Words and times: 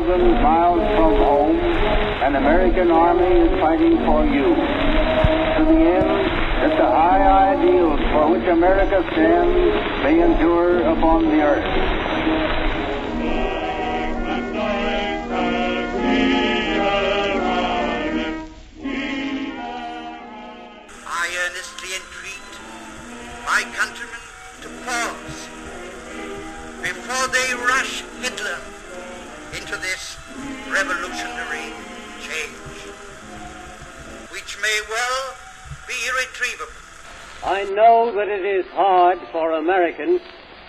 Thousand 0.00 0.42
miles 0.42 0.80
from 0.96 1.14
home, 1.16 1.56
an 1.58 2.36
American 2.36 2.90
army 2.90 3.48
is 3.48 3.60
fighting 3.60 3.98
for 4.06 4.24
you. 4.24 4.54
To 5.58 5.64
the 5.64 5.76
end 5.76 6.26
that 6.62 6.74
the 6.78 6.86
high 6.86 7.52
ideals 7.52 8.00
for 8.12 8.30
which 8.30 8.48
America 8.48 9.06
stands 9.12 10.02
may 10.02 10.22
endure 10.22 10.80
upon 10.88 11.24
the 11.24 11.42
earth. 11.42 11.66
I 21.06 21.26
earnestly 21.44 21.90
entreat 22.00 22.52
my 23.44 23.64
countrymen 23.76 24.20
to 24.62 24.68
pause 24.86 25.48
before 26.82 27.26
they 27.28 27.54
rush 27.54 28.02
Hitler 28.22 28.79
into 29.56 29.76
this 29.76 30.16
revolutionary 30.70 31.74
change, 32.20 32.78
which 34.30 34.58
may 34.62 34.80
well 34.88 35.34
be 35.88 35.94
irretrievable. 36.08 36.72
I 37.44 37.64
know 37.74 38.12
that 38.14 38.28
it 38.28 38.44
is 38.44 38.66
hard 38.72 39.18
for 39.32 39.52
Americans 39.52 40.20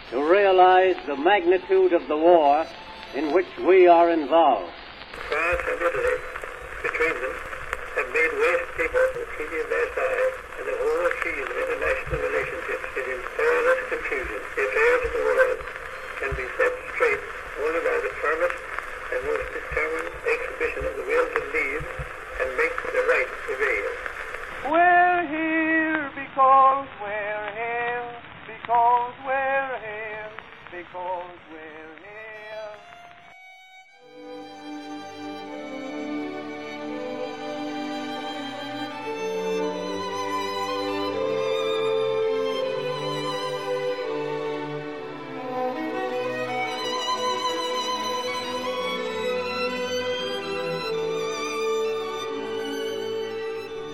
to 0.10 0.24
realize 0.24 0.96
the 1.06 1.16
magnitude 1.16 1.94
of 1.94 2.08
the 2.08 2.18
war 2.18 2.66
in 3.16 3.34
which 3.34 3.58
we 3.60 3.88
are 3.88 4.10
involved. 4.10 4.72
France 5.28 5.62
and 5.68 5.82
Italy, 5.82 6.18
between 6.82 7.14
them, 7.22 7.36
have 7.96 8.08
made 8.08 8.32
waste 8.40 8.72
paper 8.78 9.04
the 9.14 9.26
Treaty 9.36 9.60
of 9.60 9.68
Versailles, 9.68 10.32
and 10.60 10.68
the 10.68 10.78
whole 10.80 11.10
field 11.22 11.50
of 11.50 11.71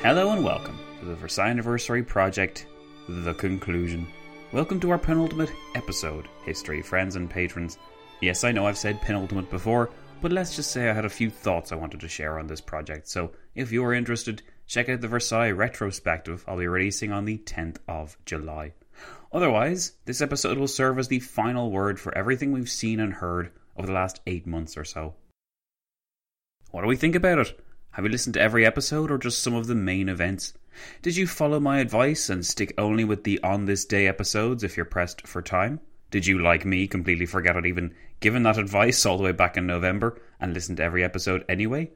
Hello 0.07 0.31
and 0.31 0.41
welcome 0.41 0.79
to 1.01 1.05
the 1.05 1.15
Versailles 1.15 1.49
Anniversary 1.49 2.01
Project, 2.01 2.65
The 3.09 3.33
Conclusion. 3.33 4.07
Welcome 4.53 4.79
to 4.79 4.91
our 4.91 4.97
penultimate 4.97 5.51
episode, 5.75 6.29
history, 6.45 6.81
friends, 6.81 7.17
and 7.17 7.29
patrons. 7.29 7.77
Yes, 8.21 8.45
I 8.45 8.53
know 8.53 8.65
I've 8.65 8.77
said 8.77 9.01
penultimate 9.01 9.49
before, 9.49 9.89
but 10.21 10.31
let's 10.31 10.55
just 10.55 10.71
say 10.71 10.89
I 10.89 10.93
had 10.93 11.03
a 11.03 11.09
few 11.09 11.29
thoughts 11.29 11.73
I 11.73 11.75
wanted 11.75 11.99
to 11.99 12.07
share 12.07 12.39
on 12.39 12.47
this 12.47 12.61
project, 12.61 13.09
so 13.09 13.33
if 13.53 13.73
you 13.73 13.83
are 13.83 13.93
interested, 13.93 14.43
check 14.65 14.87
out 14.87 15.01
the 15.01 15.09
Versailles 15.09 15.51
retrospective 15.51 16.45
I'll 16.47 16.57
be 16.57 16.67
releasing 16.67 17.11
on 17.11 17.25
the 17.25 17.39
10th 17.39 17.79
of 17.85 18.17
July. 18.23 18.75
Otherwise, 19.33 19.91
this 20.05 20.21
episode 20.21 20.57
will 20.57 20.69
serve 20.69 20.99
as 20.99 21.09
the 21.09 21.19
final 21.19 21.69
word 21.69 21.99
for 21.99 22.17
everything 22.17 22.53
we've 22.53 22.69
seen 22.69 23.01
and 23.01 23.15
heard 23.15 23.51
over 23.75 23.87
the 23.87 23.93
last 23.93 24.21
eight 24.25 24.47
months 24.47 24.77
or 24.77 24.85
so. 24.85 25.15
What 26.71 26.83
do 26.83 26.87
we 26.87 26.95
think 26.95 27.15
about 27.15 27.39
it? 27.39 27.59
Have 27.97 28.05
you 28.05 28.11
listened 28.11 28.35
to 28.35 28.41
every 28.41 28.63
episode 28.63 29.09
or 29.09 29.17
just 29.17 29.41
some 29.41 29.55
of 29.55 29.65
the 29.65 29.73
main 29.73 30.07
events? 30.07 30.53
Did 31.01 31.17
you 31.17 31.25
follow 31.25 31.59
my 31.59 31.79
advice 31.79 32.29
and 32.29 32.45
stick 32.45 32.71
only 32.77 33.03
with 33.03 33.23
the 33.23 33.41
on 33.41 33.65
this 33.65 33.85
day 33.85 34.05
episodes 34.05 34.63
if 34.63 34.77
you're 34.77 34.85
pressed 34.85 35.25
for 35.25 35.41
time? 35.41 35.79
Did 36.11 36.27
you, 36.27 36.37
like 36.37 36.63
me, 36.63 36.85
completely 36.85 37.25
forget 37.25 37.57
I'd 37.57 37.65
even 37.65 37.95
given 38.19 38.43
that 38.43 38.59
advice 38.59 39.03
all 39.03 39.17
the 39.17 39.23
way 39.23 39.31
back 39.31 39.57
in 39.57 39.65
November 39.65 40.21
and 40.39 40.53
listen 40.53 40.75
to 40.75 40.83
every 40.83 41.03
episode 41.03 41.43
anyway? 41.49 41.89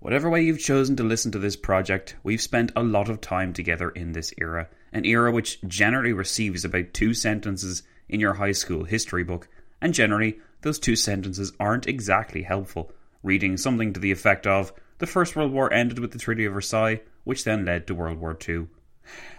Whatever 0.00 0.28
way 0.28 0.42
you've 0.42 0.58
chosen 0.58 0.96
to 0.96 1.04
listen 1.04 1.30
to 1.30 1.38
this 1.38 1.54
project, 1.54 2.16
we've 2.24 2.42
spent 2.42 2.72
a 2.74 2.82
lot 2.82 3.08
of 3.08 3.20
time 3.20 3.52
together 3.52 3.90
in 3.90 4.10
this 4.10 4.34
era, 4.38 4.68
an 4.92 5.04
era 5.04 5.30
which 5.30 5.62
generally 5.68 6.12
receives 6.12 6.64
about 6.64 6.92
two 6.92 7.14
sentences 7.14 7.84
in 8.08 8.18
your 8.18 8.34
high 8.34 8.50
school 8.50 8.82
history 8.82 9.22
book, 9.22 9.46
and 9.80 9.94
generally, 9.94 10.40
those 10.62 10.80
two 10.80 10.96
sentences 10.96 11.52
aren't 11.60 11.86
exactly 11.86 12.42
helpful 12.42 12.90
reading 13.24 13.56
something 13.56 13.92
to 13.92 13.98
the 13.98 14.12
effect 14.12 14.46
of 14.46 14.72
the 14.98 15.06
First 15.06 15.34
World 15.34 15.50
War 15.50 15.72
ended 15.72 15.98
with 15.98 16.12
the 16.12 16.18
Treaty 16.18 16.44
of 16.44 16.52
Versailles, 16.52 17.00
which 17.24 17.42
then 17.42 17.64
led 17.64 17.86
to 17.86 17.94
World 17.94 18.18
War 18.18 18.38
II. 18.48 18.68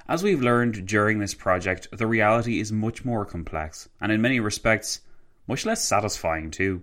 As 0.10 0.24
we've 0.24 0.42
learned 0.42 0.86
during 0.88 1.20
this 1.20 1.34
project, 1.34 1.88
the 1.92 2.08
reality 2.08 2.60
is 2.60 2.72
much 2.72 3.06
more 3.06 3.26
complex, 3.26 3.88
and 4.02 4.12
in 4.12 4.22
many 4.22 4.40
respects, 4.40 5.02
much 5.48 5.66
less 5.66 5.84
satisfying 5.84 6.52
too. 6.52 6.82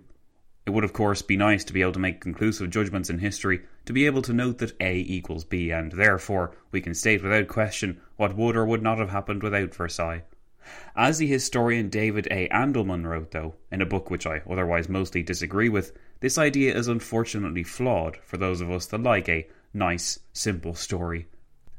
It 0.65 0.69
would, 0.69 0.85
of 0.85 0.93
course, 0.93 1.21
be 1.21 1.35
nice 1.35 1.65
to 1.65 1.73
be 1.73 1.81
able 1.81 1.91
to 1.91 1.99
make 1.99 2.21
conclusive 2.21 2.69
judgments 2.69 3.09
in 3.09 3.19
history, 3.19 3.61
to 3.85 3.93
be 3.93 4.05
able 4.05 4.21
to 4.21 4.33
note 4.33 4.59
that 4.59 4.81
A 4.81 4.97
equals 4.99 5.43
B, 5.43 5.71
and 5.71 5.91
therefore 5.91 6.55
we 6.71 6.79
can 6.79 6.93
state 6.93 7.21
without 7.21 7.49
question 7.49 7.99
what 8.15 8.37
would 8.37 8.55
or 8.55 8.65
would 8.65 8.81
not 8.81 8.97
have 8.97 9.09
happened 9.09 9.43
without 9.43 9.75
Versailles. 9.75 10.23
As 10.95 11.17
the 11.17 11.27
historian 11.27 11.89
David 11.89 12.27
A. 12.31 12.47
Andelman 12.47 13.05
wrote, 13.05 13.31
though, 13.31 13.55
in 13.69 13.81
a 13.81 13.85
book 13.85 14.09
which 14.09 14.25
I 14.25 14.41
otherwise 14.49 14.87
mostly 14.87 15.21
disagree 15.21 15.67
with, 15.67 15.91
this 16.23 16.37
idea 16.37 16.73
is 16.73 16.87
unfortunately 16.87 17.63
flawed 17.63 18.15
for 18.23 18.37
those 18.37 18.61
of 18.61 18.71
us 18.71 18.85
that 18.85 19.03
like 19.03 19.27
a 19.27 19.45
nice, 19.73 20.19
simple 20.31 20.73
story. 20.73 21.27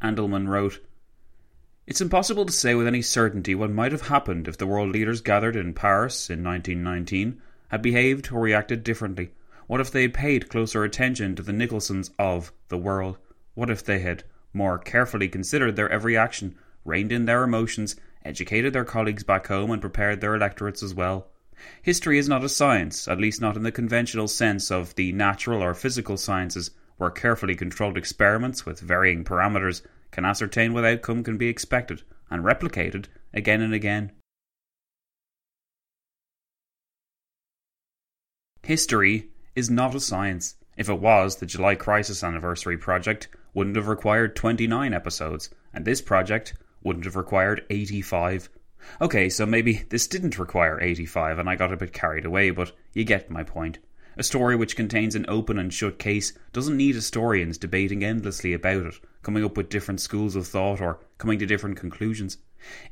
Andelman 0.02 0.48
wrote, 0.48 0.80
It's 1.86 2.02
impossible 2.02 2.44
to 2.44 2.52
say 2.52 2.74
with 2.74 2.86
any 2.86 3.00
certainty 3.00 3.54
what 3.54 3.70
might 3.70 3.92
have 3.92 4.08
happened 4.08 4.46
if 4.46 4.58
the 4.58 4.66
world 4.66 4.90
leaders 4.90 5.22
gathered 5.22 5.56
in 5.56 5.72
Paris 5.72 6.28
in 6.28 6.44
1919 6.44 7.40
had 7.68 7.80
behaved 7.80 8.30
or 8.30 8.42
reacted 8.42 8.84
differently. 8.84 9.30
What 9.66 9.80
if 9.80 9.90
they 9.90 10.02
had 10.02 10.12
paid 10.12 10.50
closer 10.50 10.84
attention 10.84 11.34
to 11.36 11.42
the 11.42 11.54
Nicholsons 11.54 12.10
of 12.18 12.52
the 12.68 12.76
world? 12.76 13.16
What 13.54 13.70
if 13.70 13.82
they 13.82 14.00
had 14.00 14.24
more 14.52 14.78
carefully 14.78 15.28
considered 15.28 15.74
their 15.74 15.88
every 15.88 16.18
action, 16.18 16.54
reined 16.84 17.12
in 17.12 17.24
their 17.24 17.44
emotions, 17.44 17.96
educated 18.26 18.74
their 18.74 18.84
colleagues 18.84 19.24
back 19.24 19.46
home, 19.46 19.70
and 19.70 19.80
prepared 19.80 20.20
their 20.20 20.34
electorates 20.34 20.82
as 20.82 20.92
well? 20.92 21.30
History 21.82 22.18
is 22.18 22.28
not 22.28 22.44
a 22.44 22.48
science, 22.48 23.08
at 23.08 23.18
least 23.18 23.40
not 23.40 23.56
in 23.56 23.62
the 23.62 23.72
conventional 23.72 24.28
sense 24.28 24.70
of 24.70 24.94
the 24.94 25.12
natural 25.12 25.62
or 25.62 25.74
physical 25.74 26.16
sciences, 26.16 26.70
where 26.96 27.10
carefully 27.10 27.54
controlled 27.54 27.98
experiments 27.98 28.64
with 28.64 28.80
varying 28.80 29.24
parameters 29.24 29.82
can 30.10 30.24
ascertain 30.24 30.72
what 30.72 30.84
outcome 30.84 31.24
can 31.24 31.36
be 31.36 31.48
expected 31.48 32.02
and 32.30 32.44
replicated 32.44 33.06
again 33.32 33.60
and 33.60 33.74
again. 33.74 34.12
History 38.62 39.28
is 39.54 39.68
not 39.68 39.94
a 39.94 40.00
science. 40.00 40.54
If 40.76 40.88
it 40.88 40.98
was, 40.98 41.36
the 41.36 41.46
July 41.46 41.74
Crisis 41.74 42.24
Anniversary 42.24 42.78
project 42.78 43.28
wouldn't 43.52 43.76
have 43.76 43.88
required 43.88 44.34
29 44.34 44.94
episodes, 44.94 45.50
and 45.72 45.84
this 45.84 46.00
project 46.00 46.54
wouldn't 46.82 47.04
have 47.04 47.16
required 47.16 47.64
85. 47.70 48.48
Okay, 49.00 49.28
so 49.28 49.46
maybe 49.46 49.84
this 49.88 50.06
didn't 50.06 50.38
require 50.38 50.80
85 50.80 51.38
and 51.38 51.48
I 51.48 51.56
got 51.56 51.72
a 51.72 51.76
bit 51.76 51.92
carried 51.92 52.24
away, 52.24 52.50
but 52.50 52.72
you 52.92 53.04
get 53.04 53.30
my 53.30 53.42
point. 53.42 53.78
A 54.16 54.22
story 54.22 54.54
which 54.54 54.76
contains 54.76 55.16
an 55.16 55.26
open 55.26 55.58
and 55.58 55.74
shut 55.74 55.98
case 55.98 56.32
doesn't 56.52 56.76
need 56.76 56.94
historians 56.94 57.58
debating 57.58 58.04
endlessly 58.04 58.52
about 58.52 58.86
it, 58.86 58.94
coming 59.22 59.44
up 59.44 59.56
with 59.56 59.68
different 59.68 60.00
schools 60.00 60.36
of 60.36 60.46
thought 60.46 60.80
or 60.80 61.00
coming 61.18 61.38
to 61.40 61.46
different 61.46 61.76
conclusions. 61.76 62.38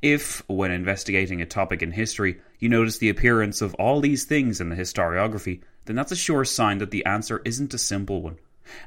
If, 0.03 0.43
when 0.49 0.71
investigating 0.71 1.41
a 1.41 1.47
topic 1.47 1.81
in 1.81 1.93
history, 1.93 2.41
you 2.59 2.69
notice 2.69 2.99
the 2.99 3.09
appearance 3.09 3.63
of 3.63 3.75
all 3.75 4.01
these 4.01 4.25
things 4.25 4.61
in 4.61 4.69
the 4.69 4.77
historiography, 4.77 5.63
then 5.85 5.97
that's 5.97 6.13
a 6.13 6.17
sure 6.17 6.45
sign 6.45 6.79
that 6.79 6.91
the 6.91 7.07
answer 7.07 7.41
isn't 7.45 7.75
a 7.75 7.79
simple 7.79 8.21
one. 8.21 8.39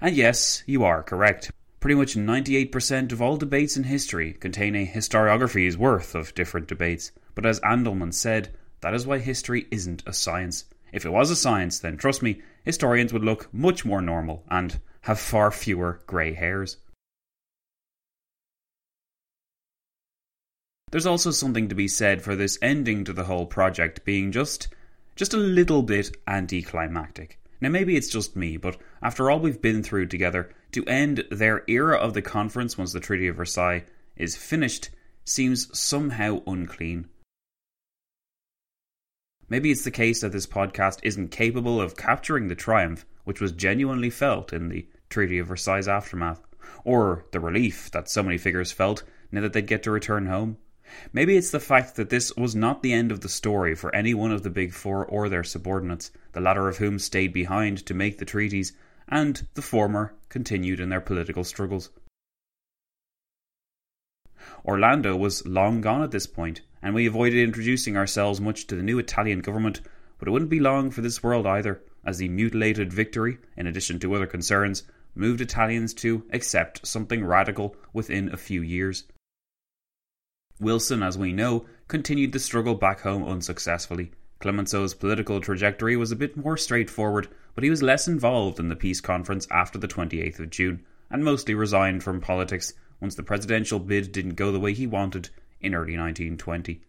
And 0.01 0.16
yes, 0.16 0.63
you 0.66 0.84
are 0.84 1.04
correct. 1.04 1.51
Pretty 1.86 2.00
much 2.00 2.16
98% 2.16 3.12
of 3.12 3.22
all 3.22 3.38
debates 3.38 3.78
in 3.78 3.84
history 3.84 4.34
contain 4.34 4.76
a 4.76 4.88
historiography's 4.88 5.78
worth 5.78 6.16
of 6.16 6.34
different 6.34 6.68
debates. 6.68 7.12
But 7.36 7.46
as 7.46 7.60
Andelman 7.60 8.12
said, 8.12 8.50
that 8.82 8.96
is 8.96 9.06
why 9.06 9.20
history 9.20 9.68
isn't 9.70 10.02
a 10.08 10.12
science. 10.12 10.66
If 10.92 11.06
it 11.06 11.12
was 11.12 11.30
a 11.30 11.36
science, 11.36 11.78
then 11.78 11.96
trust 11.98 12.24
me, 12.24 12.42
historians 12.64 13.14
would 13.14 13.24
look 13.24 13.54
much 13.54 13.86
more 13.86 14.02
normal 14.02 14.44
and 14.50 14.80
have 15.02 15.20
far 15.20 15.52
fewer 15.52 16.02
grey 16.08 16.34
hairs. 16.34 16.78
There's 20.90 21.06
also 21.06 21.30
something 21.30 21.70
to 21.70 21.76
be 21.76 21.88
said 21.88 22.24
for 22.24 22.36
this 22.36 22.58
ending 22.64 23.04
to 23.04 23.14
the 23.14 23.26
whole 23.26 23.46
project 23.46 24.04
being 24.04 24.32
just 24.32 24.70
just 25.16 25.36
a 25.36 25.38
little 25.38 25.84
bit 25.84 26.18
anticlimactic. 26.26 27.40
Now, 27.62 27.70
maybe 27.70 27.96
it's 27.96 28.10
just 28.10 28.36
me, 28.36 28.58
but 28.58 28.78
after 29.02 29.30
all 29.30 29.40
we've 29.40 29.62
been 29.62 29.82
through 29.82 30.08
together, 30.08 30.50
to 30.75 30.86
end 30.88 31.24
their 31.31 31.63
era 31.69 31.95
of 31.95 32.13
the 32.13 32.22
conference 32.22 32.77
once 32.77 32.92
the 32.92 33.00
Treaty 33.00 33.27
of 33.27 33.38
Versailles 33.38 33.86
is 34.18 34.36
finished 34.36 34.89
seems 35.24 35.77
somehow 35.77 36.42
unclean. 36.45 37.07
Maybe 39.48 39.72
it's 39.72 39.86
the 39.86 39.92
case 39.92 40.19
that 40.19 40.33
this 40.33 40.45
podcast 40.45 41.00
isn't 41.01 41.31
capable 41.31 41.80
of 41.80 41.95
capturing 41.95 42.50
the 42.50 42.56
triumph 42.56 43.06
which 43.24 43.39
was 43.39 43.54
genuinely 43.54 44.10
felt 44.10 44.51
in 44.51 44.68
the 44.68 44.86
Treaty 45.10 45.39
of 45.39 45.48
Versailles' 45.48 45.88
aftermath, 45.88 46.42
or 46.83 47.25
the 47.31 47.39
relief 47.39 47.89
that 47.92 48.10
so 48.10 48.22
many 48.22 48.38
figures 48.38 48.74
felt 48.74 49.04
now 49.31 49.39
that 49.39 49.54
they'd 49.54 49.68
get 49.68 49.83
to 49.83 49.92
return 49.92 50.25
home. 50.25 50.57
Maybe 51.13 51.38
it's 51.38 51.51
the 51.51 51.62
fact 51.62 51.95
that 51.95 52.10
this 52.10 52.36
was 52.36 52.54
not 52.54 52.83
the 52.83 52.92
end 52.92 53.13
of 53.13 53.22
the 53.22 53.30
story 53.30 53.75
for 53.75 53.95
any 53.95 54.13
one 54.13 54.31
of 54.31 54.44
the 54.44 54.50
Big 54.50 54.74
Four 54.74 55.06
or 55.06 55.30
their 55.30 55.45
subordinates, 55.45 56.12
the 56.33 56.42
latter 56.42 56.68
of 56.68 56.77
whom 56.77 57.00
stayed 57.00 57.31
behind 57.31 57.86
to 57.86 57.94
make 57.94 58.18
the 58.18 58.25
treaties, 58.25 58.74
and 59.07 59.48
the 59.54 59.62
former 59.62 60.13
continued 60.30 60.80
in 60.80 60.90
their 60.90 61.02
political 61.02 61.44
struggles. 61.44 61.90
Orlando 64.63 65.16
was 65.16 65.46
long 65.46 65.81
gone 65.81 66.04
at 66.04 66.12
this 66.12 66.28
point, 66.28 66.62
and 66.81 66.94
we 66.94 67.06
avoided 67.06 67.40
introducing 67.40 67.98
ourselves 67.98 68.42
much 68.42 68.68
to 68.68 68.75
the 68.75 68.84
new 68.84 69.00
Italian 69.00 69.40
government, 69.40 69.81
but 70.18 70.28
it 70.28 70.31
wouldn't 70.31 70.52
be 70.52 70.60
long 70.60 70.92
for 70.92 71.02
this 71.02 71.24
world 71.24 71.46
either, 71.46 71.81
as 72.06 72.18
the 72.18 72.30
mutilated 72.30 72.94
victory, 72.94 73.38
in 73.57 73.68
addition 73.68 74.00
to 74.00 74.13
other 74.13 74.28
concerns, 74.28 74.84
moved 75.16 75.42
Italians 75.42 75.94
to 75.94 76.24
accept 76.31 76.86
something 76.86 77.24
radical 77.24 77.75
within 77.94 78.31
a 78.31 78.38
few 78.38 78.62
years. 78.62 79.06
Wilson, 80.60 81.04
as 81.04 81.18
we 81.18 81.34
know, 81.34 81.66
continued 81.88 82.31
the 82.31 82.40
struggle 82.40 82.75
back 82.75 83.01
home 83.01 83.24
unsuccessfully. 83.24 84.12
Clemenceau's 84.40 84.94
political 84.94 85.42
trajectory 85.42 85.98
was 85.98 86.12
a 86.12 86.16
bit 86.16 86.38
more 86.38 86.58
straightforward, 86.58 87.28
but 87.56 87.63
he 87.63 87.69
was 87.69 87.81
less 87.81 88.07
involved 88.07 88.60
in 88.60 88.69
the 88.69 88.75
peace 88.75 89.02
conference 89.02 89.48
after 89.50 89.80
the 89.80 89.88
28th 89.88 90.40
of 90.40 90.50
June, 90.50 90.86
and 91.10 91.24
mostly 91.24 91.56
resigned 91.56 92.04
from 92.04 92.22
politics 92.22 92.74
once 93.00 93.16
the 93.16 93.24
presidential 93.24 93.80
bid 93.80 94.12
didn't 94.12 94.36
go 94.36 94.52
the 94.52 94.60
way 94.60 94.74
he 94.74 94.86
wanted 94.86 95.30
in 95.62 95.74
early 95.74 95.98
1920. 95.98 96.81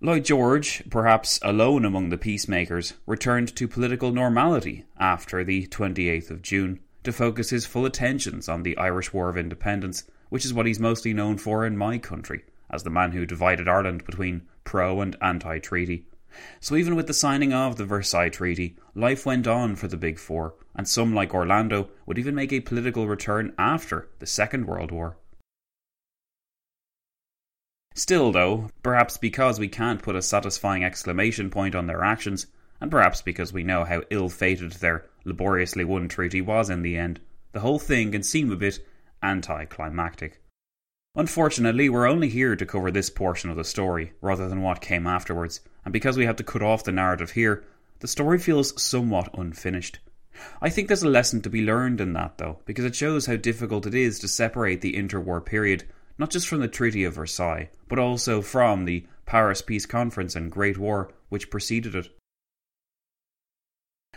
Lloyd 0.00 0.24
George, 0.24 0.82
perhaps 0.90 1.38
alone 1.42 1.84
among 1.84 2.08
the 2.08 2.18
peacemakers, 2.18 2.94
returned 3.06 3.54
to 3.54 3.68
political 3.68 4.12
normality 4.12 4.84
after 4.98 5.44
the 5.44 5.66
28th 5.68 6.30
of 6.30 6.42
June 6.42 6.80
to 7.04 7.12
focus 7.12 7.50
his 7.50 7.66
full 7.66 7.86
attentions 7.86 8.48
on 8.48 8.62
the 8.62 8.76
Irish 8.76 9.12
War 9.12 9.28
of 9.28 9.36
Independence, 9.36 10.04
which 10.28 10.44
is 10.44 10.52
what 10.52 10.66
he's 10.66 10.80
mostly 10.80 11.12
known 11.12 11.38
for 11.38 11.64
in 11.64 11.76
my 11.76 11.98
country 11.98 12.44
as 12.68 12.82
the 12.82 12.90
man 12.90 13.12
who 13.12 13.26
divided 13.26 13.68
Ireland 13.68 14.04
between 14.04 14.42
pro 14.64 15.00
and 15.00 15.16
anti 15.20 15.58
treaty. 15.58 16.06
So 16.60 16.76
even 16.76 16.96
with 16.96 17.06
the 17.06 17.14
signing 17.14 17.52
of 17.52 17.76
the 17.76 17.84
Versailles 17.84 18.28
Treaty, 18.28 18.76
life 18.94 19.26
went 19.26 19.46
on 19.46 19.76
for 19.76 19.88
the 19.88 19.96
Big 19.96 20.18
Four, 20.18 20.54
and 20.74 20.88
some, 20.88 21.14
like 21.14 21.34
Orlando, 21.34 21.90
would 22.06 22.18
even 22.18 22.34
make 22.34 22.52
a 22.52 22.60
political 22.60 23.06
return 23.06 23.52
after 23.58 24.08
the 24.18 24.26
Second 24.26 24.66
World 24.66 24.90
War. 24.90 25.16
Still, 27.94 28.32
though, 28.32 28.70
perhaps 28.82 29.18
because 29.18 29.60
we 29.60 29.68
can't 29.68 30.02
put 30.02 30.16
a 30.16 30.22
satisfying 30.22 30.82
exclamation 30.82 31.50
point 31.50 31.74
on 31.74 31.86
their 31.86 32.02
actions, 32.02 32.46
and 32.80 32.90
perhaps 32.90 33.20
because 33.20 33.52
we 33.52 33.62
know 33.62 33.84
how 33.84 34.02
ill 34.10 34.28
fated 34.28 34.72
their 34.72 35.06
laboriously 35.24 35.84
won 35.84 36.08
treaty 36.08 36.40
was 36.40 36.70
in 36.70 36.82
the 36.82 36.96
end, 36.96 37.20
the 37.52 37.60
whole 37.60 37.78
thing 37.78 38.12
can 38.12 38.22
seem 38.22 38.50
a 38.50 38.56
bit 38.56 38.84
anticlimactic. 39.22 40.40
Unfortunately, 41.14 41.90
we're 41.90 42.08
only 42.08 42.30
here 42.30 42.56
to 42.56 42.64
cover 42.64 42.90
this 42.90 43.10
portion 43.10 43.50
of 43.50 43.56
the 43.56 43.64
story, 43.64 44.14
rather 44.22 44.48
than 44.48 44.62
what 44.62 44.80
came 44.80 45.06
afterwards, 45.06 45.60
and 45.84 45.92
because 45.92 46.16
we 46.16 46.26
have 46.26 46.36
to 46.36 46.44
cut 46.44 46.62
off 46.62 46.84
the 46.84 46.92
narrative 46.92 47.32
here, 47.32 47.64
the 48.00 48.08
story 48.08 48.38
feels 48.38 48.80
somewhat 48.82 49.30
unfinished. 49.38 49.98
I 50.60 50.70
think 50.70 50.88
there's 50.88 51.02
a 51.02 51.08
lesson 51.08 51.40
to 51.42 51.50
be 51.50 51.64
learned 51.64 52.00
in 52.00 52.14
that, 52.14 52.38
though, 52.38 52.60
because 52.64 52.84
it 52.84 52.96
shows 52.96 53.26
how 53.26 53.36
difficult 53.36 53.86
it 53.86 53.94
is 53.94 54.18
to 54.20 54.28
separate 54.28 54.80
the 54.80 54.94
interwar 54.94 55.44
period, 55.44 55.84
not 56.18 56.30
just 56.30 56.48
from 56.48 56.60
the 56.60 56.68
Treaty 56.68 57.04
of 57.04 57.14
Versailles, 57.14 57.70
but 57.88 57.98
also 57.98 58.42
from 58.42 58.84
the 58.84 59.06
Paris 59.26 59.62
Peace 59.62 59.86
Conference 59.86 60.34
and 60.34 60.50
Great 60.50 60.78
War 60.78 61.12
which 61.28 61.50
preceded 61.50 61.94
it. 61.94 62.08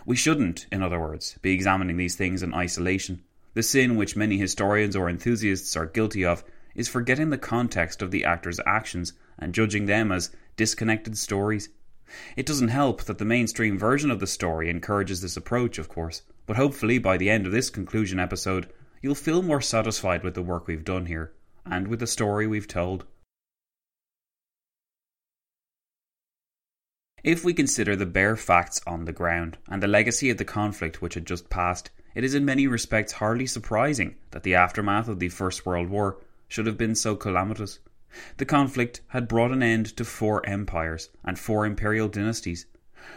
We 0.06 0.16
shouldn't, 0.16 0.68
in 0.72 0.84
other 0.84 1.00
words, 1.00 1.38
be 1.42 1.54
examining 1.54 1.98
these 1.98 2.16
things 2.16 2.44
in 2.44 2.54
isolation. 2.54 3.24
The 3.54 3.64
sin 3.64 3.96
which 3.96 4.18
many 4.18 4.38
historians 4.38 4.96
or 4.96 5.10
enthusiasts 5.10 5.78
are 5.78 5.86
guilty 5.86 6.26
of 6.26 6.44
is 6.76 6.88
forgetting 6.88 7.30
the 7.30 7.38
context 7.38 8.02
of 8.02 8.12
the 8.12 8.26
actor's 8.26 8.60
actions 8.66 9.14
and 9.40 9.54
judging 9.54 9.86
them 9.86 10.12
as 10.12 10.36
disconnected 10.58 11.18
stories. 11.18 11.70
It 12.36 12.46
doesn't 12.46 12.68
help 12.68 13.04
that 13.04 13.18
the 13.18 13.26
mainstream 13.26 13.80
version 13.80 14.12
of 14.12 14.20
the 14.20 14.28
story 14.28 14.70
encourages 14.70 15.22
this 15.22 15.38
approach, 15.38 15.80
of 15.80 15.90
course, 15.90 16.22
but 16.46 16.58
hopefully 16.58 17.00
by 17.00 17.18
the 17.18 17.30
end 17.30 17.46
of 17.46 17.52
this 17.52 17.70
conclusion 17.70 18.20
episode, 18.20 18.70
you'll 19.02 19.16
feel 19.16 19.42
more 19.42 19.62
satisfied 19.62 20.24
with 20.24 20.36
the 20.36 20.42
work 20.42 20.68
we've 20.68 20.86
done 20.86 21.08
here 21.08 21.34
and 21.66 21.88
with 21.88 22.00
the 22.00 22.08
story 22.08 22.46
we've 22.46 22.68
told. 22.68 23.06
If 27.24 27.44
we 27.44 27.56
consider 27.56 27.96
the 27.96 28.06
bare 28.06 28.36
facts 28.36 28.80
on 28.86 29.06
the 29.06 29.12
ground 29.12 29.58
and 29.68 29.82
the 29.82 29.88
legacy 29.88 30.30
of 30.30 30.38
the 30.38 30.46
conflict 30.46 31.02
which 31.02 31.16
had 31.16 31.26
just 31.26 31.50
passed, 31.50 31.90
it 32.14 32.24
is 32.24 32.36
in 32.36 32.46
many 32.46 32.68
respects 32.68 33.14
hardly 33.14 33.48
surprising 33.48 34.16
that 34.30 34.44
the 34.44 34.54
aftermath 34.54 35.08
of 35.08 35.18
the 35.18 35.30
First 35.30 35.66
World 35.66 35.90
War 35.90 36.18
should 36.48 36.66
have 36.66 36.78
been 36.78 36.96
so 36.96 37.16
calamitous. 37.16 37.80
The 38.38 38.46
conflict 38.46 39.02
had 39.08 39.28
brought 39.28 39.52
an 39.52 39.62
end 39.62 39.98
to 39.98 40.06
four 40.06 40.46
empires 40.48 41.10
and 41.24 41.38
four 41.38 41.66
imperial 41.66 42.08
dynasties. 42.08 42.66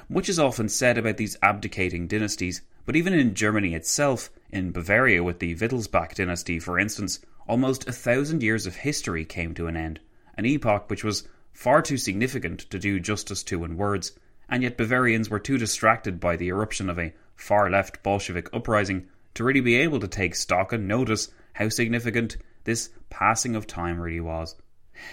Much 0.08 0.28
is 0.28 0.38
often 0.38 0.68
said 0.68 0.98
about 0.98 1.16
these 1.16 1.36
abdicating 1.42 2.08
dynasties, 2.08 2.62
but 2.84 2.96
even 2.96 3.12
in 3.12 3.34
Germany 3.34 3.74
itself, 3.74 4.30
in 4.50 4.72
Bavaria 4.72 5.22
with 5.22 5.38
the 5.38 5.54
Wittelsbach 5.54 6.14
dynasty 6.14 6.58
for 6.58 6.78
instance, 6.78 7.20
almost 7.46 7.88
a 7.88 7.92
thousand 7.92 8.42
years 8.42 8.66
of 8.66 8.76
history 8.76 9.24
came 9.24 9.54
to 9.54 9.66
an 9.66 9.76
end, 9.76 10.00
an 10.36 10.44
epoch 10.44 10.90
which 10.90 11.04
was 11.04 11.28
far 11.52 11.80
too 11.82 11.96
significant 11.96 12.60
to 12.70 12.78
do 12.78 13.00
justice 13.00 13.42
to 13.44 13.64
in 13.64 13.76
words, 13.76 14.12
and 14.48 14.62
yet 14.62 14.76
Bavarians 14.76 15.28
were 15.28 15.38
too 15.38 15.58
distracted 15.58 16.18
by 16.18 16.36
the 16.36 16.48
eruption 16.48 16.88
of 16.88 16.98
a 16.98 17.12
far 17.36 17.70
left 17.70 18.02
Bolshevik 18.02 18.48
uprising 18.52 19.08
to 19.34 19.44
really 19.44 19.60
be 19.60 19.76
able 19.76 20.00
to 20.00 20.08
take 20.08 20.34
stock 20.34 20.72
and 20.72 20.88
notice 20.88 21.28
how 21.54 21.68
significant 21.68 22.36
this 22.64 22.90
passing 23.10 23.54
of 23.56 23.66
time 23.66 24.00
really 24.00 24.20
was. 24.20 24.56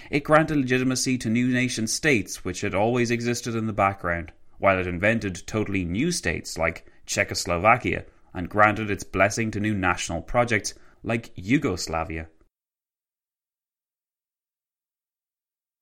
It 0.10 0.24
granted 0.24 0.58
legitimacy 0.58 1.18
to 1.20 1.30
new 1.30 1.48
nation 1.48 1.88
states 1.88 2.44
which 2.44 2.62
had 2.62 2.74
always 2.74 3.12
existed 3.12 3.56
in 3.56 3.68
the 3.68 3.74
background, 3.74 4.32
while 4.58 4.80
it 4.80 4.88
invented 4.88 5.46
totally 5.46 5.86
new 5.86 6.12
states 6.12 6.58
like 6.58 6.90
Czechoslovakia 7.06 8.06
and 8.34 8.50
granted 8.50 8.90
its 8.90 9.04
blessing 9.04 9.52
to 9.52 9.60
new 9.60 9.74
national 9.74 10.22
projects 10.22 10.74
like 11.04 11.32
Yugoslavia. 11.36 12.28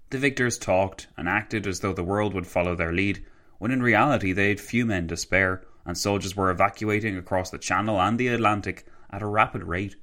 The 0.10 0.20
victors 0.20 0.60
talked 0.60 1.08
and 1.18 1.28
acted 1.28 1.66
as 1.66 1.80
though 1.80 1.94
the 1.94 2.04
world 2.04 2.36
would 2.36 2.46
follow 2.46 2.76
their 2.76 2.94
lead, 2.94 3.26
when 3.58 3.72
in 3.72 3.82
reality 3.82 4.32
they 4.32 4.50
had 4.50 4.60
few 4.60 4.86
men 4.86 5.08
to 5.08 5.18
spare, 5.18 5.64
and 5.86 5.98
soldiers 5.98 6.36
were 6.36 6.52
evacuating 6.52 7.18
across 7.18 7.50
the 7.50 7.58
Channel 7.58 8.00
and 8.00 8.20
the 8.20 8.28
Atlantic 8.28 8.86
at 9.10 9.24
a 9.24 9.26
rapid 9.26 9.64
rate. 9.64 9.96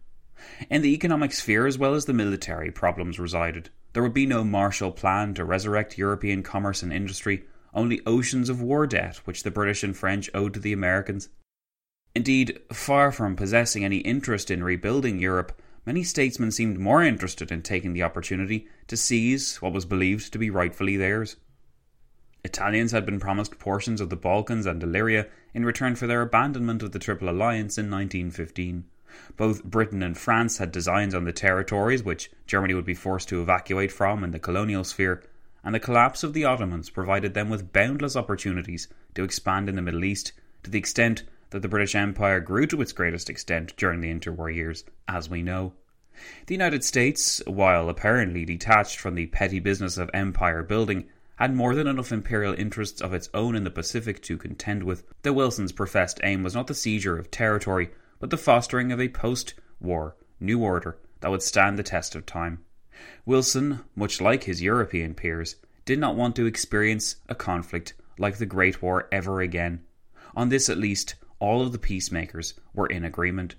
In 0.68 0.82
the 0.82 0.94
economic 0.94 1.32
sphere 1.32 1.66
as 1.66 1.78
well 1.78 1.94
as 1.94 2.04
the 2.06 2.12
military, 2.12 2.70
problems 2.70 3.18
resided. 3.18 3.70
There 3.92 4.02
would 4.02 4.14
be 4.14 4.26
no 4.26 4.44
Marshall 4.44 4.92
Plan 4.92 5.35
to 5.35 5.44
resurrect 5.44 5.99
European 5.99 6.42
commerce 6.42 6.82
and 6.82 6.92
industry, 6.92 7.44
only 7.75 8.00
oceans 8.06 8.49
of 8.49 8.62
war 8.62 8.87
debt 8.87 9.18
which 9.25 9.42
the 9.42 9.50
British 9.50 9.82
and 9.82 9.97
French 9.97 10.30
owed 10.32 10.54
to 10.54 10.61
the 10.61 10.73
Americans. 10.73 11.28
Indeed, 12.14 12.61
far 12.73 13.12
from 13.12 13.37
possessing 13.37 13.85
any 13.85 13.99
interest 13.99 14.50
in 14.50 14.64
rebuilding 14.64 15.18
Europe, 15.18 15.61
many 15.87 16.02
statesmen 16.02 16.50
seemed 16.50 16.78
more 16.78 17.02
interested 17.02 17.52
in 17.52 17.62
taking 17.62 17.92
the 17.92 18.02
opportunity 18.02 18.66
to 18.88 18.97
seize 18.97 19.62
what 19.62 19.73
was 19.73 19.85
believed 19.85 20.32
to 20.32 20.38
be 20.38 20.50
rightfully 20.50 20.97
theirs. 20.97 21.37
Italians 22.42 22.92
had 22.92 23.04
been 23.04 23.20
promised 23.20 23.59
portions 23.59 24.00
of 24.00 24.09
the 24.09 24.16
Balkans 24.16 24.66
and 24.66 24.82
Illyria 24.82 25.26
in 25.52 25.64
return 25.64 25.94
for 25.94 26.06
their 26.06 26.23
abandonment 26.23 26.82
of 26.82 26.92
the 26.92 26.99
Triple 26.99 27.28
Alliance 27.28 27.76
in 27.76 27.90
1915. 27.90 28.85
Both 29.37 29.64
Britain 29.64 30.02
and 30.02 30.17
France 30.17 30.59
had 30.59 30.71
designs 30.71 31.14
on 31.14 31.25
the 31.25 31.33
territories 31.33 32.02
which 32.02 32.31
Germany 32.47 32.75
would 32.75 32.85
be 32.85 32.95
forced 32.95 33.29
to 33.31 33.43
evacuate 33.43 33.90
from 33.90 34.23
in 34.23 34.31
the 34.31 34.38
colonial 34.38 34.85
sphere, 34.85 35.23
and 35.64 35.75
the 35.75 35.81
collapse 35.81 36.23
of 36.23 36.33
the 36.33 36.45
Ottomans 36.45 36.90
provided 36.90 37.35
them 37.35 37.49
with 37.49 37.73
boundless 37.73 38.17
opportunities 38.17 38.88
to 39.14 39.25
expand 39.25 39.69
in 39.69 39.76
the 39.76 39.83
Middle 39.83 40.05
East 40.05 40.33
to 40.62 40.71
the 40.71 40.79
extent 40.79 41.25
that 41.50 41.62
the 41.62 41.69
British 41.69 41.95
Empire 41.95 42.40
grew 42.40 42.67
to 42.67 42.81
its 42.81 42.93
greatest 42.93 43.29
extent 43.29 43.76
during 43.76 44.00
the 44.00 44.12
interwar 44.12 44.55
years, 44.55 44.85
as 45.09 45.29
we 45.29 45.43
know. 45.43 45.73
The 46.47 46.55
United 46.55 46.85
States, 46.85 47.43
while 47.47 47.88
apparently 47.88 48.45
detached 48.45 48.99
from 48.99 49.14
the 49.14 49.26
petty 49.26 49.59
business 49.59 49.97
of 49.99 50.11
empire 50.12 50.62
building, 50.62 51.07
had 51.37 51.55
more 51.55 51.75
than 51.75 51.87
enough 51.87 52.12
imperial 52.12 52.55
interests 52.55 53.00
of 53.00 53.14
its 53.14 53.31
own 53.33 53.57
in 53.57 53.64
the 53.64 53.71
Pacific 53.71 54.21
to 54.23 54.37
contend 54.37 54.83
with, 54.83 55.02
though 55.23 55.33
Wilson's 55.33 55.73
professed 55.73 56.21
aim 56.23 56.43
was 56.43 56.55
not 56.55 56.67
the 56.67 56.75
seizure 56.75 57.19
of 57.19 57.31
territory, 57.31 57.90
but 58.21 58.31
the 58.31 58.37
fostering 58.37 58.93
of 58.93 59.00
a 59.00 59.09
post 59.09 59.55
war 59.81 60.15
new 60.39 60.62
order 60.62 60.99
that 61.21 61.31
would 61.31 61.43
stand 61.43 61.79
the 61.79 61.83
test 61.83 62.15
of 62.15 62.25
time. 62.25 62.61
Wilson, 63.27 63.81
much 63.97 64.21
like 64.21 64.45
his 64.45 64.62
European 64.62 65.15
peers, 65.15 65.57
did 65.85 65.99
not 65.99 66.17
want 66.17 66.37
to 66.37 66.47
experience 66.47 67.17
a 67.29 67.35
conflict 67.35 67.95
like 68.19 68.37
the 68.37 68.47
Great 68.47 68.83
War 68.83 69.09
ever 69.11 69.41
again. 69.41 69.81
On 70.37 70.49
this, 70.50 70.69
at 70.69 70.79
least, 70.79 71.15
all 71.39 71.62
of 71.62 71.73
the 71.73 71.79
peacemakers 71.79 72.55
were 72.75 72.87
in 72.87 73.05
agreement. 73.05 73.57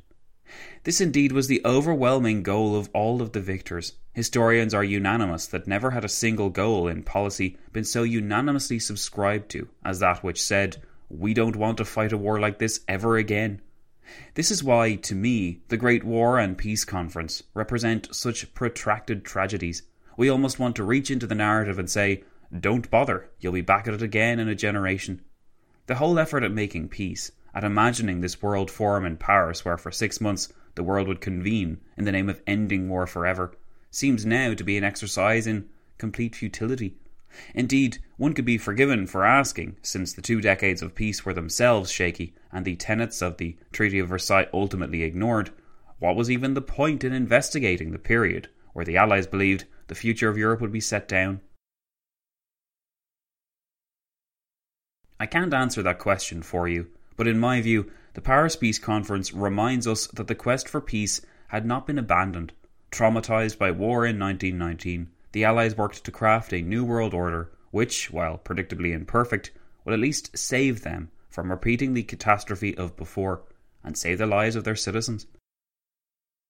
This 0.84 1.01
indeed 1.01 1.32
was 1.32 1.48
the 1.48 1.62
overwhelming 1.65 2.44
goal 2.44 2.75
of 2.75 2.89
all 2.94 3.22
of 3.22 3.32
the 3.32 3.39
victors. 3.39 3.94
Historians 4.13 4.74
are 4.74 4.84
unanimous 4.84 5.48
that 5.48 5.68
never 5.68 5.91
had 5.91 6.06
a 6.06 6.10
single 6.10 6.50
goal 6.50 6.88
in 6.88 7.03
policy 7.03 7.58
been 7.72 7.86
so 7.86 8.03
unanimously 8.03 8.77
subscribed 8.77 9.50
to 9.50 9.70
as 9.84 10.00
that 10.00 10.24
which 10.24 10.44
said, 10.44 10.77
We 11.10 11.34
don't 11.34 11.56
want 11.56 11.77
to 11.77 11.86
fight 11.86 12.12
a 12.12 12.18
war 12.18 12.39
like 12.39 12.60
this 12.60 12.82
ever 12.88 13.18
again. 13.18 13.62
This 14.34 14.51
is 14.51 14.63
why, 14.63 14.96
to 14.96 15.15
me, 15.15 15.62
the 15.67 15.77
Great 15.77 16.03
War 16.03 16.39
and 16.39 16.58
Peace 16.58 16.86
Conference 16.86 17.43
represent 17.53 18.13
such 18.15 18.53
protracted 18.53 19.24
tragedies. 19.24 19.84
We 20.17 20.29
almost 20.29 20.60
want 20.60 20.75
to 20.77 20.84
reach 20.84 21.12
into 21.12 21.27
the 21.27 21.36
narrative 21.36 21.77
and 21.77 21.89
say, 21.89 22.24
Don't 22.58 22.89
bother, 22.89 23.29
you'll 23.39 23.53
be 23.53 23.62
back 23.62 23.88
at 23.88 23.93
it 23.93 24.01
again 24.01 24.39
in 24.39 24.48
a 24.48 24.55
generation. 24.55 25.22
The 25.88 25.96
whole 25.96 26.17
effort 26.20 26.43
at 26.43 26.51
making 26.51 26.89
peace 26.89 27.31
at 27.53 27.63
imagining 27.63 28.22
this 28.22 28.41
world 28.41 28.72
forum 28.72 29.05
in 29.05 29.17
Paris 29.17 29.65
where 29.65 29.77
for 29.77 29.91
six 29.91 30.22
months 30.22 30.51
the 30.75 30.84
world 30.84 31.08
would 31.08 31.22
convene 31.22 31.79
in 31.98 32.05
the 32.05 32.12
name 32.12 32.29
of 32.29 32.41
ending 32.48 32.88
war 32.89 33.05
forever 33.05 33.53
seems 33.89 34.25
now 34.25 34.53
to 34.53 34.63
be 34.63 34.77
an 34.77 34.84
exercise 34.84 35.46
in 35.46 35.67
complete 35.98 36.36
futility. 36.36 36.96
Indeed, 37.53 38.00
one 38.17 38.33
could 38.33 38.45
be 38.45 38.57
forgiven 38.57 39.07
for 39.07 39.25
asking, 39.25 39.77
since 39.81 40.13
the 40.13 40.21
two 40.21 40.41
decades 40.41 40.81
of 40.81 40.95
peace 40.95 41.25
were 41.25 41.33
themselves 41.33 41.91
shaky 41.91 42.33
and 42.51 42.65
the 42.65 42.75
tenets 42.75 43.21
of 43.21 43.38
the 43.38 43.57
Treaty 43.71 44.00
of 44.00 44.09
Versailles 44.09 44.47
ultimately 44.53 45.03
ignored, 45.03 45.51
what 46.00 46.15
was 46.15 46.31
even 46.31 46.53
the 46.53 46.61
point 46.61 47.03
in 47.03 47.13
investigating 47.13 47.91
the 47.91 48.00
period 48.00 48.50
where 48.73 48.85
the 48.85 48.97
Allies 48.97 49.27
believed 49.27 49.65
the 49.88 49.95
future 49.95 50.29
of 50.29 50.38
Europe 50.38 50.61
would 50.61 50.71
be 50.71 50.79
set 50.79 51.07
down? 51.07 51.41
I 55.19 55.27
can't 55.27 55.53
answer 55.53 55.83
that 55.83 56.00
question 56.00 56.41
for 56.41 56.67
you, 56.67 56.88
but 57.15 57.27
in 57.27 57.39
my 57.39 57.61
view, 57.61 57.91
the 58.13 58.21
Paris 58.21 58.55
Peace 58.55 58.79
Conference 58.79 59.31
reminds 59.31 59.85
us 59.85 60.07
that 60.07 60.27
the 60.27 60.33
quest 60.33 60.67
for 60.67 60.81
peace 60.81 61.21
had 61.50 61.65
not 61.65 61.85
been 61.85 62.00
abandoned. 62.00 62.53
Traumatized 62.91 63.57
by 63.57 63.69
war 63.69 64.05
in 64.05 64.19
1919, 64.19 65.09
the 65.31 65.43
Allies 65.43 65.77
worked 65.77 66.03
to 66.03 66.11
craft 66.11 66.53
a 66.53 66.61
new 66.61 66.83
world 66.83 67.13
order, 67.13 67.51
which, 67.71 68.11
while 68.11 68.38
predictably 68.38 68.93
imperfect, 68.93 69.51
would 69.85 69.93
at 69.93 70.00
least 70.00 70.38
save 70.38 70.81
them 70.81 71.09
from 71.29 71.50
repeating 71.50 71.93
the 71.93 72.03
catastrophe 72.03 72.77
of 72.77 72.97
before 72.97 73.43
and 73.83 73.97
save 73.97 74.17
the 74.17 74.25
lives 74.25 74.55
of 74.55 74.63
their 74.63 74.75
citizens. 74.75 75.25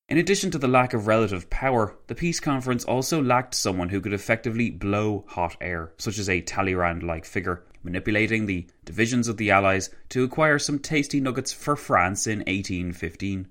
In 0.10 0.18
addition 0.18 0.52
to 0.52 0.58
the 0.58 0.68
lack 0.68 0.94
of 0.94 1.08
relative 1.08 1.50
power, 1.50 1.96
the 2.08 2.16
peace 2.16 2.42
conference 2.42 2.84
also 2.84 3.22
lacked 3.22 3.56
someone 3.56 3.90
who 3.90 4.02
could 4.02 4.12
effectively 4.12 4.70
blow 4.70 5.24
hot 5.28 5.56
air, 5.62 5.94
such 5.98 6.18
as 6.18 6.28
a 6.28 6.42
Talleyrand 6.42 7.02
like 7.04 7.24
figure 7.24 7.64
manipulating 7.84 8.46
the 8.46 8.68
divisions 8.86 9.28
of 9.28 9.38
the 9.38 9.52
Allies 9.52 9.90
to 10.10 10.24
acquire 10.24 10.60
some 10.60 10.80
tasty 10.80 11.20
nuggets 11.20 11.54
for 11.54 11.76
France 11.76 12.28
in 12.28 12.40
1815. 12.40 13.48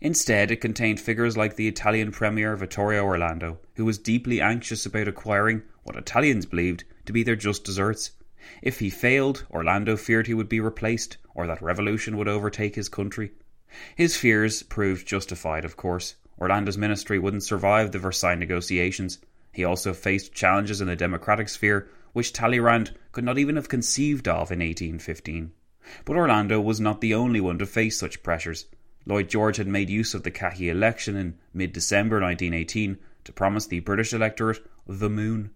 Instead, 0.00 0.50
it 0.50 0.60
contained 0.60 1.00
figures 1.00 1.36
like 1.36 1.56
the 1.56 1.66
Italian 1.66 2.12
Premier 2.12 2.54
Vittorio 2.56 3.04
Orlando, 3.04 3.58
who 3.74 3.84
was 3.84 3.98
deeply 3.98 4.40
anxious 4.40 4.86
about 4.86 5.08
acquiring 5.08 5.62
what 5.82 5.96
Italians 5.96 6.46
believed 6.46 6.84
to 7.06 7.12
be 7.12 7.22
their 7.22 7.36
just 7.36 7.64
deserts. 7.64 8.12
If 8.62 8.78
he 8.78 8.90
failed, 8.90 9.44
Orlando 9.50 9.96
feared 9.96 10.26
he 10.26 10.34
would 10.34 10.48
be 10.48 10.60
replaced, 10.60 11.16
or 11.34 11.46
that 11.46 11.62
revolution 11.62 12.16
would 12.16 12.28
overtake 12.28 12.76
his 12.76 12.88
country. 12.88 13.32
His 13.96 14.16
fears 14.16 14.62
proved 14.62 15.06
justified, 15.06 15.64
of 15.64 15.76
course. 15.76 16.14
Orlando's 16.38 16.78
ministry 16.78 17.18
wouldn't 17.18 17.42
survive 17.42 17.90
the 17.90 17.98
Versailles 17.98 18.34
negotiations. 18.34 19.18
He 19.52 19.64
also 19.64 19.92
faced 19.92 20.32
challenges 20.32 20.80
in 20.80 20.88
the 20.88 20.96
democratic 20.96 21.48
sphere 21.48 21.88
which 22.12 22.32
Talleyrand 22.32 22.92
could 23.10 23.24
not 23.24 23.38
even 23.38 23.56
have 23.56 23.68
conceived 23.68 24.28
of 24.28 24.52
in 24.52 24.60
1815. 24.60 25.52
But 26.04 26.16
Orlando 26.16 26.60
was 26.60 26.80
not 26.80 27.00
the 27.00 27.14
only 27.14 27.40
one 27.40 27.58
to 27.58 27.66
face 27.66 27.98
such 27.98 28.22
pressures. 28.22 28.66
Lloyd 29.04 29.28
George 29.28 29.56
had 29.56 29.66
made 29.66 29.90
use 29.90 30.14
of 30.14 30.22
the 30.22 30.30
khaki 30.30 30.68
election 30.68 31.16
in 31.16 31.38
mid 31.52 31.72
December 31.72 32.20
1918 32.20 32.98
to 33.24 33.32
promise 33.32 33.66
the 33.66 33.80
British 33.80 34.12
electorate 34.12 34.64
the 34.86 35.10
moon. 35.10 35.50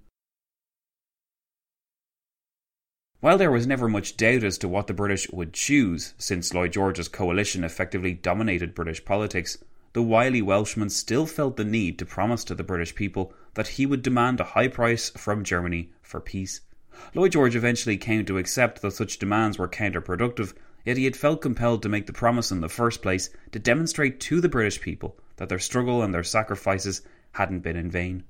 While 3.21 3.38
there 3.38 3.50
was 3.50 3.67
never 3.67 3.88
much 3.88 4.17
doubt 4.17 4.45
as 4.45 4.59
to 4.59 4.69
what 4.69 4.87
the 4.87 4.95
British 4.95 5.31
would 5.31 5.53
choose, 5.53 6.15
since 6.19 6.53
Lloyd 6.53 6.73
George's 6.73 7.09
coalition 7.09 7.65
effectively 7.65 8.12
dominated 8.12 8.75
British 8.75 9.05
politics, 9.05 9.59
the 9.95 10.03
wily 10.03 10.43
Welshman 10.43 10.91
still 10.91 11.25
felt 11.25 11.57
the 11.57 11.65
need 11.65 11.99
to 11.99 12.05
promise 12.05 12.45
to 12.45 12.55
the 12.55 12.62
British 12.62 12.95
people 12.95 13.33
that 13.55 13.69
he 13.69 13.87
would 13.87 14.03
demand 14.03 14.38
a 14.38 14.45
high 14.45 14.69
price 14.69 15.09
from 15.11 15.43
Germany 15.43 15.91
for 16.03 16.21
peace. 16.21 16.61
Lloyd 17.15 17.33
George 17.33 17.57
eventually 17.57 17.97
came 17.97 18.25
to 18.26 18.38
accept 18.38 18.83
that 18.83 18.93
such 18.93 19.19
demands 19.19 19.59
were 19.59 19.69
counterproductive, 19.69 20.53
yet 20.87 20.97
he 20.97 21.05
had 21.05 21.16
felt 21.16 21.43
compelled 21.43 21.83
to 21.83 21.88
make 21.90 22.07
the 22.07 22.12
promise 22.14 22.50
in 22.50 22.62
the 22.62 22.69
first 22.71 23.02
place 23.02 23.28
to 23.52 23.59
demonstrate 23.59 24.19
to 24.21 24.40
the 24.40 24.49
British 24.49 24.81
people 24.81 25.19
that 25.37 25.50
their 25.50 25.59
struggle 25.59 26.02
and 26.02 26.14
their 26.14 26.25
sacrifices 26.25 27.02
hadn't 27.33 27.61
been 27.61 27.76
in 27.76 27.90
vain. 27.90 28.25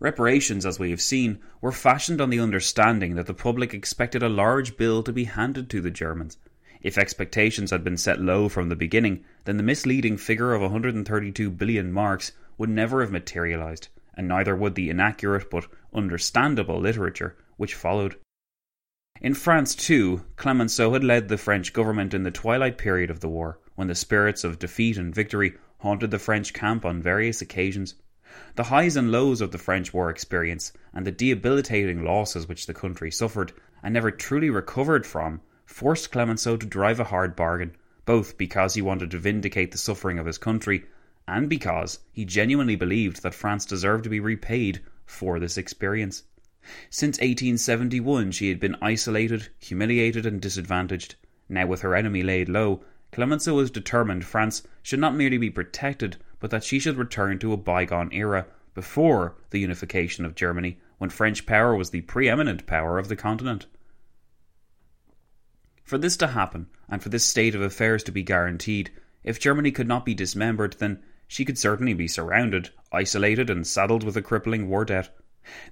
Reparations, 0.00 0.64
as 0.64 0.78
we 0.78 0.90
have 0.90 1.02
seen, 1.02 1.40
were 1.60 1.72
fashioned 1.72 2.20
on 2.20 2.30
the 2.30 2.40
understanding 2.40 3.16
that 3.16 3.26
the 3.26 3.34
public 3.34 3.74
expected 3.74 4.22
a 4.22 4.28
large 4.30 4.78
bill 4.78 5.02
to 5.02 5.12
be 5.12 5.24
handed 5.24 5.68
to 5.68 5.82
the 5.82 5.90
Germans, 5.90 6.38
if 6.80 6.96
expectations 6.96 7.72
had 7.72 7.82
been 7.82 7.96
set 7.96 8.20
low 8.20 8.48
from 8.48 8.68
the 8.68 8.76
beginning, 8.76 9.24
then 9.46 9.56
the 9.56 9.64
misleading 9.64 10.16
figure 10.16 10.54
of 10.54 10.62
132 10.62 11.50
billion 11.50 11.90
marks 11.90 12.30
would 12.56 12.70
never 12.70 13.00
have 13.00 13.10
materialized, 13.10 13.88
and 14.14 14.28
neither 14.28 14.54
would 14.54 14.76
the 14.76 14.88
inaccurate 14.88 15.50
but 15.50 15.66
understandable 15.92 16.78
literature 16.78 17.36
which 17.56 17.74
followed. 17.74 18.16
In 19.20 19.34
France, 19.34 19.74
too, 19.74 20.24
Clemenceau 20.36 20.92
had 20.92 21.02
led 21.02 21.26
the 21.26 21.36
French 21.36 21.72
government 21.72 22.14
in 22.14 22.22
the 22.22 22.30
twilight 22.30 22.78
period 22.78 23.10
of 23.10 23.18
the 23.18 23.28
war, 23.28 23.58
when 23.74 23.88
the 23.88 23.96
spirits 23.96 24.44
of 24.44 24.60
defeat 24.60 24.96
and 24.96 25.12
victory 25.12 25.54
haunted 25.78 26.12
the 26.12 26.20
French 26.20 26.52
camp 26.52 26.84
on 26.84 27.02
various 27.02 27.42
occasions. 27.42 27.96
The 28.54 28.64
highs 28.64 28.94
and 28.94 29.10
lows 29.10 29.40
of 29.40 29.50
the 29.50 29.58
French 29.58 29.92
war 29.92 30.08
experience, 30.08 30.72
and 30.94 31.04
the 31.04 31.10
debilitating 31.10 32.04
losses 32.04 32.46
which 32.46 32.66
the 32.66 32.74
country 32.74 33.10
suffered 33.10 33.52
and 33.82 33.92
never 33.92 34.12
truly 34.12 34.50
recovered 34.50 35.04
from, 35.04 35.40
forced 35.66 36.12
Clemenceau 36.12 36.56
to 36.56 36.66
drive 36.66 37.00
a 37.00 37.04
hard 37.04 37.34
bargain, 37.34 37.74
both 38.04 38.38
because 38.38 38.74
he 38.74 38.82
wanted 38.82 39.10
to 39.10 39.18
vindicate 39.18 39.72
the 39.72 39.78
suffering 39.78 40.20
of 40.20 40.26
his 40.26 40.38
country 40.38 40.84
and 41.26 41.48
because 41.48 41.98
he 42.12 42.24
genuinely 42.24 42.76
believed 42.76 43.24
that 43.24 43.34
France 43.34 43.66
deserved 43.66 44.04
to 44.04 44.10
be 44.10 44.20
repaid 44.20 44.80
for 45.06 45.40
this 45.40 45.58
experience. 45.58 46.22
Since 46.90 47.18
1871, 47.18 48.32
she 48.32 48.48
had 48.48 48.60
been 48.60 48.76
isolated, 48.82 49.48
humiliated, 49.58 50.26
and 50.26 50.40
disadvantaged. 50.40 51.14
Now, 51.48 51.66
with 51.66 51.80
her 51.80 51.94
enemy 51.94 52.22
laid 52.22 52.48
low, 52.48 52.84
Clemenceau 53.10 53.54
was 53.54 53.70
determined 53.70 54.24
France 54.24 54.62
should 54.82 54.98
not 54.98 55.14
merely 55.14 55.38
be 55.38 55.50
protected, 55.50 56.16
but 56.40 56.50
that 56.50 56.64
she 56.64 56.78
should 56.78 56.96
return 56.96 57.38
to 57.38 57.52
a 57.52 57.56
bygone 57.56 58.12
era 58.12 58.46
before 58.74 59.34
the 59.50 59.60
unification 59.60 60.24
of 60.24 60.34
Germany, 60.34 60.78
when 60.98 61.10
French 61.10 61.46
power 61.46 61.74
was 61.74 61.90
the 61.90 62.02
preeminent 62.02 62.66
power 62.66 62.98
of 62.98 63.08
the 63.08 63.16
continent. 63.16 63.66
For 65.84 65.96
this 65.96 66.16
to 66.18 66.28
happen, 66.28 66.66
and 66.88 67.02
for 67.02 67.08
this 67.08 67.24
state 67.24 67.54
of 67.54 67.62
affairs 67.62 68.02
to 68.04 68.12
be 68.12 68.22
guaranteed, 68.22 68.90
if 69.24 69.40
Germany 69.40 69.70
could 69.70 69.88
not 69.88 70.04
be 70.04 70.14
dismembered, 70.14 70.76
then 70.78 71.02
she 71.26 71.44
could 71.44 71.58
certainly 71.58 71.94
be 71.94 72.08
surrounded, 72.08 72.70
isolated, 72.92 73.48
and 73.50 73.66
saddled 73.66 74.04
with 74.04 74.16
a 74.16 74.22
crippling 74.22 74.68
war 74.68 74.84
debt. 74.84 75.16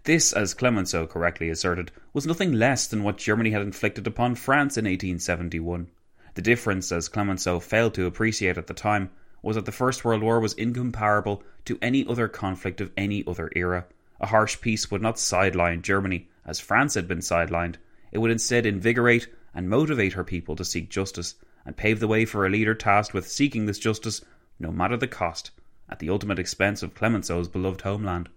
This, 0.04 0.32
as 0.32 0.54
Clemenceau 0.54 1.08
correctly 1.08 1.50
asserted, 1.50 1.90
was 2.12 2.25
nothing 2.25 2.52
less 2.52 2.87
than 2.87 3.02
what 3.02 3.18
Germany 3.18 3.50
had 3.50 3.62
inflicted 3.62 4.06
upon 4.06 4.37
France 4.37 4.76
in 4.76 4.85
1871. 4.85 5.88
The 6.35 6.42
difference, 6.42 6.92
as 6.92 7.08
Clemenceau 7.08 7.58
failed 7.58 7.94
to 7.94 8.06
appreciate 8.06 8.58
at 8.58 8.68
the 8.68 8.75
time, 8.75 9.11
was 9.42 9.56
that 9.56 9.64
the 9.64 9.73
First 9.73 10.04
World 10.04 10.23
War 10.23 10.38
was 10.38 10.54
incomparable 10.54 11.42
to 11.64 11.78
any 11.82 12.06
other 12.06 12.28
conflict 12.28 12.80
of 12.80 12.92
any 12.96 13.25
other 13.26 13.50
era. 13.56 13.87
A 14.20 14.26
harsh 14.26 14.61
peace 14.61 14.90
would 14.90 15.02
not 15.02 15.18
sideline 15.18 15.82
Germany, 15.82 16.28
as 16.44 16.61
France 16.61 16.94
had 16.94 17.08
been 17.08 17.18
sidelined. 17.18 17.75
It 18.12 18.18
would 18.18 18.30
instead 18.30 18.66
invigorate 18.66 19.28
and 19.52 19.68
motivate 19.68 20.12
her 20.12 20.25
people 20.25 20.54
to 20.56 20.64
seek 20.64 20.90
justice, 20.90 21.35
and 21.64 21.76
pave 21.76 21.99
the 21.99 22.06
way 22.06 22.25
for 22.25 22.46
a 22.46 22.50
leader 22.50 22.75
tasked 22.75 23.12
with 23.12 23.28
seeking 23.28 23.66
this 23.66 23.78
justice, 23.80 24.25
no 24.61 24.70
matter 24.70 24.96
the 24.96 25.08
cost, 25.08 25.50
at 25.88 25.99
the 25.99 26.11
ultimate 26.11 26.38
expense 26.38 26.82
of 26.82 26.94
Clemenceau's 26.94 27.49
beloved 27.49 27.80
homeland. 27.80 28.28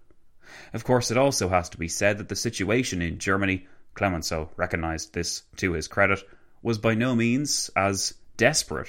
Of 0.72 0.84
course, 0.84 1.10
it 1.10 1.16
also 1.16 1.48
has 1.48 1.68
to 1.70 1.78
be 1.78 1.88
said 1.88 2.18
that 2.18 2.28
the 2.28 2.36
situation 2.36 3.02
in 3.02 3.18
Germany, 3.18 3.66
Clemenceau 3.94 4.50
recognised 4.56 5.14
this 5.14 5.42
to 5.56 5.72
his 5.72 5.88
credit, 5.88 6.22
was 6.62 6.78
by 6.78 6.94
no 6.94 7.14
means 7.14 7.70
as 7.76 8.14
desperate 8.36 8.88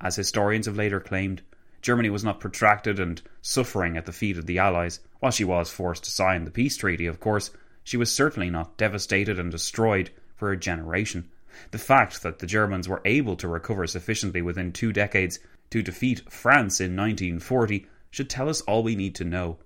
as 0.00 0.16
historians 0.16 0.66
have 0.66 0.76
later 0.76 1.00
claimed. 1.00 1.42
Germany 1.82 2.10
was 2.10 2.24
not 2.24 2.40
protracted 2.40 2.98
and 2.98 3.20
suffering 3.42 3.96
at 3.96 4.06
the 4.06 4.12
feet 4.12 4.38
of 4.38 4.46
the 4.46 4.58
Allies. 4.58 5.00
While 5.18 5.32
she 5.32 5.44
was 5.44 5.70
forced 5.70 6.04
to 6.04 6.10
sign 6.10 6.44
the 6.44 6.50
peace 6.50 6.76
treaty, 6.76 7.06
of 7.06 7.20
course, 7.20 7.50
she 7.82 7.96
was 7.96 8.12
certainly 8.12 8.50
not 8.50 8.76
devastated 8.76 9.38
and 9.38 9.50
destroyed 9.50 10.10
for 10.36 10.52
a 10.52 10.56
generation. 10.56 11.28
The 11.70 11.78
fact 11.78 12.22
that 12.22 12.38
the 12.38 12.46
Germans 12.46 12.88
were 12.88 13.02
able 13.04 13.36
to 13.36 13.48
recover 13.48 13.86
sufficiently 13.86 14.42
within 14.42 14.72
two 14.72 14.92
decades 14.92 15.38
to 15.70 15.82
defeat 15.82 16.30
France 16.30 16.80
in 16.80 16.96
1940 16.96 17.86
should 18.10 18.30
tell 18.30 18.48
us 18.48 18.60
all 18.62 18.82
we 18.82 18.96
need 18.96 19.14
to 19.16 19.24
know. 19.24 19.58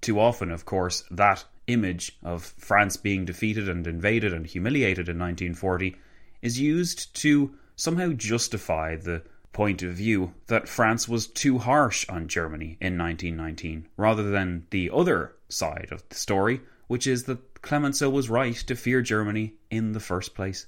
Too 0.00 0.20
often, 0.20 0.50
of 0.50 0.64
course, 0.64 1.04
that 1.10 1.44
image 1.66 2.18
of 2.22 2.54
France 2.58 2.96
being 2.96 3.24
defeated 3.24 3.68
and 3.68 3.86
invaded 3.86 4.32
and 4.32 4.46
humiliated 4.46 5.08
in 5.08 5.18
1940 5.18 5.96
is 6.40 6.60
used 6.60 7.14
to 7.16 7.54
somehow 7.76 8.12
justify 8.12 8.96
the 8.96 9.22
point 9.52 9.82
of 9.82 9.94
view 9.94 10.34
that 10.46 10.68
France 10.68 11.08
was 11.08 11.26
too 11.26 11.58
harsh 11.58 12.08
on 12.08 12.28
Germany 12.28 12.76
in 12.80 12.98
1919, 12.98 13.88
rather 13.96 14.30
than 14.30 14.66
the 14.70 14.90
other 14.92 15.34
side 15.48 15.88
of 15.90 16.08
the 16.08 16.14
story, 16.14 16.60
which 16.86 17.06
is 17.06 17.24
that 17.24 17.62
Clemenceau 17.62 18.08
was 18.08 18.30
right 18.30 18.54
to 18.54 18.76
fear 18.76 19.02
Germany 19.02 19.54
in 19.70 19.92
the 19.92 20.00
first 20.00 20.34
place. 20.34 20.66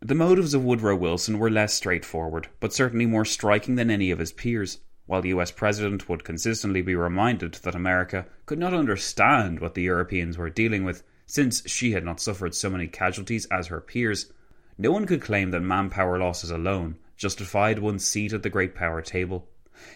The 0.00 0.14
motives 0.14 0.54
of 0.54 0.64
Woodrow 0.64 0.96
Wilson 0.96 1.38
were 1.38 1.50
less 1.50 1.72
straightforward, 1.74 2.48
but 2.60 2.74
certainly 2.74 3.06
more 3.06 3.24
striking 3.24 3.76
than 3.76 3.90
any 3.90 4.10
of 4.10 4.18
his 4.18 4.32
peers. 4.32 4.78
While 5.06 5.20
the 5.20 5.28
US 5.30 5.50
president 5.50 6.08
would 6.08 6.24
consistently 6.24 6.80
be 6.80 6.94
reminded 6.94 7.54
that 7.54 7.74
America 7.74 8.26
could 8.46 8.58
not 8.58 8.72
understand 8.72 9.60
what 9.60 9.74
the 9.74 9.82
Europeans 9.82 10.38
were 10.38 10.48
dealing 10.48 10.82
with, 10.82 11.02
since 11.26 11.62
she 11.68 11.92
had 11.92 12.04
not 12.04 12.20
suffered 12.20 12.54
so 12.54 12.70
many 12.70 12.86
casualties 12.86 13.46
as 13.50 13.66
her 13.66 13.80
peers, 13.80 14.32
no 14.78 14.90
one 14.90 15.06
could 15.06 15.20
claim 15.20 15.50
that 15.50 15.60
manpower 15.60 16.18
losses 16.18 16.50
alone 16.50 16.96
justified 17.16 17.78
one's 17.78 18.04
seat 18.04 18.32
at 18.32 18.42
the 18.42 18.50
great 18.50 18.74
power 18.74 19.02
table. 19.02 19.46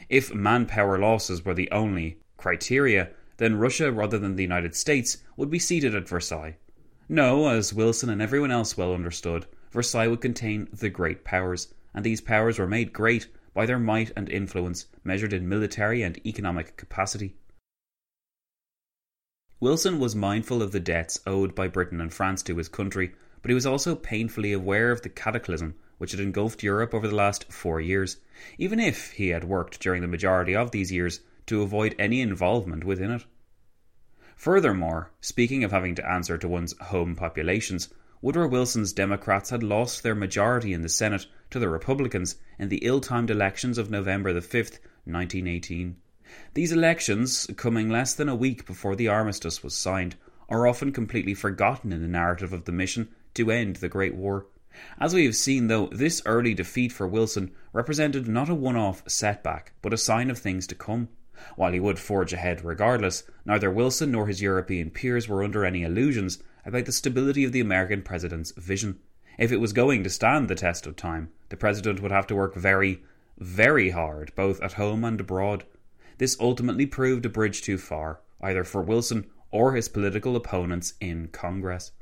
If 0.08 0.34
manpower 0.34 0.98
losses 0.98 1.44
were 1.44 1.54
the 1.54 1.70
only 1.70 2.18
criteria, 2.36 3.10
then 3.38 3.58
Russia 3.58 3.90
rather 3.90 4.18
than 4.18 4.36
the 4.36 4.42
United 4.42 4.74
States 4.74 5.18
would 5.36 5.50
be 5.50 5.58
seated 5.58 5.94
at 5.94 6.08
Versailles. 6.08 6.56
No, 7.08 7.48
as 7.48 7.72
Wilson 7.72 8.10
and 8.10 8.20
everyone 8.20 8.50
else 8.50 8.76
well 8.76 8.92
understood, 8.92 9.46
Versailles 9.70 10.08
would 10.08 10.20
contain 10.20 10.68
the 10.72 10.90
great 10.90 11.24
powers, 11.24 11.72
and 11.94 12.04
these 12.04 12.20
powers 12.20 12.58
were 12.58 12.66
made 12.66 12.92
great 12.92 13.26
by 13.54 13.66
their 13.66 13.78
might 13.78 14.12
and 14.16 14.28
influence 14.28 14.86
measured 15.04 15.32
in 15.32 15.48
military 15.48 16.02
and 16.02 16.24
economic 16.26 16.76
capacity. 16.76 17.34
Wilson 19.60 19.98
was 19.98 20.14
mindful 20.14 20.62
of 20.62 20.72
the 20.72 20.80
debts 20.80 21.20
owed 21.26 21.54
by 21.54 21.66
Britain 21.66 22.00
and 22.00 22.12
France 22.12 22.42
to 22.44 22.56
his 22.56 22.68
country, 22.68 23.12
but 23.42 23.50
he 23.50 23.54
was 23.54 23.66
also 23.66 23.94
painfully 23.94 24.52
aware 24.52 24.90
of 24.90 25.02
the 25.02 25.08
cataclysm 25.08 25.74
which 25.98 26.12
had 26.12 26.20
engulfed 26.20 26.62
Europe 26.62 26.94
over 26.94 27.08
the 27.08 27.14
last 27.14 27.52
four 27.52 27.80
years, 27.80 28.18
even 28.56 28.78
if 28.78 29.10
he 29.12 29.28
had 29.28 29.42
worked 29.42 29.80
during 29.80 30.00
the 30.00 30.08
majority 30.08 30.54
of 30.54 30.70
these 30.70 30.92
years 30.92 31.20
to 31.46 31.62
avoid 31.62 31.94
any 31.98 32.20
involvement 32.20 32.84
within 32.84 33.10
it. 33.10 33.24
Furthermore, 34.36 35.10
speaking 35.20 35.64
of 35.64 35.72
having 35.72 35.96
to 35.96 36.08
answer 36.08 36.38
to 36.38 36.46
one's 36.46 36.78
home 36.78 37.16
populations, 37.16 37.88
Woodrow 38.22 38.46
Wilson's 38.46 38.92
Democrats 38.92 39.50
had 39.50 39.64
lost 39.64 40.04
their 40.04 40.14
majority 40.14 40.72
in 40.72 40.82
the 40.82 40.88
Senate 40.88 41.26
to 41.50 41.58
the 41.58 41.68
Republicans 41.68 42.36
in 42.58 42.68
the 42.68 42.78
ill 42.78 43.00
timed 43.00 43.30
elections 43.30 43.78
of 43.78 43.90
November 43.90 44.32
the 44.32 44.40
5th, 44.40 44.78
1918. 45.04 45.96
These 46.54 46.72
elections, 46.72 47.46
coming 47.56 47.88
less 47.88 48.12
than 48.12 48.28
a 48.28 48.34
week 48.34 48.66
before 48.66 48.94
the 48.94 49.08
armistice 49.08 49.62
was 49.62 49.74
signed, 49.74 50.16
are 50.48 50.66
often 50.66 50.92
completely 50.92 51.34
forgotten 51.34 51.92
in 51.92 52.02
the 52.02 52.08
narrative 52.08 52.52
of 52.52 52.64
the 52.64 52.72
mission 52.72 53.08
to 53.34 53.50
end 53.50 53.76
the 53.76 53.88
Great 53.88 54.14
War. 54.14 54.46
As 55.00 55.14
we 55.14 55.24
have 55.24 55.36
seen, 55.36 55.68
though, 55.68 55.86
this 55.86 56.22
early 56.26 56.54
defeat 56.54 56.92
for 56.92 57.06
Wilson 57.06 57.50
represented 57.72 58.28
not 58.28 58.48
a 58.48 58.54
one 58.54 58.76
off 58.76 59.02
setback, 59.08 59.72
but 59.82 59.94
a 59.94 59.98
sign 59.98 60.30
of 60.30 60.38
things 60.38 60.66
to 60.66 60.74
come. 60.74 61.08
While 61.56 61.72
he 61.72 61.80
would 61.80 61.98
forge 61.98 62.32
ahead 62.32 62.64
regardless, 62.64 63.22
neither 63.44 63.70
Wilson 63.70 64.10
nor 64.12 64.26
his 64.26 64.42
European 64.42 64.90
peers 64.90 65.28
were 65.28 65.42
under 65.42 65.64
any 65.64 65.82
illusions 65.82 66.42
about 66.64 66.84
the 66.84 66.92
stability 66.92 67.44
of 67.44 67.52
the 67.52 67.60
American 67.60 68.02
president's 68.02 68.52
vision. 68.52 68.98
If 69.38 69.52
it 69.52 69.60
was 69.60 69.72
going 69.72 70.02
to 70.02 70.10
stand 70.10 70.48
the 70.48 70.56
test 70.56 70.86
of 70.86 70.96
time, 70.96 71.30
the 71.48 71.56
president 71.56 72.02
would 72.02 72.10
have 72.10 72.26
to 72.26 72.34
work 72.34 72.56
very, 72.56 73.02
very 73.38 73.90
hard, 73.90 74.32
both 74.34 74.60
at 74.60 74.72
home 74.72 75.04
and 75.04 75.20
abroad. 75.20 75.64
This 76.18 76.36
ultimately 76.40 76.86
proved 76.86 77.24
a 77.24 77.28
bridge 77.28 77.62
too 77.62 77.78
far, 77.78 78.20
either 78.42 78.64
for 78.64 78.82
Wilson 78.82 79.26
or 79.52 79.74
his 79.74 79.88
political 79.88 80.34
opponents 80.34 80.94
in 81.00 81.28
Congress. 81.28 81.92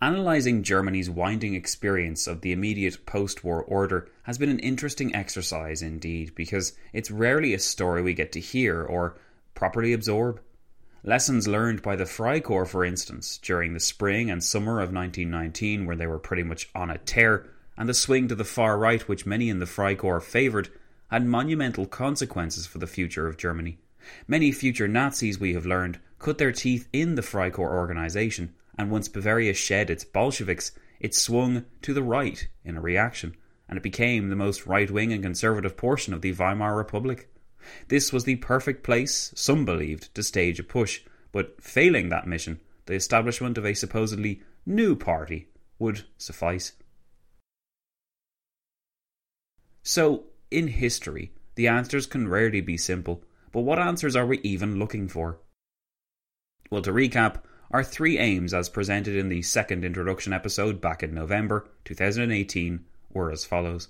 Analysing 0.00 0.62
Germany's 0.62 1.10
winding 1.10 1.54
experience 1.54 2.26
of 2.26 2.40
the 2.40 2.52
immediate 2.52 3.04
post 3.06 3.42
war 3.42 3.62
order 3.62 4.08
has 4.24 4.38
been 4.38 4.48
an 4.48 4.60
interesting 4.60 5.14
exercise 5.14 5.82
indeed, 5.82 6.34
because 6.34 6.72
it's 6.92 7.10
rarely 7.10 7.54
a 7.54 7.58
story 7.58 8.02
we 8.02 8.14
get 8.14 8.32
to 8.32 8.40
hear 8.40 8.82
or 8.82 9.18
properly 9.54 9.92
absorb. 9.92 10.40
Lessons 11.08 11.48
learned 11.48 11.80
by 11.80 11.96
the 11.96 12.04
Freikorps, 12.04 12.68
for 12.68 12.84
instance, 12.84 13.38
during 13.38 13.72
the 13.72 13.80
spring 13.80 14.30
and 14.30 14.44
summer 14.44 14.72
of 14.72 14.92
1919, 14.92 15.86
where 15.86 15.96
they 15.96 16.06
were 16.06 16.18
pretty 16.18 16.42
much 16.42 16.68
on 16.74 16.90
a 16.90 16.98
tear, 16.98 17.46
and 17.78 17.88
the 17.88 17.94
swing 17.94 18.28
to 18.28 18.34
the 18.34 18.44
far 18.44 18.76
right, 18.76 19.08
which 19.08 19.24
many 19.24 19.48
in 19.48 19.58
the 19.58 19.64
Freikorps 19.64 20.24
favoured, 20.24 20.68
had 21.10 21.24
monumental 21.24 21.86
consequences 21.86 22.66
for 22.66 22.76
the 22.76 22.86
future 22.86 23.26
of 23.26 23.38
Germany. 23.38 23.78
Many 24.26 24.52
future 24.52 24.86
Nazis, 24.86 25.40
we 25.40 25.54
have 25.54 25.64
learned, 25.64 25.98
cut 26.18 26.36
their 26.36 26.52
teeth 26.52 26.86
in 26.92 27.14
the 27.14 27.22
Freikorps 27.22 27.72
organisation, 27.72 28.52
and 28.76 28.90
once 28.90 29.08
Bavaria 29.08 29.54
shed 29.54 29.88
its 29.88 30.04
Bolsheviks, 30.04 30.72
it 31.00 31.14
swung 31.14 31.64
to 31.80 31.94
the 31.94 32.02
right 32.02 32.46
in 32.66 32.76
a 32.76 32.82
reaction, 32.82 33.34
and 33.66 33.78
it 33.78 33.82
became 33.82 34.28
the 34.28 34.36
most 34.36 34.66
right 34.66 34.90
wing 34.90 35.14
and 35.14 35.22
conservative 35.22 35.74
portion 35.74 36.12
of 36.12 36.20
the 36.20 36.34
Weimar 36.34 36.76
Republic. 36.76 37.30
This 37.88 38.12
was 38.12 38.24
the 38.24 38.36
perfect 38.36 38.82
place, 38.82 39.32
some 39.34 39.64
believed, 39.64 40.14
to 40.14 40.22
stage 40.22 40.60
a 40.60 40.62
putsch, 40.62 41.00
but 41.32 41.62
failing 41.62 42.08
that 42.08 42.26
mission, 42.26 42.60
the 42.86 42.94
establishment 42.94 43.58
of 43.58 43.66
a 43.66 43.74
supposedly 43.74 44.42
new 44.64 44.96
party 44.96 45.48
would 45.78 46.04
suffice. 46.16 46.72
So, 49.82 50.24
in 50.50 50.68
history, 50.68 51.32
the 51.54 51.68
answers 51.68 52.06
can 52.06 52.28
rarely 52.28 52.60
be 52.60 52.76
simple, 52.76 53.24
but 53.52 53.60
what 53.60 53.78
answers 53.78 54.14
are 54.14 54.26
we 54.26 54.38
even 54.40 54.78
looking 54.78 55.08
for? 55.08 55.38
Well, 56.70 56.82
to 56.82 56.92
recap, 56.92 57.42
our 57.70 57.84
three 57.84 58.18
aims, 58.18 58.54
as 58.54 58.68
presented 58.68 59.16
in 59.16 59.28
the 59.28 59.42
second 59.42 59.84
introduction 59.84 60.32
episode 60.32 60.80
back 60.80 61.02
in 61.02 61.14
November 61.14 61.68
2018, 61.84 62.84
were 63.10 63.30
as 63.30 63.44
follows. 63.44 63.88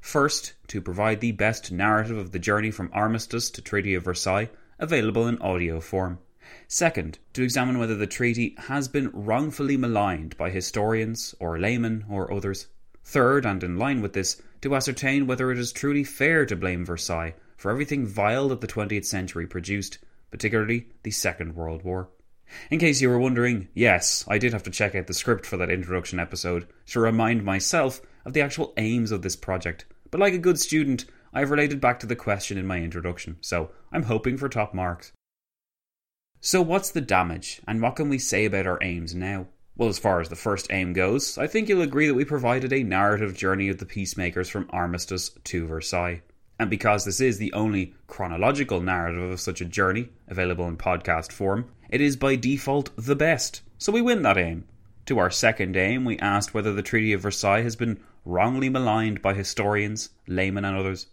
First, 0.00 0.54
to 0.68 0.80
provide 0.80 1.20
the 1.20 1.32
best 1.32 1.72
narrative 1.72 2.16
of 2.16 2.32
the 2.32 2.38
journey 2.38 2.70
from 2.70 2.90
armistice 2.92 3.50
to 3.50 3.62
Treaty 3.62 3.94
of 3.94 4.04
Versailles, 4.04 4.50
available 4.78 5.26
in 5.26 5.38
audio 5.38 5.80
form. 5.80 6.18
Second, 6.66 7.18
to 7.32 7.42
examine 7.42 7.78
whether 7.78 7.94
the 7.94 8.06
treaty 8.06 8.54
has 8.68 8.88
been 8.88 9.10
wrongfully 9.12 9.76
maligned 9.76 10.36
by 10.36 10.50
historians 10.50 11.34
or 11.40 11.58
laymen 11.58 12.04
or 12.08 12.32
others. 12.32 12.68
Third, 13.04 13.44
and 13.44 13.62
in 13.62 13.76
line 13.76 14.00
with 14.00 14.12
this, 14.12 14.40
to 14.62 14.74
ascertain 14.74 15.26
whether 15.26 15.50
it 15.50 15.58
is 15.58 15.72
truly 15.72 16.04
fair 16.04 16.46
to 16.46 16.56
blame 16.56 16.84
Versailles 16.84 17.34
for 17.56 17.70
everything 17.70 18.06
vile 18.06 18.48
that 18.48 18.60
the 18.60 18.66
20th 18.66 19.04
century 19.04 19.46
produced, 19.46 19.98
particularly 20.30 20.86
the 21.02 21.10
Second 21.10 21.54
World 21.54 21.82
War. 21.82 22.08
In 22.70 22.78
case 22.78 23.02
you 23.02 23.10
were 23.10 23.18
wondering, 23.18 23.68
yes, 23.74 24.24
I 24.26 24.38
did 24.38 24.52
have 24.52 24.62
to 24.62 24.70
check 24.70 24.94
out 24.94 25.06
the 25.06 25.14
script 25.14 25.44
for 25.44 25.56
that 25.58 25.70
introduction 25.70 26.18
episode 26.18 26.66
to 26.86 27.00
remind 27.00 27.44
myself 27.44 28.00
of 28.24 28.32
the 28.32 28.40
actual 28.40 28.72
aims 28.76 29.12
of 29.12 29.22
this 29.22 29.36
project, 29.36 29.84
but 30.10 30.20
like 30.20 30.34
a 30.34 30.38
good 30.38 30.58
student, 30.58 31.04
I 31.32 31.40
have 31.40 31.50
related 31.50 31.80
back 31.80 32.00
to 32.00 32.06
the 32.06 32.16
question 32.16 32.58
in 32.58 32.66
my 32.66 32.78
introduction, 32.78 33.36
so 33.40 33.70
I'm 33.92 34.04
hoping 34.04 34.36
for 34.36 34.48
top 34.48 34.74
marks. 34.74 35.12
So, 36.40 36.62
what's 36.62 36.90
the 36.90 37.00
damage, 37.00 37.60
and 37.66 37.82
what 37.82 37.96
can 37.96 38.08
we 38.08 38.18
say 38.18 38.44
about 38.44 38.66
our 38.66 38.78
aims 38.80 39.14
now? 39.14 39.48
Well, 39.76 39.88
as 39.88 39.98
far 39.98 40.20
as 40.20 40.28
the 40.28 40.36
first 40.36 40.72
aim 40.72 40.92
goes, 40.92 41.38
I 41.38 41.46
think 41.46 41.68
you'll 41.68 41.82
agree 41.82 42.08
that 42.08 42.14
we 42.14 42.24
provided 42.24 42.72
a 42.72 42.82
narrative 42.82 43.36
journey 43.36 43.68
of 43.68 43.78
the 43.78 43.86
peacemakers 43.86 44.48
from 44.48 44.68
Armistice 44.70 45.30
to 45.44 45.66
Versailles. 45.66 46.22
And 46.58 46.68
because 46.68 47.04
this 47.04 47.20
is 47.20 47.38
the 47.38 47.52
only 47.52 47.94
chronological 48.08 48.80
narrative 48.80 49.30
of 49.30 49.40
such 49.40 49.60
a 49.60 49.64
journey 49.64 50.08
available 50.26 50.66
in 50.66 50.76
podcast 50.76 51.30
form, 51.30 51.66
it 51.88 52.00
is 52.00 52.16
by 52.16 52.34
default 52.34 52.90
the 52.96 53.14
best. 53.14 53.62
So 53.78 53.92
we 53.92 54.02
win 54.02 54.22
that 54.22 54.36
aim. 54.36 54.64
To 55.08 55.18
our 55.18 55.30
second 55.30 55.74
aim, 55.74 56.04
we 56.04 56.18
asked 56.18 56.52
whether 56.52 56.74
the 56.74 56.82
Treaty 56.82 57.14
of 57.14 57.22
Versailles 57.22 57.62
has 57.62 57.76
been 57.76 57.98
wrongly 58.26 58.68
maligned 58.68 59.22
by 59.22 59.32
historians, 59.32 60.10
laymen, 60.26 60.66
and 60.66 60.76
others. 60.76 61.06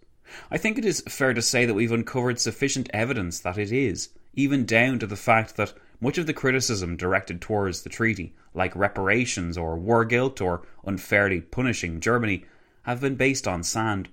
I 0.52 0.58
think 0.58 0.78
it 0.78 0.84
is 0.84 1.00
fair 1.08 1.34
to 1.34 1.42
say 1.42 1.66
that 1.66 1.76
we've 1.76 1.94
uncovered 1.94 2.38
sufficient 2.38 2.90
evidence 2.94 3.40
that 3.40 3.58
it 3.58 3.72
is, 3.72 4.10
even 4.34 4.66
down 4.66 5.00
to 5.00 5.08
the 5.08 5.16
fact 5.16 5.56
that 5.56 5.72
much 6.02 6.18
of 6.18 6.28
the 6.28 6.34
criticism 6.34 6.98
directed 6.98 7.40
towards 7.40 7.84
the 7.84 7.90
treaty, 7.90 8.36
like 8.54 8.76
reparations 8.76 9.58
or 9.58 9.78
war 9.78 10.04
guilt 10.04 10.42
or 10.42 10.68
unfairly 10.86 11.40
punishing 11.40 12.02
Germany, 12.02 12.44
have 12.82 13.00
been 13.00 13.16
based 13.16 13.48
on 13.48 13.64
sand. 13.64 14.10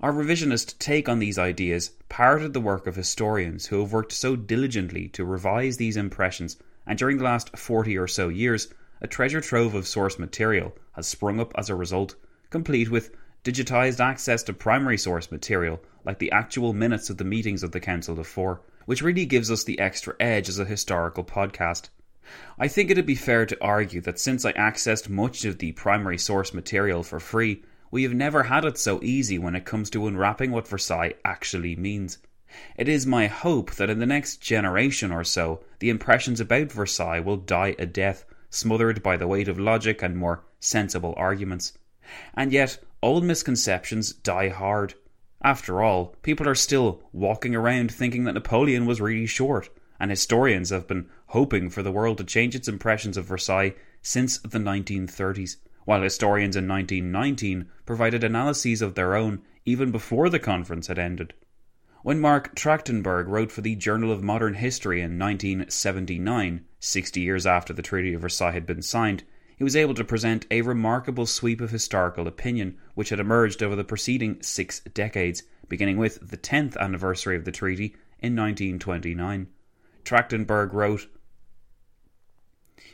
Our 0.00 0.12
revisionist 0.12 0.76
take 0.80 1.08
on 1.08 1.20
these 1.20 1.38
ideas 1.38 1.92
parroted 2.08 2.52
the 2.52 2.60
work 2.60 2.88
of 2.88 2.96
historians 2.96 3.66
who 3.66 3.78
have 3.78 3.92
worked 3.92 4.10
so 4.10 4.34
diligently 4.34 5.06
to 5.10 5.24
revise 5.24 5.76
these 5.76 5.96
impressions, 5.96 6.56
and 6.84 6.98
during 6.98 7.18
the 7.18 7.24
last 7.24 7.56
40 7.56 7.96
or 7.96 8.08
so 8.08 8.28
years, 8.28 8.74
a 9.00 9.06
treasure 9.06 9.40
trove 9.40 9.74
of 9.74 9.86
source 9.86 10.18
material 10.18 10.74
has 10.92 11.06
sprung 11.06 11.40
up 11.40 11.52
as 11.56 11.70
a 11.70 11.74
result, 11.74 12.16
complete 12.50 12.90
with 12.90 13.10
digitized 13.44 14.00
access 14.00 14.42
to 14.42 14.52
primary 14.52 14.98
source 14.98 15.30
material, 15.30 15.80
like 16.04 16.18
the 16.18 16.30
actual 16.32 16.72
minutes 16.72 17.08
of 17.08 17.16
the 17.16 17.24
meetings 17.24 17.62
of 17.62 17.72
the 17.72 17.80
Council 17.80 18.18
of 18.20 18.26
Four, 18.26 18.60
which 18.84 19.02
really 19.02 19.24
gives 19.24 19.50
us 19.50 19.64
the 19.64 19.78
extra 19.78 20.14
edge 20.20 20.48
as 20.48 20.58
a 20.58 20.64
historical 20.64 21.24
podcast. 21.24 21.88
I 22.58 22.68
think 22.68 22.90
it'd 22.90 23.06
be 23.06 23.14
fair 23.14 23.46
to 23.46 23.62
argue 23.62 24.00
that 24.02 24.18
since 24.18 24.44
I 24.44 24.52
accessed 24.52 25.08
much 25.08 25.44
of 25.44 25.58
the 25.58 25.72
primary 25.72 26.18
source 26.18 26.52
material 26.52 27.02
for 27.02 27.18
free, 27.18 27.64
we 27.90 28.02
have 28.04 28.14
never 28.14 28.44
had 28.44 28.64
it 28.64 28.78
so 28.78 29.02
easy 29.02 29.38
when 29.38 29.56
it 29.56 29.64
comes 29.64 29.90
to 29.90 30.06
unwrapping 30.06 30.52
what 30.52 30.68
Versailles 30.68 31.14
actually 31.24 31.74
means. 31.74 32.18
It 32.76 32.88
is 32.88 33.06
my 33.06 33.26
hope 33.26 33.72
that 33.76 33.90
in 33.90 33.98
the 33.98 34.06
next 34.06 34.42
generation 34.42 35.10
or 35.10 35.24
so, 35.24 35.64
the 35.78 35.90
impressions 35.90 36.40
about 36.40 36.70
Versailles 36.70 37.20
will 37.20 37.36
die 37.36 37.74
a 37.78 37.86
death, 37.86 38.24
smothered 38.50 39.02
by 39.02 39.16
the 39.16 39.26
weight 39.26 39.48
of 39.48 39.58
logic 39.58 40.02
and 40.02 40.16
more 40.16 40.44
sensible 40.58 41.14
arguments. 41.16 41.72
And 42.34 42.52
yet, 42.52 42.78
old 43.02 43.24
misconceptions 43.24 44.12
die 44.12 44.48
hard. 44.48 44.94
After 45.42 45.80
all, 45.80 46.16
people 46.22 46.48
are 46.48 46.54
still 46.54 47.02
walking 47.12 47.54
around 47.54 47.90
thinking 47.90 48.24
that 48.24 48.34
Napoleon 48.34 48.84
was 48.84 49.00
really 49.00 49.26
short, 49.26 49.70
and 49.98 50.10
historians 50.10 50.70
have 50.70 50.86
been 50.86 51.08
hoping 51.28 51.70
for 51.70 51.82
the 51.82 51.92
world 51.92 52.18
to 52.18 52.24
change 52.24 52.54
its 52.54 52.68
impressions 52.68 53.16
of 53.16 53.24
Versailles 53.24 53.74
since 54.02 54.38
the 54.38 54.58
1930s, 54.58 55.56
while 55.84 56.02
historians 56.02 56.56
in 56.56 56.68
1919 56.68 57.66
provided 57.86 58.24
analyses 58.24 58.82
of 58.82 58.94
their 58.94 59.14
own 59.14 59.40
even 59.64 59.90
before 59.90 60.28
the 60.28 60.38
conference 60.38 60.88
had 60.88 60.98
ended. 60.98 61.32
When 62.02 62.18
Marc 62.18 62.54
Trachtenberg 62.56 63.28
wrote 63.28 63.52
for 63.52 63.60
the 63.60 63.76
Journal 63.76 64.10
of 64.10 64.22
Modern 64.22 64.54
History 64.54 65.00
in 65.00 65.18
1979, 65.18 66.64
60 66.80 67.20
years 67.20 67.46
after 67.46 67.72
the 67.72 67.82
Treaty 67.82 68.14
of 68.14 68.22
Versailles 68.22 68.50
had 68.50 68.66
been 68.66 68.82
signed, 68.82 69.22
he 69.56 69.62
was 69.62 69.76
able 69.76 69.94
to 69.94 70.04
present 70.04 70.46
a 70.50 70.62
remarkable 70.62 71.26
sweep 71.26 71.60
of 71.60 71.70
historical 71.70 72.26
opinion 72.26 72.76
which 72.94 73.10
had 73.10 73.20
emerged 73.20 73.62
over 73.62 73.76
the 73.76 73.84
preceding 73.84 74.42
six 74.42 74.80
decades, 74.80 75.42
beginning 75.68 75.98
with 75.98 76.30
the 76.30 76.38
10th 76.38 76.76
anniversary 76.78 77.36
of 77.36 77.44
the 77.44 77.52
treaty 77.52 77.94
in 78.18 78.34
1929. 78.34 79.46
Trachtenberg 80.04 80.72
wrote 80.72 81.06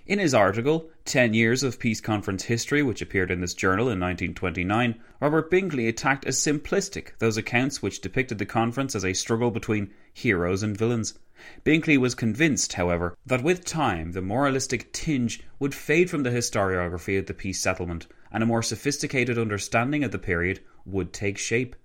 in 0.07 0.21
his 0.21 0.35
article, 0.35 0.91
10 1.05 1.35
Years 1.35 1.65
of 1.65 1.81
Peace 1.81 2.01
Conference 2.01 2.45
History, 2.45 2.81
which 2.81 3.03
appeared 3.03 3.31
in 3.31 3.41
this 3.41 3.55
journal 3.55 3.87
in 3.87 3.99
1929, 3.99 5.01
Robert 5.21 5.51
Binkley 5.51 5.89
attacked 5.89 6.25
as 6.27 6.39
simplistic 6.39 7.19
those 7.19 7.37
accounts 7.37 7.83
which 7.83 8.01
depicted 8.01 8.39
the 8.39 8.47
conference 8.47 8.95
as 8.95 9.05
a 9.05 9.15
struggle 9.15 9.51
between 9.51 9.93
heroes 10.13 10.63
and 10.63 10.77
villains. 10.77 11.19
Binkley 11.65 11.99
was 11.99 12.15
convinced, 12.15 12.73
however, 12.73 13.15
that 13.27 13.43
with 13.43 13.67
time 13.67 14.13
the 14.13 14.23
moralistic 14.23 14.91
tinge 14.93 15.43
would 15.59 15.75
fade 15.75 16.09
from 16.09 16.23
the 16.23 16.31
historiography 16.31 17.19
of 17.19 17.27
the 17.27 17.35
peace 17.35 17.61
settlement, 17.61 18.07
and 18.33 18.43
a 18.43 18.47
more 18.47 18.63
sophisticated 18.63 19.37
understanding 19.37 20.03
of 20.03 20.13
the 20.13 20.19
period 20.19 20.61
would 20.87 21.13
take 21.13 21.37
shape. 21.37 21.77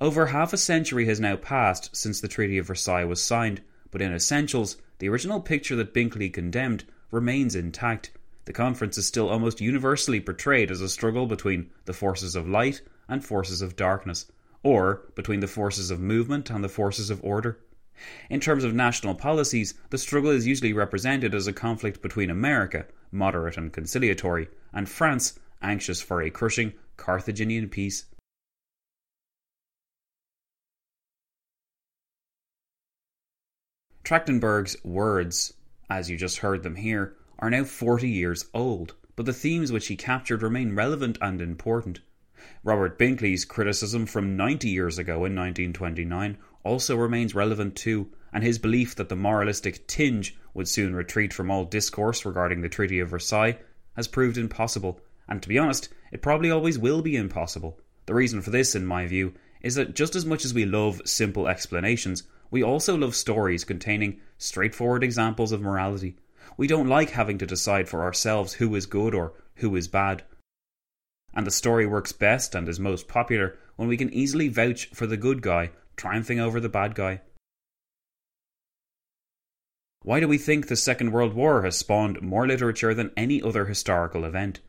Over 0.00 0.26
half 0.26 0.52
a 0.52 0.56
century 0.56 1.06
has 1.06 1.18
now 1.18 1.34
passed 1.34 1.96
since 1.96 2.20
the 2.20 2.28
Treaty 2.28 2.58
of 2.58 2.66
Versailles 2.68 3.02
was 3.02 3.20
signed, 3.20 3.60
but 3.90 4.00
in 4.00 4.12
essentials, 4.12 4.76
the 5.00 5.08
original 5.08 5.40
picture 5.40 5.74
that 5.74 5.92
Binkley 5.92 6.32
condemned 6.32 6.84
remains 7.10 7.56
intact. 7.56 8.12
The 8.44 8.52
conference 8.52 8.98
is 8.98 9.06
still 9.06 9.28
almost 9.28 9.60
universally 9.60 10.20
portrayed 10.20 10.70
as 10.70 10.80
a 10.80 10.88
struggle 10.88 11.26
between 11.26 11.70
the 11.86 11.92
forces 11.92 12.36
of 12.36 12.48
light 12.48 12.82
and 13.08 13.24
forces 13.24 13.62
of 13.62 13.74
darkness, 13.74 14.26
or 14.62 15.02
between 15.16 15.40
the 15.40 15.48
forces 15.48 15.90
of 15.90 15.98
movement 15.98 16.50
and 16.50 16.62
the 16.62 16.68
forces 16.68 17.10
of 17.10 17.18
order. 17.24 17.58
In 18.30 18.40
terms 18.40 18.64
of 18.64 18.74
national 18.74 19.14
policies, 19.14 19.74
the 19.90 19.98
struggle 19.98 20.30
is 20.30 20.46
usually 20.46 20.72
represented 20.72 21.34
as 21.34 21.46
a 21.46 21.52
conflict 21.52 22.02
between 22.02 22.30
America, 22.30 22.86
moderate 23.10 23.56
and 23.56 23.72
conciliatory, 23.72 24.48
and 24.72 24.88
France, 24.88 25.38
anxious 25.60 26.00
for 26.00 26.22
a 26.22 26.30
crushing 26.30 26.72
Carthaginian 26.96 27.68
peace. 27.68 28.06
Trachtenberg's 34.04 34.76
words 34.84 35.54
as 35.92 36.08
you 36.08 36.16
just 36.16 36.38
heard 36.38 36.62
them 36.62 36.76
here, 36.76 37.14
are 37.38 37.50
now 37.50 37.64
40 37.64 38.08
years 38.08 38.46
old, 38.54 38.94
but 39.14 39.26
the 39.26 39.32
themes 39.32 39.70
which 39.70 39.88
he 39.88 39.96
captured 39.96 40.42
remain 40.42 40.74
relevant 40.74 41.18
and 41.20 41.40
important. 41.42 42.00
Robert 42.64 42.98
Binkley's 42.98 43.44
criticism 43.44 44.06
from 44.06 44.36
90 44.36 44.70
years 44.70 44.98
ago 44.98 45.16
in 45.26 45.36
1929 45.36 46.38
also 46.64 46.96
remains 46.96 47.34
relevant 47.34 47.76
too, 47.76 48.10
and 48.32 48.42
his 48.44 48.58
belief 48.58 48.94
that 48.96 49.08
the 49.08 49.16
moralistic 49.16 49.86
tinge 49.86 50.36
would 50.54 50.68
soon 50.68 50.94
retreat 50.94 51.32
from 51.32 51.50
all 51.50 51.64
discourse 51.64 52.24
regarding 52.24 52.60
the 52.60 52.68
Treaty 52.68 53.00
of 53.00 53.10
Versailles 53.10 53.58
has 53.96 54.08
proved 54.08 54.38
impossible, 54.38 55.00
and 55.28 55.42
to 55.42 55.48
be 55.48 55.58
honest, 55.58 55.88
it 56.10 56.22
probably 56.22 56.50
always 56.50 56.78
will 56.78 57.02
be 57.02 57.16
impossible. 57.16 57.78
The 58.06 58.14
reason 58.14 58.42
for 58.42 58.50
this, 58.50 58.74
in 58.74 58.86
my 58.86 59.06
view, 59.06 59.34
is 59.60 59.74
that 59.76 59.94
just 59.94 60.16
as 60.16 60.26
much 60.26 60.44
as 60.44 60.54
we 60.54 60.64
love 60.64 61.02
simple 61.04 61.46
explanations, 61.46 62.24
we 62.50 62.62
also 62.62 62.96
love 62.96 63.14
stories 63.14 63.64
containing 63.64 64.20
straightforward 64.38 65.04
examples 65.04 65.52
of 65.52 65.60
morality. 65.60 66.16
We 66.56 66.66
don't 66.66 66.88
like 66.88 67.10
having 67.10 67.38
to 67.38 67.46
decide 67.46 67.88
for 67.88 68.02
ourselves 68.02 68.54
who 68.54 68.74
is 68.74 68.86
good 68.86 69.14
or 69.14 69.34
who 69.56 69.74
is 69.76 69.88
bad. 69.88 70.22
And 71.34 71.46
the 71.46 71.50
story 71.50 71.86
works 71.86 72.12
best 72.12 72.54
and 72.54 72.68
is 72.68 72.78
most 72.78 73.08
popular 73.08 73.58
when 73.76 73.88
we 73.88 73.96
can 73.96 74.12
easily 74.12 74.48
vouch 74.48 74.86
for 74.92 75.06
the 75.06 75.16
good 75.16 75.40
guy 75.40 75.70
triumphing 75.96 76.40
over 76.40 76.60
the 76.60 76.68
bad 76.68 76.94
guy. 76.94 77.20
Why 80.02 80.18
do 80.18 80.26
we 80.26 80.38
think 80.38 80.66
the 80.66 80.76
Second 80.76 81.12
World 81.12 81.32
War 81.34 81.62
has 81.62 81.76
spawned 81.76 82.20
more 82.20 82.46
literature 82.46 82.92
than 82.92 83.12
any 83.16 83.40
other 83.40 83.66
historical 83.66 84.24
event? 84.24 84.60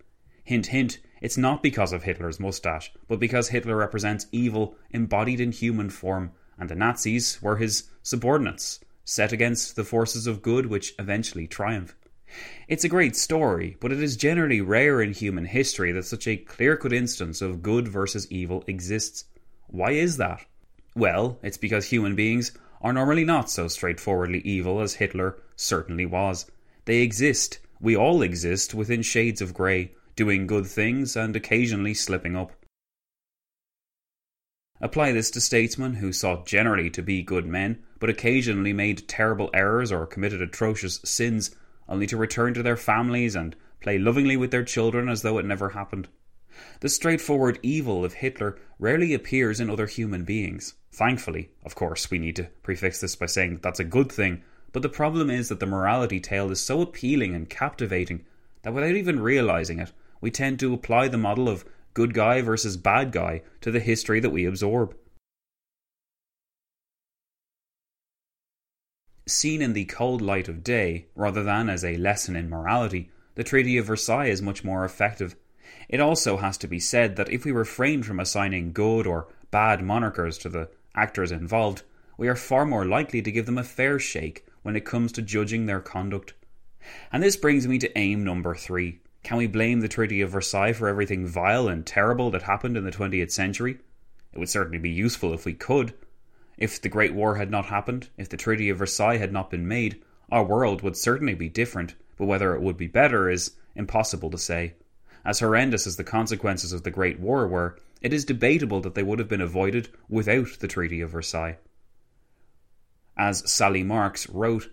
Hint, 0.43 0.67
hint, 0.67 0.99
it's 1.21 1.37
not 1.37 1.63
because 1.63 1.91
of 1.91 2.03
Hitler's 2.03 2.39
moustache, 2.39 2.91
but 3.07 3.19
because 3.19 3.49
Hitler 3.49 3.77
represents 3.77 4.27
evil 4.31 4.75
embodied 4.91 5.39
in 5.39 5.51
human 5.51 5.89
form, 5.89 6.33
and 6.59 6.69
the 6.69 6.75
Nazis 6.75 7.41
were 7.41 7.57
his 7.57 7.89
subordinates, 8.03 8.79
set 9.05 9.31
against 9.31 9.75
the 9.75 9.83
forces 9.83 10.27
of 10.27 10.41
good 10.41 10.67
which 10.67 10.93
eventually 10.99 11.47
triumph. 11.47 11.95
It's 12.67 12.83
a 12.83 12.89
great 12.89 13.15
story, 13.15 13.77
but 13.79 13.91
it 13.91 14.01
is 14.01 14.17
generally 14.17 14.61
rare 14.61 15.01
in 15.01 15.13
human 15.13 15.45
history 15.45 15.91
that 15.93 16.05
such 16.05 16.27
a 16.27 16.37
clear 16.37 16.77
cut 16.77 16.93
instance 16.93 17.41
of 17.41 17.63
good 17.63 17.87
versus 17.87 18.31
evil 18.31 18.63
exists. 18.67 19.25
Why 19.67 19.91
is 19.91 20.17
that? 20.17 20.45
Well, 20.95 21.39
it's 21.41 21.57
because 21.57 21.87
human 21.87 22.15
beings 22.15 22.51
are 22.81 22.93
normally 22.93 23.25
not 23.25 23.49
so 23.49 23.67
straightforwardly 23.67 24.39
evil 24.41 24.81
as 24.81 24.95
Hitler 24.95 25.37
certainly 25.55 26.05
was. 26.05 26.45
They 26.85 27.01
exist, 27.01 27.59
we 27.79 27.95
all 27.95 28.21
exist, 28.21 28.73
within 28.73 29.01
shades 29.01 29.41
of 29.41 29.53
grey, 29.53 29.93
doing 30.15 30.45
good 30.45 30.67
things 30.67 31.15
and 31.15 31.35
occasionally 31.35 31.93
slipping 31.93 32.35
up. 32.35 32.51
Apply 34.79 35.13
this 35.13 35.31
to 35.31 35.41
statesmen 35.41 35.95
who 35.95 36.11
sought 36.11 36.45
generally 36.45 36.89
to 36.91 37.01
be 37.01 37.23
good 37.23 37.45
men, 37.45 37.81
but 37.99 38.09
occasionally 38.09 38.73
made 38.73 39.07
terrible 39.07 39.49
errors 39.53 39.91
or 39.91 40.05
committed 40.05 40.41
atrocious 40.41 40.99
sins, 41.05 41.55
only 41.87 42.05
to 42.05 42.17
return 42.17 42.53
to 42.53 42.61
their 42.61 42.77
families 42.77 43.35
and 43.35 43.55
play 43.79 43.97
lovingly 43.97 44.37
with 44.37 44.51
their 44.51 44.63
children 44.63 45.09
as 45.09 45.21
though 45.21 45.37
it 45.37 45.45
never 45.45 45.69
happened. 45.69 46.09
The 46.81 46.89
straightforward 46.89 47.59
evil 47.63 48.05
of 48.05 48.15
Hitler 48.15 48.59
rarely 48.77 49.13
appears 49.13 49.59
in 49.59 49.69
other 49.69 49.87
human 49.87 50.23
beings. 50.23 50.75
Thankfully, 50.93 51.49
of 51.65 51.73
course, 51.73 52.11
we 52.11 52.19
need 52.19 52.35
to 52.35 52.49
prefix 52.61 53.01
this 53.01 53.15
by 53.15 53.25
saying 53.25 53.53
that 53.53 53.61
that's 53.63 53.79
a 53.79 53.83
good 53.83 54.11
thing, 54.11 54.43
but 54.71 54.83
the 54.83 54.89
problem 54.89 55.31
is 55.31 55.49
that 55.49 55.59
the 55.59 55.65
morality 55.65 56.19
tale 56.19 56.51
is 56.51 56.61
so 56.61 56.81
appealing 56.81 57.33
and 57.33 57.49
captivating 57.49 58.25
that 58.61 58.75
without 58.75 58.95
even 58.95 59.19
realizing 59.19 59.79
it, 59.79 59.91
we 60.21 60.29
tend 60.29 60.59
to 60.59 60.71
apply 60.71 61.07
the 61.07 61.17
model 61.17 61.49
of 61.49 61.65
good 61.95 62.13
guy 62.13 62.41
versus 62.41 62.77
bad 62.77 63.11
guy, 63.11 63.41
to 63.61 63.71
the 63.71 63.79
history 63.79 64.19
that 64.19 64.29
we 64.29 64.45
absorb. 64.45 64.95
Seen 69.25 69.63
in 69.63 69.73
the 69.73 69.85
cold 69.85 70.21
light 70.21 70.47
of 70.47 70.63
day, 70.63 71.07
rather 71.15 71.43
than 71.43 71.69
as 71.69 71.83
a 71.83 71.97
lesson 71.97 72.35
in 72.35 72.49
morality, 72.49 73.09
the 73.33 73.43
Treaty 73.43 73.77
of 73.77 73.87
Versailles 73.87 74.27
is 74.27 74.43
much 74.43 74.63
more 74.63 74.85
effective. 74.85 75.35
It 75.89 75.99
also 75.99 76.37
has 76.37 76.55
to 76.59 76.67
be 76.67 76.79
said 76.79 77.15
that 77.15 77.29
if 77.29 77.45
we 77.45 77.51
refrain 77.51 78.03
from 78.03 78.19
assigning 78.19 78.73
good 78.73 79.07
or 79.07 79.27
bad 79.49 79.83
monarchers 79.83 80.37
to 80.39 80.49
the 80.49 80.69
actors 80.95 81.31
involved, 81.31 81.83
we 82.17 82.27
are 82.27 82.35
far 82.35 82.65
more 82.65 82.85
likely 82.85 83.21
to 83.21 83.31
give 83.31 83.45
them 83.45 83.57
a 83.57 83.63
fair 83.63 83.99
shake 83.99 84.45
when 84.61 84.75
it 84.75 84.85
comes 84.85 85.11
to 85.11 85.21
judging 85.21 85.65
their 85.65 85.79
conduct. 85.79 86.33
And 87.11 87.23
this 87.23 87.35
brings 87.35 87.67
me 87.67 87.79
to 87.79 87.97
aim 87.97 88.23
number 88.23 88.55
three. 88.55 88.99
Can 89.23 89.37
we 89.37 89.47
blame 89.47 89.79
the 89.79 89.87
Treaty 89.87 90.21
of 90.21 90.31
Versailles 90.31 90.73
for 90.73 90.87
everything 90.87 91.25
vile 91.25 91.67
and 91.67 91.85
terrible 91.85 92.29
that 92.31 92.43
happened 92.43 92.75
in 92.75 92.83
the 92.83 92.91
20th 92.91 93.31
century? 93.31 93.77
It 94.33 94.39
would 94.39 94.49
certainly 94.49 94.79
be 94.79 94.89
useful 94.89 95.33
if 95.33 95.45
we 95.45 95.53
could. 95.53 95.93
If 96.57 96.81
the 96.81 96.89
Great 96.89 97.13
War 97.13 97.35
had 97.35 97.49
not 97.49 97.65
happened, 97.65 98.09
if 98.17 98.29
the 98.29 98.37
Treaty 98.37 98.69
of 98.69 98.77
Versailles 98.77 99.17
had 99.17 99.31
not 99.31 99.49
been 99.49 99.67
made, 99.67 100.01
our 100.31 100.43
world 100.43 100.81
would 100.81 100.97
certainly 100.97 101.35
be 101.35 101.49
different, 101.49 101.95
but 102.17 102.25
whether 102.25 102.53
it 102.53 102.61
would 102.61 102.77
be 102.77 102.87
better 102.87 103.29
is 103.29 103.51
impossible 103.75 104.29
to 104.31 104.37
say. 104.37 104.73
As 105.25 105.39
horrendous 105.39 105.87
as 105.87 105.95
the 105.95 106.03
consequences 106.03 106.73
of 106.73 106.83
the 106.83 106.91
Great 106.91 107.19
War 107.19 107.47
were, 107.47 107.79
it 108.03 108.13
is 108.13 108.25
debatable 108.25 108.81
that 108.81 108.93
they 108.93 109.01
would 109.01 109.17
have 109.17 109.29
been 109.29 109.41
avoided 109.41 109.89
without 110.09 110.59
the 110.59 110.67
Treaty 110.67 111.01
of 111.01 111.09
Versailles. 111.09 111.57
As 113.17 113.49
Sally 113.49 113.83
Marks 113.83 114.29
wrote, 114.29 114.69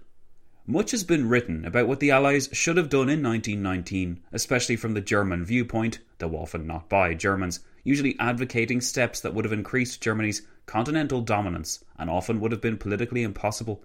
much 0.66 0.90
has 0.90 1.04
been 1.04 1.28
written 1.28 1.64
about 1.64 1.88
what 1.88 2.00
the 2.00 2.10
Allies 2.10 2.48
should 2.52 2.76
have 2.76 2.88
done 2.88 3.08
in 3.08 3.22
1919, 3.22 4.20
especially 4.32 4.76
from 4.76 4.94
the 4.94 5.00
German 5.00 5.44
viewpoint, 5.44 6.00
though 6.18 6.36
often 6.36 6.66
not 6.66 6.88
by 6.88 7.14
Germans, 7.14 7.60
usually 7.84 8.16
advocating 8.18 8.80
steps 8.80 9.20
that 9.20 9.34
would 9.34 9.44
have 9.44 9.52
increased 9.52 10.02
Germany's 10.02 10.42
continental 10.66 11.20
dominance 11.20 11.84
and 11.98 12.10
often 12.10 12.40
would 12.40 12.52
have 12.52 12.60
been 12.60 12.76
politically 12.76 13.22
impossible. 13.22 13.84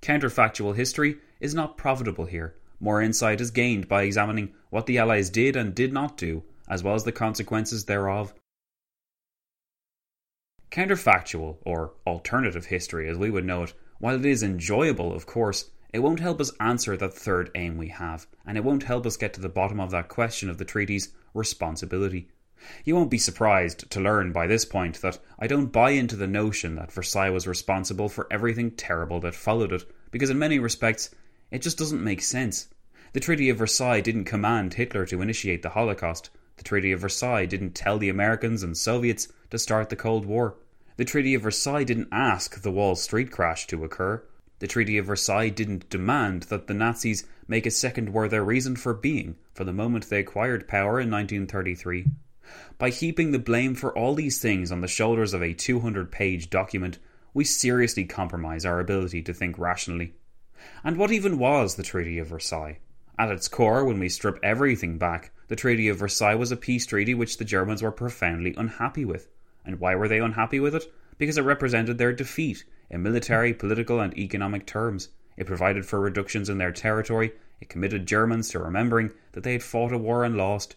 Counterfactual 0.00 0.74
history 0.76 1.18
is 1.40 1.54
not 1.54 1.76
profitable 1.76 2.26
here. 2.26 2.56
More 2.80 3.00
insight 3.00 3.40
is 3.40 3.50
gained 3.50 3.88
by 3.88 4.02
examining 4.02 4.52
what 4.70 4.86
the 4.86 4.98
Allies 4.98 5.30
did 5.30 5.56
and 5.56 5.74
did 5.74 5.92
not 5.92 6.16
do, 6.16 6.42
as 6.68 6.82
well 6.82 6.94
as 6.94 7.04
the 7.04 7.12
consequences 7.12 7.84
thereof. 7.84 8.34
Counterfactual, 10.72 11.58
or 11.66 11.92
alternative 12.06 12.64
history 12.64 13.06
as 13.06 13.18
we 13.18 13.28
would 13.28 13.44
know 13.44 13.64
it, 13.64 13.74
while 13.98 14.16
it 14.16 14.24
is 14.24 14.42
enjoyable, 14.42 15.12
of 15.12 15.26
course, 15.26 15.68
it 15.92 15.98
won't 15.98 16.20
help 16.20 16.40
us 16.40 16.50
answer 16.60 16.96
that 16.96 17.12
third 17.12 17.50
aim 17.54 17.76
we 17.76 17.88
have, 17.88 18.26
and 18.46 18.56
it 18.56 18.64
won't 18.64 18.84
help 18.84 19.04
us 19.04 19.18
get 19.18 19.34
to 19.34 19.40
the 19.42 19.50
bottom 19.50 19.78
of 19.78 19.90
that 19.90 20.08
question 20.08 20.48
of 20.48 20.56
the 20.56 20.64
treaty's 20.64 21.12
responsibility. 21.34 22.30
You 22.86 22.94
won't 22.94 23.10
be 23.10 23.18
surprised 23.18 23.90
to 23.90 24.00
learn 24.00 24.32
by 24.32 24.46
this 24.46 24.64
point 24.64 25.02
that 25.02 25.18
I 25.38 25.46
don't 25.46 25.66
buy 25.66 25.90
into 25.90 26.16
the 26.16 26.26
notion 26.26 26.76
that 26.76 26.90
Versailles 26.90 27.28
was 27.28 27.46
responsible 27.46 28.08
for 28.08 28.26
everything 28.30 28.70
terrible 28.70 29.20
that 29.20 29.34
followed 29.34 29.72
it, 29.72 29.84
because 30.10 30.30
in 30.30 30.38
many 30.38 30.58
respects, 30.58 31.10
it 31.50 31.60
just 31.60 31.76
doesn't 31.76 32.02
make 32.02 32.22
sense. 32.22 32.68
The 33.12 33.20
Treaty 33.20 33.50
of 33.50 33.58
Versailles 33.58 34.00
didn't 34.00 34.24
command 34.24 34.72
Hitler 34.72 35.04
to 35.04 35.20
initiate 35.20 35.60
the 35.60 35.68
Holocaust. 35.68 36.30
The 36.56 36.64
Treaty 36.64 36.92
of 36.92 37.00
Versailles 37.00 37.44
didn't 37.44 37.74
tell 37.74 37.98
the 37.98 38.08
Americans 38.08 38.62
and 38.62 38.74
Soviets 38.74 39.28
to 39.50 39.58
start 39.58 39.90
the 39.90 39.96
Cold 39.96 40.24
War. 40.24 40.56
The 40.98 41.06
Treaty 41.06 41.34
of 41.34 41.42
Versailles 41.42 41.84
didn't 41.84 42.08
ask 42.12 42.60
the 42.60 42.70
Wall 42.70 42.94
Street 42.96 43.30
crash 43.30 43.66
to 43.68 43.82
occur. 43.82 44.22
The 44.58 44.66
Treaty 44.66 44.98
of 44.98 45.06
Versailles 45.06 45.48
didn't 45.48 45.88
demand 45.88 46.42
that 46.44 46.66
the 46.66 46.74
Nazis 46.74 47.24
make 47.48 47.64
a 47.64 47.70
second 47.70 48.10
war 48.10 48.28
their 48.28 48.44
reason 48.44 48.76
for 48.76 48.92
being 48.92 49.36
from 49.54 49.66
the 49.66 49.72
moment 49.72 50.10
they 50.10 50.20
acquired 50.20 50.68
power 50.68 51.00
in 51.00 51.10
1933. 51.10 52.08
By 52.76 52.90
heaping 52.90 53.30
the 53.30 53.38
blame 53.38 53.74
for 53.74 53.96
all 53.96 54.14
these 54.14 54.38
things 54.38 54.70
on 54.70 54.82
the 54.82 54.86
shoulders 54.86 55.32
of 55.32 55.42
a 55.42 55.54
200 55.54 56.12
page 56.12 56.50
document, 56.50 56.98
we 57.32 57.44
seriously 57.44 58.04
compromise 58.04 58.66
our 58.66 58.78
ability 58.78 59.22
to 59.22 59.32
think 59.32 59.58
rationally. 59.58 60.12
And 60.84 60.98
what 60.98 61.10
even 61.10 61.38
was 61.38 61.76
the 61.76 61.82
Treaty 61.82 62.18
of 62.18 62.26
Versailles? 62.26 62.80
At 63.18 63.30
its 63.30 63.48
core, 63.48 63.82
when 63.86 63.98
we 63.98 64.10
strip 64.10 64.38
everything 64.42 64.98
back, 64.98 65.30
the 65.48 65.56
Treaty 65.56 65.88
of 65.88 65.98
Versailles 65.98 66.34
was 66.34 66.52
a 66.52 66.56
peace 66.56 66.84
treaty 66.84 67.14
which 67.14 67.38
the 67.38 67.46
Germans 67.46 67.82
were 67.82 67.92
profoundly 67.92 68.54
unhappy 68.58 69.06
with. 69.06 69.28
And 69.64 69.78
why 69.78 69.94
were 69.94 70.08
they 70.08 70.18
unhappy 70.18 70.60
with 70.60 70.74
it? 70.74 70.92
Because 71.18 71.38
it 71.38 71.42
represented 71.42 71.98
their 71.98 72.12
defeat 72.12 72.64
in 72.90 73.02
military, 73.02 73.54
political, 73.54 74.00
and 74.00 74.16
economic 74.18 74.66
terms. 74.66 75.08
It 75.36 75.46
provided 75.46 75.86
for 75.86 76.00
reductions 76.00 76.48
in 76.48 76.58
their 76.58 76.72
territory. 76.72 77.32
It 77.60 77.68
committed 77.68 78.06
Germans 78.06 78.48
to 78.50 78.58
remembering 78.58 79.12
that 79.32 79.44
they 79.44 79.52
had 79.52 79.62
fought 79.62 79.92
a 79.92 79.98
war 79.98 80.24
and 80.24 80.36
lost. 80.36 80.76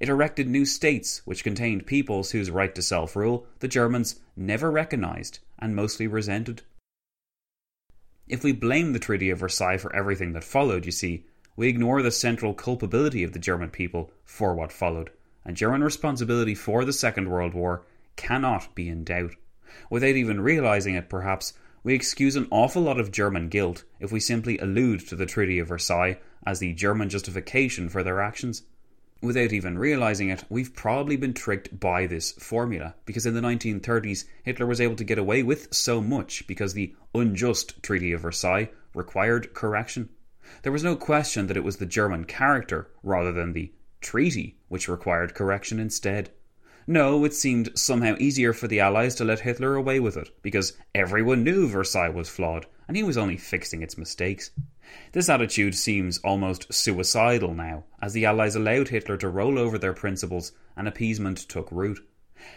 It 0.00 0.08
erected 0.08 0.48
new 0.48 0.64
states 0.64 1.22
which 1.24 1.44
contained 1.44 1.86
peoples 1.86 2.30
whose 2.30 2.50
right 2.50 2.74
to 2.74 2.82
self 2.82 3.14
rule 3.14 3.46
the 3.60 3.68
Germans 3.68 4.20
never 4.34 4.70
recognised 4.70 5.38
and 5.58 5.76
mostly 5.76 6.06
resented. 6.06 6.62
If 8.26 8.42
we 8.42 8.52
blame 8.52 8.92
the 8.92 8.98
Treaty 8.98 9.30
of 9.30 9.38
Versailles 9.38 9.78
for 9.78 9.94
everything 9.94 10.32
that 10.32 10.44
followed, 10.44 10.84
you 10.84 10.92
see, 10.92 11.26
we 11.56 11.68
ignore 11.68 12.02
the 12.02 12.10
central 12.10 12.54
culpability 12.54 13.22
of 13.22 13.32
the 13.32 13.38
German 13.38 13.70
people 13.70 14.10
for 14.24 14.54
what 14.54 14.72
followed, 14.72 15.10
and 15.44 15.56
German 15.56 15.84
responsibility 15.84 16.54
for 16.54 16.84
the 16.84 16.92
Second 16.92 17.30
World 17.30 17.54
War 17.54 17.84
cannot 18.16 18.74
be 18.74 18.88
in 18.88 19.04
doubt. 19.04 19.34
Without 19.90 20.16
even 20.16 20.40
realizing 20.40 20.94
it, 20.94 21.08
perhaps, 21.08 21.52
we 21.82 21.94
excuse 21.94 22.34
an 22.34 22.48
awful 22.50 22.82
lot 22.82 22.98
of 22.98 23.12
German 23.12 23.48
guilt 23.48 23.84
if 24.00 24.10
we 24.10 24.18
simply 24.18 24.58
allude 24.58 25.06
to 25.06 25.14
the 25.14 25.26
Treaty 25.26 25.58
of 25.58 25.68
Versailles 25.68 26.18
as 26.44 26.58
the 26.58 26.72
German 26.72 27.08
justification 27.08 27.88
for 27.88 28.02
their 28.02 28.20
actions. 28.20 28.62
Without 29.22 29.52
even 29.52 29.78
realizing 29.78 30.28
it, 30.28 30.44
we've 30.48 30.74
probably 30.74 31.16
been 31.16 31.32
tricked 31.32 31.80
by 31.80 32.06
this 32.06 32.32
formula, 32.32 32.94
because 33.06 33.24
in 33.24 33.34
the 33.34 33.40
1930s, 33.40 34.24
Hitler 34.42 34.66
was 34.66 34.80
able 34.80 34.96
to 34.96 35.04
get 35.04 35.18
away 35.18 35.42
with 35.42 35.72
so 35.72 36.02
much 36.02 36.46
because 36.46 36.74
the 36.74 36.94
unjust 37.14 37.82
Treaty 37.82 38.12
of 38.12 38.20
Versailles 38.20 38.70
required 38.94 39.54
correction. 39.54 40.08
There 40.62 40.72
was 40.72 40.84
no 40.84 40.96
question 40.96 41.46
that 41.46 41.56
it 41.56 41.64
was 41.64 41.78
the 41.78 41.86
German 41.86 42.24
character, 42.24 42.90
rather 43.02 43.32
than 43.32 43.52
the 43.52 43.72
treaty, 44.00 44.58
which 44.68 44.88
required 44.88 45.34
correction 45.34 45.80
instead. 45.80 46.30
No, 46.88 47.24
it 47.24 47.34
seemed 47.34 47.76
somehow 47.76 48.14
easier 48.20 48.52
for 48.52 48.68
the 48.68 48.78
Allies 48.78 49.16
to 49.16 49.24
let 49.24 49.40
Hitler 49.40 49.74
away 49.74 49.98
with 49.98 50.16
it, 50.16 50.30
because 50.40 50.74
everyone 50.94 51.42
knew 51.42 51.66
Versailles 51.66 52.10
was 52.10 52.28
flawed, 52.28 52.66
and 52.86 52.96
he 52.96 53.02
was 53.02 53.16
only 53.16 53.36
fixing 53.36 53.82
its 53.82 53.98
mistakes. 53.98 54.52
This 55.10 55.28
attitude 55.28 55.74
seems 55.74 56.18
almost 56.18 56.72
suicidal 56.72 57.54
now, 57.54 57.84
as 58.00 58.12
the 58.12 58.24
Allies 58.24 58.54
allowed 58.54 58.88
Hitler 58.88 59.16
to 59.16 59.28
roll 59.28 59.58
over 59.58 59.78
their 59.78 59.94
principles 59.94 60.52
and 60.76 60.86
appeasement 60.86 61.38
took 61.38 61.72
root. 61.72 62.06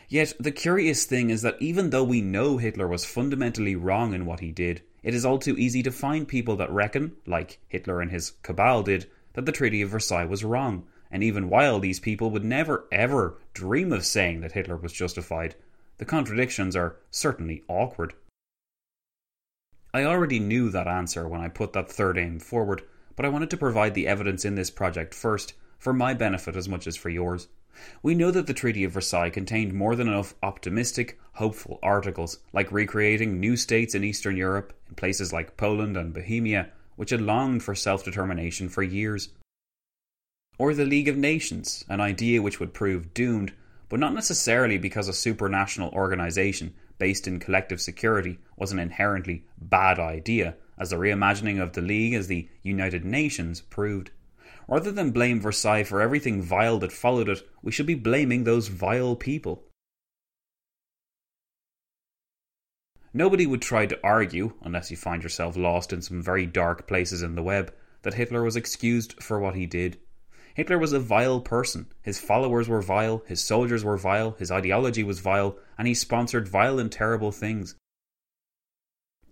Yet 0.07 0.33
the 0.39 0.51
curious 0.51 1.05
thing 1.05 1.31
is 1.31 1.41
that 1.41 1.59
even 1.59 1.89
though 1.89 2.03
we 2.03 2.21
know 2.21 2.57
Hitler 2.57 2.87
was 2.87 3.05
fundamentally 3.05 3.75
wrong 3.75 4.13
in 4.13 4.27
what 4.27 4.41
he 4.41 4.51
did, 4.51 4.83
it 5.01 5.15
is 5.15 5.25
all 5.25 5.39
too 5.39 5.57
easy 5.57 5.81
to 5.81 5.91
find 5.91 6.27
people 6.27 6.55
that 6.57 6.71
reckon, 6.71 7.15
like 7.25 7.57
Hitler 7.67 7.99
and 7.99 8.11
his 8.11 8.31
cabal 8.43 8.83
did, 8.83 9.09
that 9.33 9.47
the 9.47 9.51
Treaty 9.51 9.81
of 9.81 9.89
Versailles 9.89 10.25
was 10.25 10.43
wrong, 10.43 10.85
and 11.11 11.23
even 11.23 11.49
while 11.49 11.79
these 11.79 11.99
people 11.99 12.29
would 12.29 12.43
never 12.43 12.85
ever 12.91 13.37
dream 13.53 13.91
of 13.91 14.05
saying 14.05 14.41
that 14.41 14.51
Hitler 14.51 14.77
was 14.77 14.93
justified, 14.93 15.55
the 15.97 16.05
contradictions 16.05 16.75
are 16.75 16.97
certainly 17.11 17.63
awkward. 17.67 18.13
I 19.93 20.03
already 20.03 20.39
knew 20.39 20.69
that 20.69 20.87
answer 20.87 21.27
when 21.27 21.41
I 21.41 21.47
put 21.47 21.73
that 21.73 21.91
third 21.91 22.17
aim 22.17 22.39
forward, 22.39 22.83
but 23.15 23.25
I 23.25 23.29
wanted 23.29 23.49
to 23.49 23.57
provide 23.57 23.95
the 23.95 24.07
evidence 24.07 24.45
in 24.45 24.55
this 24.55 24.69
project 24.69 25.15
first, 25.15 25.53
for 25.79 25.93
my 25.93 26.13
benefit 26.13 26.55
as 26.55 26.69
much 26.69 26.85
as 26.85 26.95
for 26.95 27.09
yours. 27.09 27.47
We 28.03 28.13
know 28.13 28.29
that 28.31 28.45
the 28.45 28.53
Treaty 28.53 28.83
of 28.83 28.91
Versailles 28.91 29.29
contained 29.29 29.73
more 29.73 29.95
than 29.95 30.07
enough 30.07 30.35
optimistic, 30.43 31.19
hopeful 31.33 31.79
articles, 31.81 32.39
like 32.53 32.71
recreating 32.71 33.39
new 33.39 33.57
states 33.57 33.95
in 33.95 34.03
Eastern 34.03 34.37
Europe, 34.37 34.73
in 34.87 34.95
places 34.95 35.33
like 35.33 35.57
Poland 35.57 35.97
and 35.97 36.13
Bohemia, 36.13 36.69
which 36.97 37.09
had 37.09 37.21
longed 37.21 37.63
for 37.63 37.73
self 37.73 38.03
determination 38.03 38.69
for 38.69 38.83
years 38.83 39.29
or 40.59 40.73
the 40.73 40.85
League 40.85 41.07
of 41.07 41.17
Nations, 41.17 41.85
an 41.89 42.01
idea 42.01 42.41
which 42.41 42.59
would 42.59 42.73
prove 42.73 43.13
doomed, 43.13 43.53
but 43.87 43.99
not 43.99 44.13
necessarily 44.13 44.77
because 44.77 45.07
a 45.07 45.13
supranational 45.13 45.91
organisation 45.93 46.75
based 46.99 47.27
in 47.27 47.39
collective 47.39 47.79
security 47.79 48.37
was 48.57 48.71
an 48.71 48.77
inherently 48.77 49.45
bad 49.57 49.97
idea, 49.97 50.55
as 50.77 50.89
the 50.89 50.97
reimagining 50.97 51.61
of 51.61 51.73
the 51.73 51.81
League 51.81 52.13
as 52.13 52.27
the 52.27 52.47
United 52.61 53.05
Nations 53.05 53.61
proved. 53.61 54.11
Rather 54.67 54.91
than 54.91 55.11
blame 55.11 55.39
Versailles 55.39 55.83
for 55.83 56.01
everything 56.01 56.41
vile 56.41 56.77
that 56.77 56.91
followed 56.91 57.29
it, 57.29 57.41
we 57.63 57.71
should 57.71 57.87
be 57.87 57.95
blaming 57.95 58.43
those 58.43 58.67
vile 58.67 59.15
people. 59.15 59.63
Nobody 63.13 63.47
would 63.47 63.61
try 63.61 63.85
to 63.87 63.99
argue, 64.03 64.53
unless 64.61 64.91
you 64.91 64.97
find 64.97 65.23
yourself 65.23 65.55
lost 65.55 65.93
in 65.93 66.01
some 66.01 66.21
very 66.21 66.45
dark 66.45 66.85
places 66.85 67.23
in 67.23 67.35
the 67.35 67.41
web, 67.41 67.73
that 68.03 68.13
Hitler 68.13 68.43
was 68.43 68.55
excused 68.55 69.23
for 69.23 69.39
what 69.39 69.55
he 69.55 69.65
did. 69.65 69.97
Hitler 70.59 70.77
was 70.77 70.91
a 70.91 70.99
vile 70.99 71.39
person. 71.39 71.87
His 72.01 72.19
followers 72.19 72.67
were 72.67 72.81
vile, 72.81 73.23
his 73.25 73.39
soldiers 73.39 73.85
were 73.85 73.95
vile, 73.95 74.31
his 74.31 74.51
ideology 74.51 75.03
was 75.03 75.21
vile, 75.21 75.57
and 75.77 75.87
he 75.87 75.93
sponsored 75.93 76.49
vile 76.49 76.79
and 76.79 76.91
terrible 76.91 77.31
things. 77.31 77.75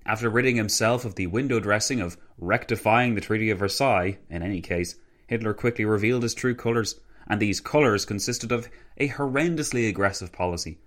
After 0.05 0.29
ridding 0.29 0.55
himself 0.55 1.03
of 1.03 1.15
the 1.15 1.27
window 1.27 1.59
dressing 1.59 1.99
of 1.99 2.15
rectifying 2.37 3.13
the 3.13 3.19
Treaty 3.19 3.49
of 3.49 3.59
Versailles, 3.59 4.19
in 4.29 4.41
any 4.41 4.61
case, 4.61 4.95
Hitler 5.27 5.53
quickly 5.53 5.83
revealed 5.83 6.23
his 6.23 6.33
true 6.33 6.55
colours, 6.55 6.97
and 7.27 7.41
these 7.41 7.59
colours 7.59 8.05
consisted 8.05 8.53
of 8.53 8.69
a 8.95 9.09
horrendously 9.09 9.89
aggressive 9.89 10.31
policy, 10.31 10.79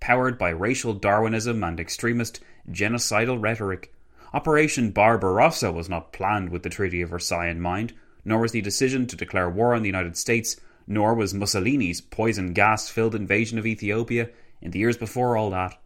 powered 0.00 0.36
by 0.36 0.50
racial 0.50 0.94
Darwinism 0.94 1.62
and 1.62 1.78
extremist 1.78 2.40
genocidal 2.68 3.40
rhetoric. 3.40 3.94
Operation 4.32 4.90
Barbarossa 4.90 5.70
was 5.70 5.88
not 5.88 6.12
planned 6.12 6.48
with 6.48 6.64
the 6.64 6.70
Treaty 6.70 7.02
of 7.02 7.10
Versailles 7.10 7.46
in 7.46 7.60
mind, 7.60 7.92
nor 8.24 8.40
was 8.40 8.52
the 8.52 8.60
decision 8.60 9.06
to 9.06 9.16
declare 9.16 9.50
war 9.50 9.74
on 9.74 9.82
the 9.82 9.88
United 9.88 10.16
States, 10.16 10.60
nor 10.86 11.14
was 11.14 11.34
Mussolini's 11.34 12.00
poison 12.00 12.52
gas 12.52 12.88
filled 12.88 13.14
invasion 13.14 13.58
of 13.58 13.66
Ethiopia 13.66 14.30
in 14.60 14.70
the 14.70 14.78
years 14.78 14.96
before 14.96 15.36
all 15.36 15.50
that. 15.50 15.78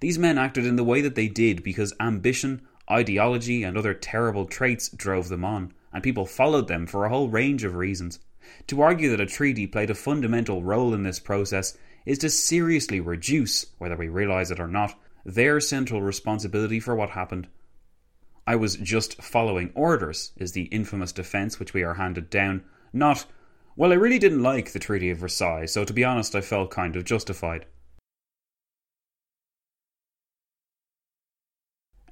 These 0.00 0.18
men 0.18 0.38
acted 0.38 0.66
in 0.66 0.76
the 0.76 0.84
way 0.84 1.00
that 1.00 1.14
they 1.14 1.28
did 1.28 1.62
because 1.62 1.94
ambition, 2.00 2.62
ideology, 2.90 3.62
and 3.62 3.76
other 3.76 3.94
terrible 3.94 4.44
traits 4.44 4.88
drove 4.88 5.28
them 5.28 5.44
on, 5.44 5.72
and 5.92 6.02
people 6.02 6.26
followed 6.26 6.68
them 6.68 6.86
for 6.86 7.04
a 7.04 7.08
whole 7.08 7.28
range 7.28 7.64
of 7.64 7.74
reasons. 7.74 8.18
To 8.68 8.82
argue 8.82 9.10
that 9.10 9.20
a 9.20 9.26
treaty 9.26 9.66
played 9.66 9.90
a 9.90 9.94
fundamental 9.94 10.62
role 10.62 10.94
in 10.94 11.02
this 11.02 11.18
process 11.18 11.76
is 12.04 12.18
to 12.18 12.30
seriously 12.30 13.00
reduce, 13.00 13.66
whether 13.78 13.96
we 13.96 14.08
realise 14.08 14.50
it 14.50 14.60
or 14.60 14.68
not, 14.68 14.94
their 15.24 15.58
central 15.60 16.00
responsibility 16.02 16.78
for 16.78 16.94
what 16.94 17.10
happened. 17.10 17.48
I 18.46 18.56
was 18.56 18.76
just 18.76 19.20
following 19.20 19.72
orders, 19.74 20.32
is 20.36 20.52
the 20.52 20.64
infamous 20.64 21.12
defence 21.12 21.58
which 21.58 21.74
we 21.74 21.82
are 21.82 21.94
handed 21.94 22.30
down, 22.30 22.62
not, 22.92 23.26
well, 23.74 23.92
I 23.92 23.96
really 23.96 24.20
didn't 24.20 24.42
like 24.42 24.72
the 24.72 24.78
Treaty 24.78 25.10
of 25.10 25.18
Versailles, 25.18 25.66
so 25.66 25.84
to 25.84 25.92
be 25.92 26.04
honest, 26.04 26.34
I 26.34 26.40
felt 26.40 26.70
kind 26.70 26.94
of 26.94 27.04
justified. 27.04 27.66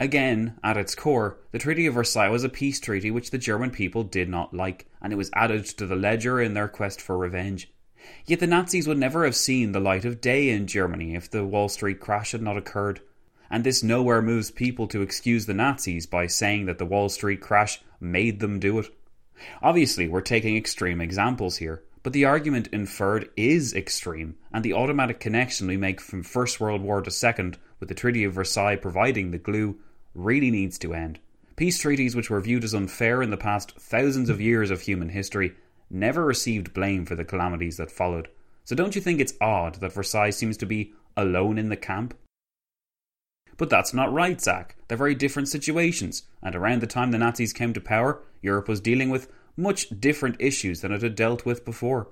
Again, 0.00 0.58
at 0.64 0.76
its 0.76 0.96
core, 0.96 1.38
the 1.52 1.58
Treaty 1.60 1.86
of 1.86 1.94
Versailles 1.94 2.28
was 2.28 2.42
a 2.42 2.48
peace 2.48 2.80
treaty 2.80 3.12
which 3.12 3.30
the 3.30 3.38
German 3.38 3.70
people 3.70 4.02
did 4.02 4.28
not 4.28 4.52
like, 4.52 4.86
and 5.00 5.12
it 5.12 5.16
was 5.16 5.30
added 5.34 5.64
to 5.66 5.86
the 5.86 5.94
ledger 5.94 6.40
in 6.40 6.54
their 6.54 6.66
quest 6.66 7.00
for 7.00 7.16
revenge. 7.16 7.72
Yet 8.26 8.40
the 8.40 8.48
Nazis 8.48 8.88
would 8.88 8.98
never 8.98 9.24
have 9.24 9.36
seen 9.36 9.70
the 9.70 9.80
light 9.80 10.04
of 10.04 10.20
day 10.20 10.50
in 10.50 10.66
Germany 10.66 11.14
if 11.14 11.30
the 11.30 11.46
Wall 11.46 11.68
Street 11.68 12.00
crash 12.00 12.32
had 12.32 12.42
not 12.42 12.58
occurred. 12.58 13.00
And 13.50 13.62
this 13.62 13.82
nowhere 13.82 14.22
moves 14.22 14.50
people 14.50 14.86
to 14.88 15.02
excuse 15.02 15.46
the 15.46 15.54
Nazis 15.54 16.06
by 16.06 16.26
saying 16.26 16.66
that 16.66 16.78
the 16.78 16.86
Wall 16.86 17.08
Street 17.08 17.40
crash 17.40 17.80
made 18.00 18.40
them 18.40 18.58
do 18.58 18.78
it. 18.78 18.86
Obviously, 19.62 20.08
we're 20.08 20.20
taking 20.20 20.56
extreme 20.56 21.00
examples 21.00 21.56
here, 21.56 21.82
but 22.02 22.12
the 22.12 22.24
argument 22.24 22.68
inferred 22.68 23.30
is 23.36 23.74
extreme, 23.74 24.36
and 24.52 24.64
the 24.64 24.74
automatic 24.74 25.20
connection 25.20 25.66
we 25.66 25.76
make 25.76 26.00
from 26.00 26.22
First 26.22 26.60
World 26.60 26.82
War 26.82 27.00
to 27.02 27.10
Second, 27.10 27.58
with 27.80 27.88
the 27.88 27.94
Treaty 27.94 28.24
of 28.24 28.34
Versailles 28.34 28.76
providing 28.76 29.30
the 29.30 29.38
glue, 29.38 29.78
really 30.14 30.50
needs 30.50 30.78
to 30.78 30.94
end. 30.94 31.18
Peace 31.56 31.78
treaties 31.78 32.16
which 32.16 32.30
were 32.30 32.40
viewed 32.40 32.64
as 32.64 32.74
unfair 32.74 33.22
in 33.22 33.30
the 33.30 33.36
past 33.36 33.72
thousands 33.78 34.28
of 34.28 34.40
years 34.40 34.70
of 34.70 34.80
human 34.80 35.08
history 35.08 35.54
never 35.90 36.24
received 36.24 36.74
blame 36.74 37.04
for 37.06 37.14
the 37.14 37.24
calamities 37.24 37.76
that 37.76 37.90
followed. 37.90 38.28
So 38.64 38.74
don't 38.74 38.94
you 38.94 39.00
think 39.00 39.20
it's 39.20 39.34
odd 39.40 39.76
that 39.76 39.92
Versailles 39.92 40.30
seems 40.30 40.56
to 40.58 40.66
be 40.66 40.92
alone 41.16 41.58
in 41.58 41.68
the 41.68 41.76
camp? 41.76 42.14
But 43.56 43.70
that's 43.70 43.94
not 43.94 44.12
right, 44.12 44.40
Zach. 44.40 44.76
They're 44.88 44.98
very 44.98 45.14
different 45.14 45.48
situations, 45.48 46.24
and 46.42 46.54
around 46.54 46.82
the 46.82 46.86
time 46.86 47.10
the 47.10 47.18
Nazis 47.18 47.52
came 47.52 47.72
to 47.74 47.80
power, 47.80 48.20
Europe 48.42 48.68
was 48.68 48.80
dealing 48.80 49.10
with 49.10 49.30
much 49.56 49.88
different 50.00 50.36
issues 50.40 50.80
than 50.80 50.92
it 50.92 51.02
had 51.02 51.14
dealt 51.14 51.46
with 51.46 51.64
before. 51.64 52.08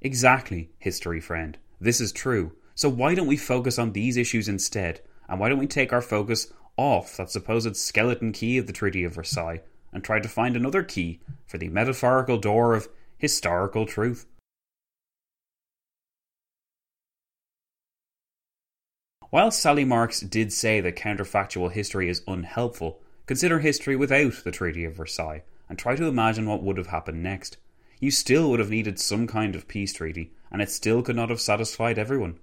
Exactly, 0.00 0.70
history 0.78 1.20
friend. 1.20 1.58
This 1.80 2.00
is 2.00 2.12
true. 2.12 2.52
So 2.74 2.88
why 2.88 3.14
don't 3.14 3.26
we 3.26 3.36
focus 3.36 3.78
on 3.78 3.92
these 3.92 4.16
issues 4.16 4.48
instead? 4.48 5.00
And 5.28 5.38
why 5.38 5.48
don't 5.48 5.58
we 5.58 5.66
take 5.66 5.92
our 5.92 6.02
focus 6.02 6.52
off 6.76 7.16
that 7.16 7.30
supposed 7.30 7.76
skeleton 7.76 8.32
key 8.32 8.58
of 8.58 8.66
the 8.66 8.72
Treaty 8.72 9.04
of 9.04 9.14
Versailles 9.14 9.62
and 9.92 10.02
try 10.02 10.18
to 10.18 10.28
find 10.28 10.56
another 10.56 10.82
key 10.82 11.20
for 11.46 11.58
the 11.58 11.68
metaphorical 11.68 12.38
door 12.38 12.74
of 12.74 12.88
historical 13.16 13.86
truth? 13.86 14.26
While 19.34 19.50
Sally 19.50 19.84
Marks 19.84 20.20
did 20.20 20.52
say 20.52 20.80
that 20.80 20.94
counterfactual 20.94 21.72
history 21.72 22.08
is 22.08 22.22
unhelpful, 22.28 23.00
consider 23.26 23.58
history 23.58 23.96
without 23.96 24.44
the 24.44 24.52
Treaty 24.52 24.84
of 24.84 24.94
Versailles 24.94 25.42
and 25.68 25.76
try 25.76 25.96
to 25.96 26.06
imagine 26.06 26.46
what 26.46 26.62
would 26.62 26.76
have 26.76 26.86
happened 26.86 27.20
next. 27.20 27.56
You 27.98 28.12
still 28.12 28.48
would 28.50 28.60
have 28.60 28.70
needed 28.70 29.00
some 29.00 29.26
kind 29.26 29.56
of 29.56 29.66
peace 29.66 29.92
treaty, 29.92 30.30
and 30.52 30.62
it 30.62 30.70
still 30.70 31.02
could 31.02 31.16
not 31.16 31.30
have 31.30 31.40
satisfied 31.40 31.98
everyone. 31.98 32.38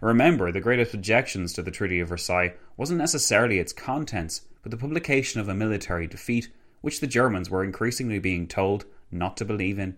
Remember, 0.00 0.52
the 0.52 0.60
greatest 0.60 0.94
objections 0.94 1.52
to 1.54 1.62
the 1.62 1.72
Treaty 1.72 1.98
of 1.98 2.10
Versailles 2.10 2.54
wasn't 2.76 3.00
necessarily 3.00 3.58
its 3.58 3.72
contents, 3.72 4.42
but 4.62 4.70
the 4.70 4.76
publication 4.76 5.40
of 5.40 5.48
a 5.48 5.54
military 5.54 6.06
defeat, 6.06 6.48
which 6.80 7.00
the 7.00 7.08
Germans 7.08 7.50
were 7.50 7.64
increasingly 7.64 8.20
being 8.20 8.46
told 8.46 8.84
not 9.10 9.36
to 9.38 9.44
believe 9.44 9.80
in. 9.80 9.96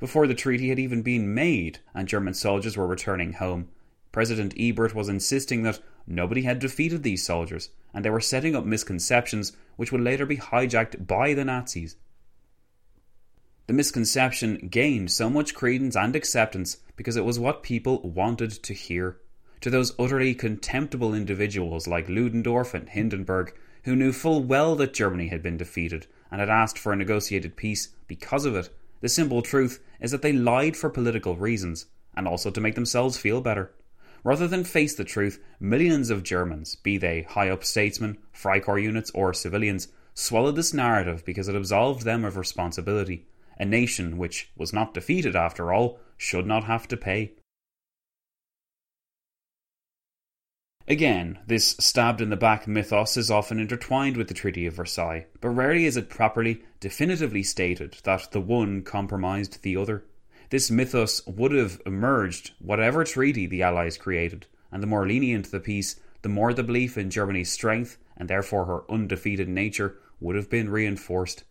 Before 0.00 0.26
the 0.26 0.34
treaty 0.34 0.68
had 0.68 0.78
even 0.78 1.00
been 1.00 1.32
made 1.32 1.78
and 1.94 2.06
German 2.06 2.34
soldiers 2.34 2.76
were 2.76 2.86
returning 2.86 3.32
home, 3.32 3.70
President 4.12 4.54
Ebert 4.58 4.94
was 4.94 5.08
insisting 5.08 5.62
that 5.62 5.80
nobody 6.06 6.42
had 6.42 6.58
defeated 6.58 7.02
these 7.02 7.24
soldiers, 7.24 7.70
and 7.92 8.04
they 8.04 8.10
were 8.10 8.20
setting 8.20 8.56
up 8.56 8.64
misconceptions 8.64 9.52
which 9.76 9.92
would 9.92 10.00
later 10.00 10.26
be 10.26 10.36
hijacked 10.36 11.06
by 11.06 11.34
the 11.34 11.44
Nazis. 11.44 11.96
The 13.66 13.74
misconception 13.74 14.68
gained 14.70 15.10
so 15.10 15.28
much 15.28 15.54
credence 15.54 15.94
and 15.94 16.16
acceptance 16.16 16.78
because 16.96 17.16
it 17.16 17.24
was 17.24 17.38
what 17.38 17.62
people 17.62 18.00
wanted 18.00 18.50
to 18.50 18.72
hear. 18.72 19.18
To 19.60 19.70
those 19.70 19.94
utterly 19.98 20.34
contemptible 20.34 21.14
individuals 21.14 21.86
like 21.86 22.08
Ludendorff 22.08 22.72
and 22.72 22.88
Hindenburg, 22.88 23.54
who 23.84 23.94
knew 23.94 24.12
full 24.12 24.42
well 24.42 24.74
that 24.76 24.94
Germany 24.94 25.28
had 25.28 25.42
been 25.42 25.58
defeated 25.58 26.06
and 26.30 26.40
had 26.40 26.48
asked 26.48 26.78
for 26.78 26.92
a 26.92 26.96
negotiated 26.96 27.56
peace 27.56 27.88
because 28.06 28.46
of 28.46 28.56
it, 28.56 28.70
the 29.00 29.08
simple 29.08 29.42
truth 29.42 29.82
is 30.00 30.12
that 30.12 30.22
they 30.22 30.32
lied 30.32 30.76
for 30.76 30.88
political 30.88 31.36
reasons 31.36 31.86
and 32.16 32.26
also 32.26 32.50
to 32.50 32.60
make 32.60 32.74
themselves 32.74 33.18
feel 33.18 33.40
better. 33.40 33.70
Rather 34.24 34.48
than 34.48 34.64
face 34.64 34.94
the 34.94 35.04
truth, 35.04 35.42
millions 35.60 36.10
of 36.10 36.22
Germans, 36.22 36.76
be 36.76 36.98
they 36.98 37.22
high 37.22 37.50
up 37.50 37.64
statesmen, 37.64 38.18
Freikorps 38.32 38.82
units, 38.82 39.10
or 39.14 39.32
civilians, 39.32 39.88
swallowed 40.14 40.56
this 40.56 40.74
narrative 40.74 41.24
because 41.24 41.48
it 41.48 41.54
absolved 41.54 42.02
them 42.02 42.24
of 42.24 42.36
responsibility 42.36 43.26
a 43.58 43.64
nation 43.64 44.16
which 44.16 44.50
was 44.56 44.72
not 44.72 44.94
defeated 44.94 45.34
after 45.34 45.72
all 45.72 45.98
should 46.16 46.46
not 46.46 46.64
have 46.64 46.88
to 46.88 46.96
pay. 46.96 47.32
Again, 50.86 51.38
this 51.46 51.76
stabbed 51.78 52.22
in 52.22 52.30
the 52.30 52.36
back 52.36 52.66
mythos 52.66 53.18
is 53.18 53.30
often 53.30 53.58
intertwined 53.58 54.16
with 54.16 54.28
the 54.28 54.34
Treaty 54.34 54.64
of 54.64 54.74
Versailles, 54.74 55.26
but 55.40 55.50
rarely 55.50 55.84
is 55.84 55.98
it 55.98 56.08
properly, 56.08 56.62
definitively 56.80 57.42
stated 57.42 57.98
that 58.04 58.30
the 58.30 58.40
one 58.40 58.82
compromised 58.82 59.62
the 59.62 59.76
other. 59.76 60.04
This 60.50 60.70
mythos 60.70 61.26
would 61.26 61.52
have 61.52 61.80
emerged 61.84 62.52
whatever 62.58 63.04
treaty 63.04 63.46
the 63.46 63.62
Allies 63.62 63.98
created, 63.98 64.46
and 64.72 64.82
the 64.82 64.86
more 64.86 65.06
lenient 65.06 65.50
the 65.50 65.60
peace, 65.60 66.00
the 66.22 66.30
more 66.30 66.54
the 66.54 66.62
belief 66.62 66.96
in 66.96 67.10
Germany's 67.10 67.52
strength, 67.52 67.98
and 68.16 68.30
therefore 68.30 68.64
her 68.64 68.90
undefeated 68.90 69.48
nature, 69.48 69.98
would 70.20 70.36
have 70.36 70.48
been 70.48 70.70
reinforced. 70.70 71.44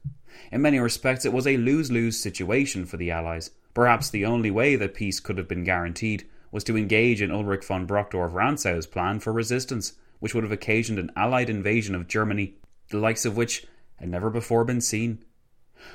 In 0.51 0.61
many 0.61 0.79
respects, 0.79 1.25
it 1.25 1.33
was 1.33 1.45
a 1.45 1.57
lose 1.57 1.91
lose 1.91 2.19
situation 2.19 2.85
for 2.85 2.97
the 2.97 3.11
Allies. 3.11 3.51
Perhaps 3.73 4.09
the 4.09 4.25
only 4.25 4.49
way 4.49 4.75
that 4.75 4.95
peace 4.95 5.19
could 5.19 5.37
have 5.37 5.47
been 5.47 5.63
guaranteed 5.63 6.27
was 6.51 6.63
to 6.63 6.75
engage 6.75 7.21
in 7.21 7.31
Ulrich 7.31 7.65
von 7.65 7.85
Brockdorff 7.85 8.33
Rantzau's 8.33 8.87
plan 8.87 9.19
for 9.19 9.31
resistance, 9.31 9.93
which 10.19 10.33
would 10.33 10.43
have 10.43 10.51
occasioned 10.51 10.97
an 10.97 11.11
Allied 11.15 11.49
invasion 11.49 11.93
of 11.93 12.07
Germany, 12.07 12.55
the 12.89 12.97
likes 12.97 13.25
of 13.25 13.37
which 13.37 13.67
had 13.97 14.09
never 14.09 14.31
before 14.31 14.65
been 14.65 14.81
seen. 14.81 15.23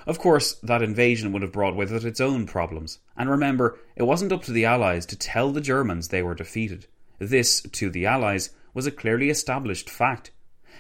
Of 0.07 0.19
course, 0.19 0.55
that 0.63 0.83
invasion 0.83 1.33
would 1.33 1.43
have 1.43 1.53
brought 1.53 1.77
with 1.77 1.93
it 1.93 2.05
its 2.05 2.21
own 2.21 2.47
problems. 2.47 2.99
And 3.17 3.29
remember, 3.29 3.79
it 3.97 4.05
wasn't 4.05 4.33
up 4.33 4.43
to 4.45 4.53
the 4.53 4.65
Allies 4.65 5.07
to 5.07 5.17
tell 5.19 5.51
the 5.51 5.61
Germans 5.61 6.09
they 6.09 6.23
were 6.23 6.35
defeated. 6.35 6.87
This, 7.19 7.61
to 7.61 7.91
the 7.91 8.07
Allies, 8.07 8.51
was 8.75 8.87
a 8.87 8.91
clearly 8.91 9.29
established 9.29 9.91
fact. 9.91 10.31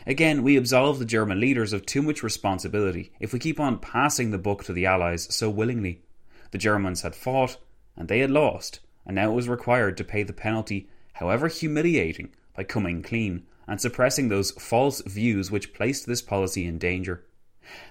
Again, 0.06 0.42
we 0.42 0.56
absolve 0.56 0.98
the 0.98 1.04
German 1.04 1.38
leaders 1.38 1.72
of 1.72 1.86
too 1.86 2.02
much 2.02 2.22
responsibility 2.22 3.12
if 3.20 3.32
we 3.32 3.38
keep 3.38 3.60
on 3.60 3.78
passing 3.78 4.30
the 4.30 4.38
buck 4.38 4.64
to 4.64 4.72
the 4.72 4.86
Allies 4.86 5.32
so 5.34 5.48
willingly. 5.50 6.02
The 6.50 6.58
Germans 6.58 7.02
had 7.02 7.14
fought, 7.14 7.58
and 7.96 8.08
they 8.08 8.20
had 8.20 8.30
lost, 8.30 8.80
and 9.06 9.14
now 9.14 9.30
it 9.30 9.34
was 9.34 9.48
required 9.48 9.96
to 9.96 10.04
pay 10.04 10.22
the 10.22 10.32
penalty, 10.32 10.88
however 11.14 11.48
humiliating, 11.48 12.30
by 12.54 12.64
coming 12.64 13.02
clean 13.02 13.46
and 13.66 13.80
suppressing 13.80 14.28
those 14.28 14.50
false 14.52 15.00
views 15.02 15.50
which 15.50 15.74
placed 15.74 16.06
this 16.06 16.22
policy 16.22 16.66
in 16.66 16.78
danger. 16.78 17.24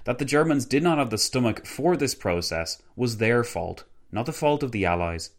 That 0.04 0.18
the 0.18 0.24
Germans 0.24 0.66
did 0.66 0.82
not 0.82 0.98
have 0.98 1.10
the 1.10 1.18
stomach 1.18 1.66
for 1.66 1.96
this 1.96 2.14
process 2.14 2.82
was 2.96 3.16
their 3.16 3.42
fault, 3.44 3.84
not 4.10 4.26
the 4.26 4.32
fault 4.32 4.62
of 4.62 4.72
the 4.72 4.84
Allies. 4.84 5.30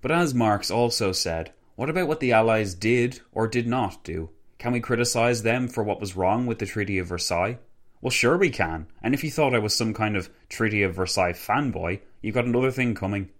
But 0.00 0.10
as 0.10 0.34
Marks 0.34 0.70
also 0.70 1.12
said, 1.12 1.52
what 1.76 1.90
about 1.90 2.08
what 2.08 2.20
the 2.20 2.32
Allies 2.32 2.74
did 2.74 3.20
or 3.32 3.46
did 3.46 3.66
not 3.66 4.02
do? 4.04 4.30
Can 4.58 4.72
we 4.72 4.80
criticise 4.80 5.42
them 5.42 5.68
for 5.68 5.84
what 5.84 6.00
was 6.00 6.16
wrong 6.16 6.46
with 6.46 6.58
the 6.58 6.66
Treaty 6.66 6.98
of 6.98 7.06
Versailles? 7.06 7.58
Well, 8.00 8.10
sure 8.10 8.36
we 8.36 8.50
can. 8.50 8.86
And 9.02 9.14
if 9.14 9.22
you 9.22 9.30
thought 9.30 9.54
I 9.54 9.58
was 9.58 9.74
some 9.74 9.94
kind 9.94 10.16
of 10.16 10.30
Treaty 10.48 10.82
of 10.82 10.94
Versailles 10.94 11.32
fanboy, 11.32 12.00
you've 12.22 12.34
got 12.34 12.44
another 12.44 12.70
thing 12.70 12.94
coming. 12.94 13.30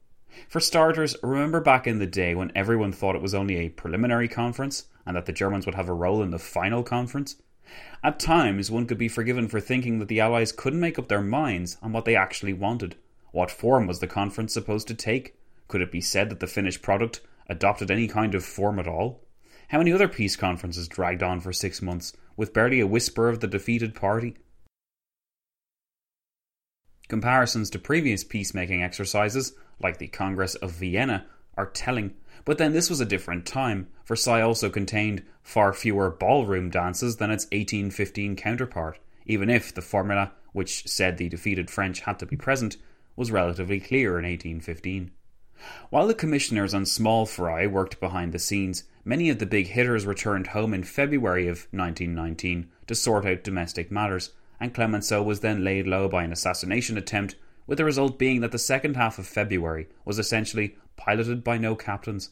For 0.49 0.61
starters, 0.61 1.17
remember 1.23 1.61
back 1.61 1.87
in 1.87 1.99
the 1.99 2.07
day 2.07 2.35
when 2.35 2.53
everyone 2.55 2.93
thought 2.93 3.17
it 3.17 3.23
was 3.23 3.35
only 3.35 3.57
a 3.57 3.71
preliminary 3.71 4.29
conference 4.29 4.87
and 5.07 5.17
that 5.17 5.27
the 5.27 5.33
Germans 5.33 5.67
would 5.67 5.75
have 5.75 5.89
a 5.89 5.95
role 5.95 6.23
in 6.23 6.31
the 6.31 6.39
final 6.39 6.83
conference? 6.83 7.37
At 8.03 8.21
times, 8.21 8.71
one 8.71 8.87
could 8.87 8.99
be 8.99 9.09
forgiven 9.09 9.49
for 9.49 9.61
thinking 9.61 9.99
that 9.99 10.09
the 10.09 10.21
Allies 10.21 10.53
couldn't 10.53 10.81
make 10.81 10.99
up 10.99 11.09
their 11.09 11.23
minds 11.23 11.77
on 11.83 11.93
what 11.93 12.05
they 12.05 12.15
actually 12.15 12.53
wanted. 12.53 12.97
What 13.33 13.51
form 13.51 13.87
was 13.87 14.01
the 14.01 14.07
conference 14.07 14.55
supposed 14.55 14.89
to 14.89 14.95
take? 14.95 15.35
Could 15.67 15.83
it 15.83 15.93
be 15.93 16.01
said 16.01 16.31
that 16.31 16.41
the 16.41 16.47
finished 16.47 16.83
product 16.83 17.21
adopted 17.49 17.91
any 17.91 18.09
kind 18.09 18.35
of 18.35 18.45
form 18.45 18.79
at 18.79 18.87
all? 18.87 19.21
How 19.69 19.79
many 19.79 19.93
other 19.93 20.09
peace 20.09 20.37
conferences 20.37 20.89
dragged 20.89 21.23
on 21.23 21.41
for 21.41 21.53
six 21.53 21.83
months, 21.83 22.15
with 22.37 22.55
barely 22.55 22.81
a 22.81 22.87
whisper 22.87 23.29
of 23.29 23.41
the 23.41 23.47
defeated 23.47 23.95
party? 23.95 24.37
Comparisons 27.09 27.69
to 27.71 27.79
previous 27.79 28.25
peacemaking 28.25 28.83
exercises, 28.83 29.55
like 29.81 29.99
the 29.99 30.09
Congress 30.09 30.55
of 30.55 30.73
Vienna, 30.73 31.27
are 31.57 31.67
telling, 31.67 32.15
but 32.45 32.59
then 32.59 32.73
this 32.73 32.91
was 32.91 33.01
a 33.01 33.05
different 33.07 33.47
time. 33.47 33.89
Versailles 34.07 34.43
also 34.43 34.71
contained 34.71 35.23
far 35.43 35.73
fewer 35.73 36.11
ballroom 36.11 36.71
dances 36.71 37.17
than 37.17 37.31
its 37.31 37.45
1815 37.47 38.37
counterpart, 38.37 38.99
even 39.27 39.51
if 39.51 39.75
the 39.75 39.83
formula, 39.83 40.33
which 40.53 40.87
said 40.87 41.17
the 41.17 41.29
defeated 41.29 41.71
French 41.71 42.01
had 42.01 42.19
to 42.19 42.27
be 42.27 42.37
present, 42.37 42.77
was 43.17 43.33
relatively 43.33 43.81
clear 43.81 44.19
in 44.19 44.25
1815. 44.25 45.11
While 45.91 46.07
the 46.07 46.15
commissioners 46.15 46.73
and 46.73 46.87
small 46.87 47.27
fry 47.27 47.67
worked 47.67 47.99
behind 47.99 48.33
the 48.33 48.39
scenes, 48.39 48.85
many 49.05 49.29
of 49.29 49.41
the 49.41 49.47
big 49.47 49.67
hitters 49.67 50.07
returned 50.07 50.49
home 50.49 50.73
in 50.73 50.85
February 50.85 51.49
of 51.49 51.67
1919 51.73 52.69
to 52.87 52.95
sort 52.95 53.27
out 53.27 53.43
domestic 53.43 53.91
matters, 53.91 54.31
and 54.61 54.73
Clemenceau 54.73 55.23
was 55.23 55.41
then 55.41 55.65
laid 55.65 55.87
low 55.87 56.09
by 56.09 56.23
an 56.23 56.33
assassination 56.33 56.97
attempt, 56.97 57.35
with 57.67 57.79
the 57.79 57.85
result 57.85 58.19
being 58.19 58.41
that 58.41 58.53
the 58.53 58.59
second 58.59 58.97
half 58.97 59.19
of 59.19 59.27
February 59.27 59.89
was 60.05 60.19
essentially 60.19 60.77
piloted 60.99 61.43
by 61.43 61.57
no 61.57 61.75
captains. 61.75 62.31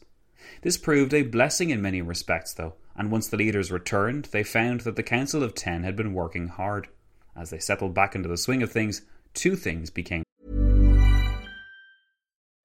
This 0.61 0.77
proved 0.77 1.13
a 1.15 1.23
blessing 1.23 1.71
in 1.71 1.81
many 1.81 2.03
respects, 2.03 2.53
though, 2.53 2.75
and 2.95 3.09
once 3.09 3.27
the 3.27 3.37
leaders 3.37 3.71
returned, 3.71 4.25
they 4.25 4.43
found 4.43 4.81
that 4.81 4.95
the 4.95 5.01
Council 5.01 5.41
of 5.41 5.55
Ten 5.55 5.81
had 5.81 5.95
been 5.95 6.13
working 6.13 6.49
hard. 6.49 6.87
As 7.35 7.49
they 7.49 7.57
settled 7.57 7.95
back 7.95 8.13
into 8.13 8.29
the 8.29 8.37
swing 8.37 8.61
of 8.61 8.71
things, 8.71 9.01
two 9.33 9.55
things 9.55 9.89
became. 9.89 10.21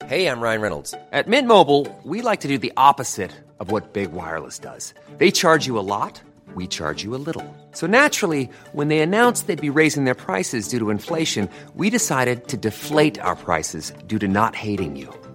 Hey, 0.04 0.26
I'm 0.26 0.40
Ryan 0.40 0.60
Reynolds. 0.60 0.94
At 1.10 1.28
Mint 1.28 1.48
Mobile, 1.48 1.88
we 2.04 2.20
like 2.20 2.40
to 2.40 2.48
do 2.48 2.58
the 2.58 2.74
opposite 2.76 3.32
of 3.58 3.70
what 3.70 3.94
Big 3.94 4.12
Wireless 4.12 4.58
does. 4.58 4.92
They 5.16 5.30
charge 5.30 5.66
you 5.66 5.78
a 5.78 5.80
lot 5.80 6.20
we 6.54 6.66
charge 6.66 7.02
you 7.02 7.14
a 7.14 7.22
little. 7.26 7.44
So 7.72 7.86
naturally, 7.86 8.50
when 8.72 8.88
they 8.88 9.00
announced 9.00 9.46
they'd 9.46 9.60
be 9.60 9.70
raising 9.70 10.04
their 10.04 10.14
prices 10.14 10.68
due 10.68 10.78
to 10.80 10.90
inflation, 10.90 11.48
we 11.74 11.90
decided 11.90 12.48
to 12.48 12.56
deflate 12.56 13.18
our 13.20 13.36
prices 13.36 13.92
due 14.06 14.18
to 14.18 14.28
not 14.28 14.54
hating 14.54 14.96
you. 14.96 15.21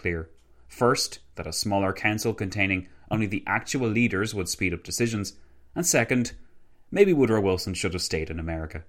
clear. 0.00 0.30
First, 0.68 1.18
that 1.34 1.46
a 1.46 1.52
smaller 1.52 1.92
council 1.92 2.34
containing 2.34 2.88
only 3.10 3.26
the 3.26 3.44
actual 3.46 3.88
leaders 3.88 4.34
would 4.34 4.48
speed 4.48 4.72
up 4.72 4.82
decisions, 4.82 5.34
and 5.74 5.86
second, 5.86 6.32
maybe 6.90 7.12
Woodrow 7.12 7.40
Wilson 7.40 7.74
should 7.74 7.92
have 7.92 8.02
stayed 8.02 8.30
in 8.30 8.38
America. 8.38 8.84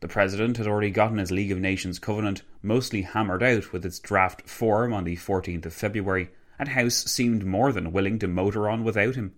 The 0.00 0.08
President 0.08 0.58
had 0.58 0.66
already 0.66 0.90
gotten 0.90 1.18
his 1.18 1.30
League 1.30 1.50
of 1.50 1.58
Nations 1.58 1.98
covenant 1.98 2.42
mostly 2.62 3.02
hammered 3.02 3.42
out 3.42 3.72
with 3.72 3.86
its 3.86 3.98
draft 3.98 4.48
form 4.48 4.92
on 4.92 5.04
the 5.04 5.16
14th 5.16 5.66
of 5.66 5.72
February, 5.72 6.30
and 6.58 6.68
House 6.68 7.04
seemed 7.04 7.44
more 7.44 7.72
than 7.72 7.92
willing 7.92 8.18
to 8.18 8.28
motor 8.28 8.68
on 8.68 8.84
without 8.84 9.14
him. 9.14 9.34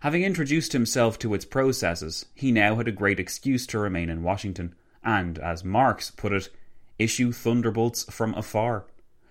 Having 0.00 0.22
introduced 0.22 0.72
himself 0.72 1.18
to 1.18 1.34
its 1.34 1.44
processes, 1.44 2.26
he 2.34 2.52
now 2.52 2.76
had 2.76 2.86
a 2.86 2.92
great 2.92 3.18
excuse 3.18 3.66
to 3.68 3.78
remain 3.78 4.08
in 4.08 4.22
Washington, 4.22 4.74
and, 5.02 5.38
as 5.38 5.64
Marks 5.64 6.10
put 6.10 6.32
it, 6.32 6.50
issue 7.04 7.30
thunderbolts 7.30 8.04
from 8.12 8.34
afar. 8.34 8.86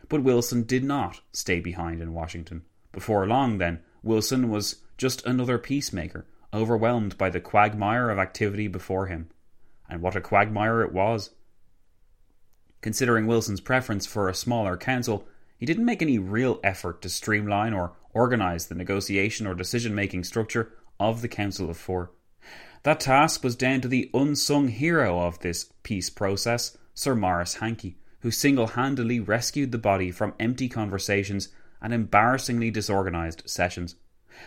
But 0.08 0.24
Wilson 0.24 0.64
did 0.64 0.84
not 0.84 1.22
stay 1.32 1.60
behind 1.60 2.02
in 2.02 2.14
Washington. 2.14 2.64
Before 2.92 3.28
long, 3.28 3.58
then, 3.58 3.82
Wilson 4.04 4.50
was 4.50 4.84
just 4.98 5.26
another 5.26 5.58
peacemaker, 5.58 6.26
overwhelmed 6.54 7.18
by 7.18 7.30
the 7.30 7.40
quagmire 7.40 8.10
of 8.10 8.20
activity 8.20 8.68
before 8.68 9.08
him. 9.08 9.30
And 9.90 10.02
what 10.02 10.16
a 10.16 10.22
quagmire 10.22 10.82
it 10.82 10.94
was! 10.94 11.32
Considering 12.82 13.28
Wilson's 13.28 13.62
preference 13.62 14.06
for 14.06 14.30
a 14.30 14.36
smaller 14.36 14.78
council, 14.78 15.28
he 15.58 15.66
didn't 15.66 15.86
make 15.86 16.02
any 16.02 16.20
real 16.20 16.60
effort 16.64 17.02
to 17.02 17.10
streamline 17.10 17.74
or 17.74 17.94
organise 18.14 18.66
the 18.66 18.76
negotiation 18.76 19.48
or 19.48 19.54
decision 19.54 19.96
making 19.96 20.24
structure 20.24 20.74
of 21.00 21.22
the 21.22 21.28
Council 21.28 21.70
of 21.70 21.78
Four. 21.78 22.12
That 22.84 23.00
task 23.00 23.44
was 23.44 23.56
down 23.56 23.80
to 23.82 23.88
the 23.88 24.10
unsung 24.14 24.68
hero 24.68 25.20
of 25.20 25.40
this 25.40 25.72
peace 25.84 26.10
process, 26.10 26.78
Sir 26.94 27.16
Maurice 27.16 27.56
Hankey, 27.56 27.98
who 28.22 28.32
single 28.32 28.68
handedly 28.68 29.20
rescued 29.20 29.72
the 29.72 29.78
body 29.78 30.12
from 30.12 30.34
empty 30.40 30.70
conversations 30.70 31.50
and 31.82 31.94
embarrassingly 31.94 32.72
disorganised 32.72 33.44
sessions. 33.46 33.96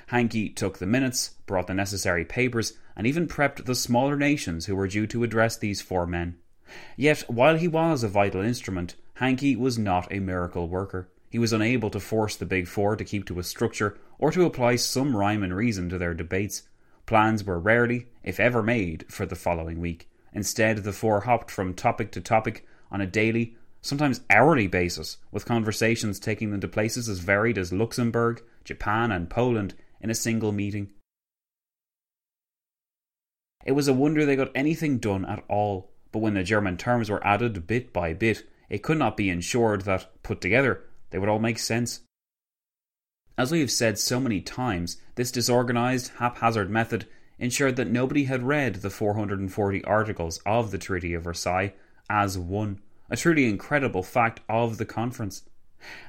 Hankey 0.09 0.49
took 0.49 0.79
the 0.79 0.87
minutes, 0.87 1.35
brought 1.47 1.67
the 1.67 1.75
necessary 1.75 2.25
papers, 2.25 2.73
and 2.97 3.07
even 3.07 3.29
prepped 3.29 3.65
the 3.65 3.75
smaller 3.75 4.17
nations 4.17 4.67
who 4.67 4.75
were 4.75 4.89
due 4.89 5.07
to 5.07 5.23
address 5.23 5.57
these 5.57 5.81
four 5.81 6.07
men. 6.07 6.37
Yet, 6.97 7.21
while 7.29 7.57
he 7.57 7.69
was 7.69 8.03
a 8.03 8.09
vital 8.09 8.41
instrument, 8.41 8.97
Hankey 9.15 9.57
was 9.57 9.79
not 9.79 10.11
a 10.11 10.19
miracle 10.19 10.69
worker. 10.69 11.09
He 11.31 11.39
was 11.39 11.53
unable 11.53 11.91
to 11.91 12.01
force 12.01 12.37
the 12.37 12.47
Big 12.47 12.67
Four 12.67 12.97
to 12.97 13.05
keep 13.05 13.27
to 13.27 13.39
a 13.39 13.45
structure 13.45 13.99
or 14.19 14.31
to 14.33 14.45
apply 14.45 14.77
some 14.77 15.17
rhyme 15.17 15.43
and 15.43 15.55
reason 15.55 15.89
to 15.91 15.99
their 15.99 16.15
debates. 16.15 16.63
Plans 17.05 17.45
were 17.45 17.59
rarely, 17.59 18.07
if 18.23 18.41
ever, 18.41 18.63
made 18.63 19.05
for 19.09 19.27
the 19.27 19.37
following 19.37 19.81
week. 19.81 20.09
Instead, 20.37 20.85
the 20.85 20.93
four 20.93 21.23
hopped 21.23 21.51
from 21.51 21.73
topic 21.73 22.13
to 22.13 22.21
topic 22.21 22.67
on 22.91 23.01
a 23.01 23.07
daily, 23.07 23.57
sometimes 23.81 24.21
hourly 24.29 24.67
basis, 24.67 25.17
with 25.33 25.47
conversations 25.47 26.21
taking 26.21 26.51
them 26.51 26.61
to 26.61 26.69
places 26.69 27.09
as 27.09 27.21
varied 27.21 27.57
as 27.57 27.73
Luxembourg, 27.73 28.43
Japan, 28.63 29.11
and 29.11 29.31
Poland 29.31 29.75
in 29.99 30.11
a 30.11 30.15
single 30.15 30.53
meeting. 30.53 30.93
It 33.65 33.73
was 33.73 33.89
a 33.89 33.95
wonder 33.95 34.27
they 34.27 34.37
got 34.37 34.53
anything 34.55 34.99
done 34.99 35.25
at 35.25 35.43
all, 35.49 35.91
but 36.13 36.19
when 36.19 36.35
the 36.35 36.45
German 36.45 36.77
terms 36.77 37.09
were 37.09 37.27
added 37.27 37.67
bit 37.67 37.95
by 37.95 38.13
bit, 38.13 38.47
it 38.69 38.83
could 38.83 38.99
not 38.99 39.17
be 39.17 39.31
ensured 39.31 39.83
that, 39.83 40.23
put 40.23 40.43
together, 40.43 40.85
they 41.11 41.19
would 41.19 41.31
all 41.31 41.39
make 41.39 41.59
sense. 41.59 42.01
As 43.39 43.51
we 43.51 43.61
have 43.61 43.71
said 43.71 43.99
so 43.99 44.21
many 44.21 44.43
times, 44.43 44.99
this 45.15 45.31
disorganized, 45.31 46.13
haphazard 46.19 46.69
method 46.69 47.07
ensured 47.39 47.77
that 47.77 47.91
nobody 47.91 48.25
had 48.25 48.43
read 48.43 48.77
the 48.77 48.91
440 48.91 49.85
articles 49.85 50.41
of 50.47 50.71
the 50.71 50.79
Treaty 50.79 51.15
of 51.15 51.25
Versailles 51.25 51.75
as 52.09 52.39
one, 52.39 52.81
a 53.11 53.17
truly 53.17 53.47
incredible 53.47 54.03
fact 54.03 54.41
of 54.49 54.79
the 54.79 54.85
conference. 54.85 55.43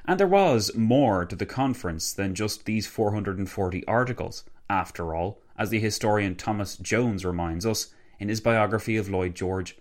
And 0.06 0.18
there 0.18 0.26
was 0.26 0.74
more 0.74 1.24
to 1.26 1.36
the 1.36 1.46
conference 1.46 2.12
than 2.12 2.34
just 2.34 2.64
these 2.64 2.86
440 2.86 3.86
articles, 3.86 4.44
after 4.70 5.14
all, 5.14 5.40
as 5.58 5.70
the 5.70 5.80
historian 5.80 6.34
Thomas 6.34 6.76
Jones 6.76 7.24
reminds 7.24 7.66
us 7.66 7.94
in 8.18 8.28
his 8.28 8.40
biography 8.40 8.96
of 8.96 9.08
Lloyd 9.08 9.34
George, 9.34 9.76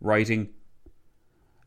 writing 0.00 0.50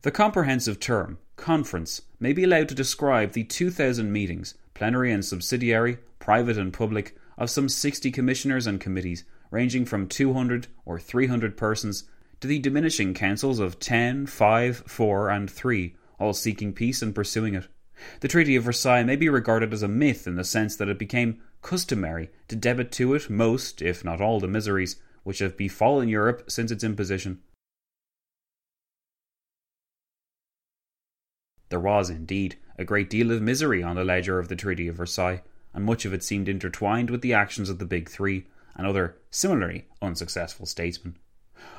The 0.02 0.10
comprehensive 0.10 0.80
term, 0.80 1.18
conference, 1.36 2.02
may 2.20 2.32
be 2.32 2.44
allowed 2.44 2.68
to 2.68 2.74
describe 2.74 3.32
the 3.32 3.44
2,000 3.44 4.12
meetings, 4.12 4.54
plenary 4.74 5.12
and 5.12 5.24
subsidiary, 5.24 5.98
private 6.18 6.56
and 6.56 6.72
public, 6.72 7.16
of 7.36 7.50
some 7.50 7.68
60 7.68 8.10
commissioners 8.10 8.66
and 8.66 8.80
committees, 8.80 9.24
ranging 9.50 9.84
from 9.84 10.08
200 10.08 10.66
or 10.84 10.98
300 10.98 11.56
persons 11.56 12.04
to 12.40 12.48
the 12.48 12.58
diminishing 12.58 13.14
councils 13.14 13.58
of 13.58 13.78
10, 13.78 14.26
5, 14.26 14.76
4, 14.86 15.30
and 15.30 15.50
3, 15.50 15.96
all 16.18 16.32
seeking 16.32 16.72
peace 16.72 17.02
and 17.02 17.14
pursuing 17.14 17.54
it. 17.54 17.68
The 18.20 18.28
Treaty 18.28 18.56
of 18.56 18.64
Versailles 18.64 19.04
may 19.04 19.16
be 19.16 19.28
regarded 19.28 19.72
as 19.72 19.82
a 19.82 19.88
myth 19.88 20.26
in 20.26 20.36
the 20.36 20.44
sense 20.44 20.76
that 20.76 20.88
it 20.88 20.98
became 20.98 21.40
customary 21.62 22.30
to 22.48 22.56
debit 22.56 22.92
to 22.92 23.14
it 23.14 23.30
most, 23.30 23.80
if 23.80 24.04
not 24.04 24.20
all, 24.20 24.40
the 24.40 24.48
miseries 24.48 24.96
which 25.22 25.38
have 25.38 25.56
befallen 25.56 26.08
Europe 26.08 26.50
since 26.50 26.70
its 26.70 26.84
imposition. 26.84 27.40
There 31.70 31.80
was, 31.80 32.10
indeed, 32.10 32.56
a 32.78 32.84
great 32.84 33.08
deal 33.08 33.32
of 33.32 33.42
misery 33.42 33.82
on 33.82 33.96
the 33.96 34.04
ledger 34.04 34.38
of 34.38 34.48
the 34.48 34.56
Treaty 34.56 34.86
of 34.86 34.96
Versailles, 34.96 35.42
and 35.74 35.84
much 35.84 36.04
of 36.04 36.14
it 36.14 36.22
seemed 36.22 36.48
intertwined 36.48 37.10
with 37.10 37.20
the 37.20 37.34
actions 37.34 37.68
of 37.68 37.78
the 37.78 37.84
Big 37.84 38.08
Three 38.08 38.46
and 38.76 38.86
other 38.86 39.16
similarly 39.30 39.86
unsuccessful 40.00 40.66
statesmen. 40.66 41.16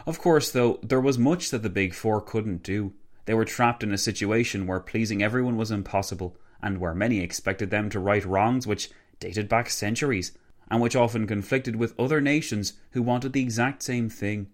Of 0.05 0.19
course, 0.19 0.51
though, 0.51 0.79
there 0.83 1.01
was 1.01 1.17
much 1.17 1.49
that 1.49 1.63
the 1.63 1.69
Big 1.69 1.93
Four 1.93 2.21
couldn't 2.21 2.63
do. 2.63 2.93
They 3.25 3.33
were 3.33 3.45
trapped 3.45 3.83
in 3.83 3.91
a 3.91 3.97
situation 3.97 4.67
where 4.67 4.79
pleasing 4.79 5.23
everyone 5.23 5.57
was 5.57 5.71
impossible, 5.71 6.37
and 6.61 6.79
where 6.79 6.95
many 6.95 7.19
expected 7.21 7.69
them 7.69 7.89
to 7.89 7.99
right 7.99 8.25
wrongs 8.25 8.67
which 8.67 8.89
dated 9.19 9.49
back 9.49 9.69
centuries, 9.69 10.31
and 10.69 10.81
which 10.81 10.95
often 10.95 11.27
conflicted 11.27 11.75
with 11.75 11.99
other 11.99 12.21
nations 12.21 12.73
who 12.91 13.01
wanted 13.01 13.33
the 13.33 13.41
exact 13.41 13.83
same 13.83 14.09
thing. 14.09 14.47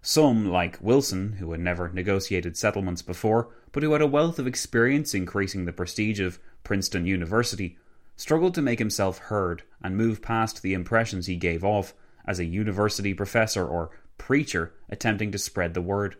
Some, 0.00 0.48
like 0.48 0.78
Wilson, 0.80 1.34
who 1.34 1.52
had 1.52 1.60
never 1.60 1.88
negotiated 1.90 2.56
settlements 2.56 3.02
before, 3.02 3.50
but 3.70 3.82
who 3.82 3.92
had 3.92 4.02
a 4.02 4.06
wealth 4.06 4.38
of 4.40 4.46
experience 4.46 5.14
increasing 5.14 5.64
the 5.64 5.72
prestige 5.72 6.18
of 6.18 6.40
Princeton 6.64 7.06
University, 7.06 7.78
struggled 8.16 8.54
to 8.54 8.62
make 8.62 8.78
himself 8.78 9.18
heard 9.18 9.62
and 9.82 9.96
move 9.96 10.22
past 10.22 10.62
the 10.62 10.74
impressions 10.74 11.26
he 11.26 11.36
gave 11.36 11.64
off 11.64 11.94
as 12.26 12.38
a 12.38 12.44
university 12.44 13.14
professor 13.14 13.66
or 13.66 13.90
preacher 14.18 14.72
attempting 14.88 15.32
to 15.32 15.38
spread 15.38 15.74
the 15.74 15.82
word. 15.82 16.16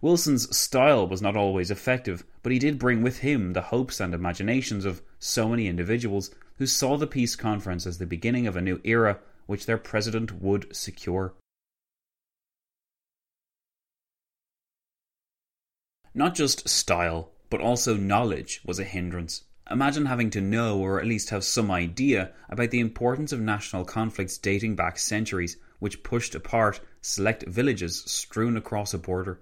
Wilson's 0.00 0.56
style 0.56 1.06
was 1.06 1.20
not 1.20 1.36
always 1.36 1.70
effective, 1.70 2.24
but 2.42 2.52
he 2.52 2.58
did 2.58 2.78
bring 2.78 3.02
with 3.02 3.18
him 3.18 3.52
the 3.52 3.62
hopes 3.62 4.00
and 4.00 4.14
imaginations 4.14 4.84
of 4.84 5.02
so 5.18 5.48
many 5.48 5.66
individuals 5.66 6.34
who 6.56 6.66
saw 6.66 6.96
the 6.96 7.06
peace 7.06 7.36
conference 7.36 7.86
as 7.86 7.98
the 7.98 8.06
beginning 8.06 8.46
of 8.46 8.56
a 8.56 8.62
new 8.62 8.80
era 8.84 9.18
which 9.46 9.66
their 9.66 9.78
president 9.78 10.40
would 10.40 10.74
secure. 10.74 11.34
Not 16.14 16.34
just 16.34 16.68
style, 16.68 17.32
but 17.50 17.60
also 17.60 17.94
knowledge 17.96 18.62
was 18.64 18.78
a 18.78 18.84
hindrance. 18.84 19.44
Imagine 19.70 20.06
having 20.06 20.30
to 20.30 20.40
know, 20.40 20.78
or 20.78 21.00
at 21.00 21.06
least 21.06 21.30
have 21.30 21.42
some 21.42 21.70
idea, 21.70 22.32
about 22.48 22.70
the 22.70 22.80
importance 22.80 23.32
of 23.32 23.40
national 23.40 23.84
conflicts 23.84 24.38
dating 24.38 24.76
back 24.76 24.98
centuries, 24.98 25.56
which 25.80 26.02
pushed 26.02 26.34
apart 26.34 26.80
select 27.00 27.44
villages 27.46 28.02
strewn 28.06 28.56
across 28.56 28.94
a 28.94 28.98
border. 28.98 29.40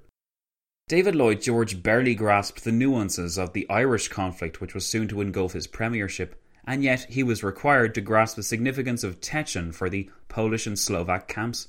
David 0.88 1.14
Lloyd 1.14 1.40
George 1.40 1.82
barely 1.82 2.14
grasped 2.14 2.64
the 2.64 2.72
nuances 2.72 3.38
of 3.38 3.52
the 3.52 3.68
Irish 3.68 4.08
conflict, 4.08 4.60
which 4.60 4.74
was 4.74 4.86
soon 4.86 5.08
to 5.08 5.20
engulf 5.20 5.52
his 5.52 5.66
premiership, 5.66 6.42
and 6.66 6.82
yet 6.82 7.06
he 7.10 7.22
was 7.22 7.44
required 7.44 7.94
to 7.94 8.00
grasp 8.00 8.36
the 8.36 8.42
significance 8.42 9.04
of 9.04 9.20
Teschen 9.20 9.74
for 9.74 9.90
the 9.90 10.10
Polish 10.28 10.66
and 10.66 10.78
Slovak 10.78 11.28
camps. 11.28 11.68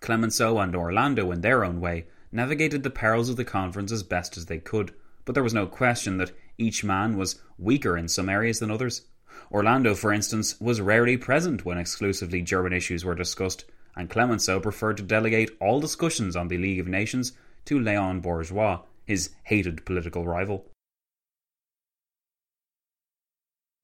Clemenceau 0.00 0.58
and 0.58 0.74
Orlando, 0.74 1.30
in 1.30 1.40
their 1.40 1.64
own 1.64 1.80
way, 1.80 2.06
navigated 2.30 2.82
the 2.82 2.90
perils 2.90 3.28
of 3.28 3.36
the 3.36 3.44
conference 3.44 3.92
as 3.92 4.02
best 4.02 4.36
as 4.36 4.46
they 4.46 4.58
could, 4.58 4.92
but 5.24 5.34
there 5.34 5.44
was 5.44 5.54
no 5.54 5.66
question 5.66 6.16
that 6.18 6.32
each 6.62 6.84
man 6.84 7.16
was 7.16 7.40
weaker 7.58 7.96
in 7.96 8.08
some 8.08 8.28
areas 8.28 8.60
than 8.60 8.70
others. 8.70 9.02
Orlando, 9.50 9.94
for 9.94 10.12
instance, 10.12 10.60
was 10.60 10.80
rarely 10.80 11.16
present 11.16 11.64
when 11.64 11.78
exclusively 11.78 12.42
German 12.42 12.72
issues 12.72 13.04
were 13.04 13.14
discussed, 13.14 13.64
and 13.96 14.08
Clemenceau 14.08 14.60
preferred 14.60 14.96
to 14.96 15.02
delegate 15.02 15.50
all 15.60 15.80
discussions 15.80 16.36
on 16.36 16.48
the 16.48 16.58
League 16.58 16.80
of 16.80 16.86
Nations 16.86 17.32
to 17.66 17.78
Léon 17.78 18.22
Bourgeois, 18.22 18.80
his 19.04 19.30
hated 19.44 19.84
political 19.84 20.26
rival. 20.26 20.66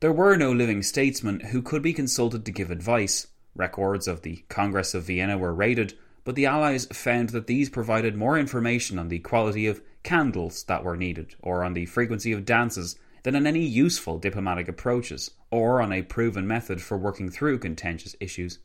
There 0.01 0.13
were 0.13 0.37
no 0.37 0.53
living 0.53 0.83
statesmen 0.83 1.41
who 1.41 1.61
could 1.61 1.83
be 1.83 1.93
consulted 1.93 2.45
to 2.47 2.53
give 2.53 2.71
advice. 2.71 3.27
Records 3.57 4.07
of 4.07 4.23
the 4.23 4.45
Congress 4.49 4.95
of 4.95 5.05
Vienna 5.05 5.37
were 5.37 5.53
raided, 5.53 5.95
but 6.25 6.37
the 6.37 6.47
Allies 6.47 6.87
found 6.87 7.31
that 7.31 7.49
these 7.49 7.69
provided 7.69 8.15
more 8.15 8.39
information 8.39 8.99
on 8.99 9.09
the 9.09 9.19
quality 9.19 9.67
of 9.67 9.83
candles 10.09 10.65
that 10.65 10.83
were 10.83 10.97
needed, 10.97 11.35
or 11.43 11.63
on 11.63 11.75
the 11.75 11.85
frequency 11.85 12.33
of 12.33 12.47
dances, 12.47 12.97
than 13.25 13.37
on 13.37 13.47
any 13.47 13.67
useful 13.67 14.19
diplomatic 14.19 14.67
approaches, 14.67 15.33
or 15.51 15.83
on 15.83 15.93
a 15.93 16.01
proven 16.01 16.47
method 16.47 16.81
for 16.81 16.97
working 16.97 17.31
through 17.31 17.59
contentious 17.59 18.17
issues. 18.19 18.59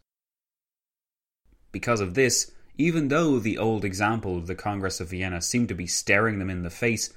Because 1.74 2.00
of 2.00 2.14
this, 2.14 2.54
even 2.78 3.10
though 3.10 3.40
the 3.40 3.58
old 3.58 3.84
example 3.84 4.38
of 4.38 4.48
the 4.48 4.56
Congress 4.56 5.02
of 5.02 5.10
Vienna 5.10 5.42
seemed 5.42 5.68
to 5.68 5.76
be 5.76 5.86
staring 5.86 6.40
them 6.40 6.50
in 6.50 6.64
the 6.64 6.70
face, 6.70 7.14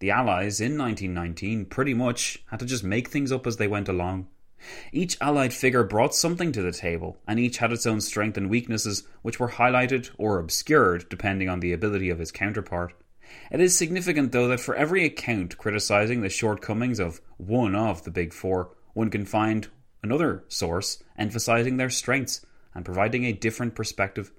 the 0.00 0.10
Allies 0.10 0.60
in 0.60 0.76
1919 0.76 1.64
pretty 1.64 1.94
much 1.94 2.44
had 2.50 2.60
to 2.60 2.66
just 2.66 2.84
make 2.84 3.08
things 3.08 3.32
up 3.32 3.46
as 3.46 3.56
they 3.56 3.66
went 3.66 3.88
along. 3.88 4.28
Each 4.92 5.16
Allied 5.22 5.54
figure 5.54 5.84
brought 5.84 6.14
something 6.14 6.52
to 6.52 6.60
the 6.60 6.70
table, 6.70 7.16
and 7.26 7.40
each 7.40 7.56
had 7.56 7.72
its 7.72 7.86
own 7.86 8.02
strengths 8.02 8.36
and 8.36 8.50
weaknesses, 8.50 9.04
which 9.22 9.40
were 9.40 9.52
highlighted 9.52 10.10
or 10.18 10.38
obscured 10.38 11.08
depending 11.08 11.48
on 11.48 11.60
the 11.60 11.72
ability 11.72 12.10
of 12.10 12.18
his 12.18 12.30
counterpart. 12.30 12.92
It 13.50 13.60
is 13.60 13.76
significant, 13.76 14.32
though, 14.32 14.48
that 14.48 14.60
for 14.60 14.74
every 14.74 15.04
account 15.04 15.58
criticising 15.58 16.20
the 16.20 16.28
shortcomings 16.28 16.98
of 16.98 17.20
one 17.36 17.74
of 17.74 18.04
the 18.04 18.10
Big 18.10 18.32
Four, 18.32 18.70
one 18.92 19.10
can 19.10 19.24
find 19.24 19.68
another 20.02 20.44
source 20.48 21.02
emphasising 21.18 21.76
their 21.76 21.90
strengths 21.90 22.44
and 22.74 22.84
providing 22.84 23.24
a 23.24 23.32
different 23.32 23.74
perspective. 23.74 24.32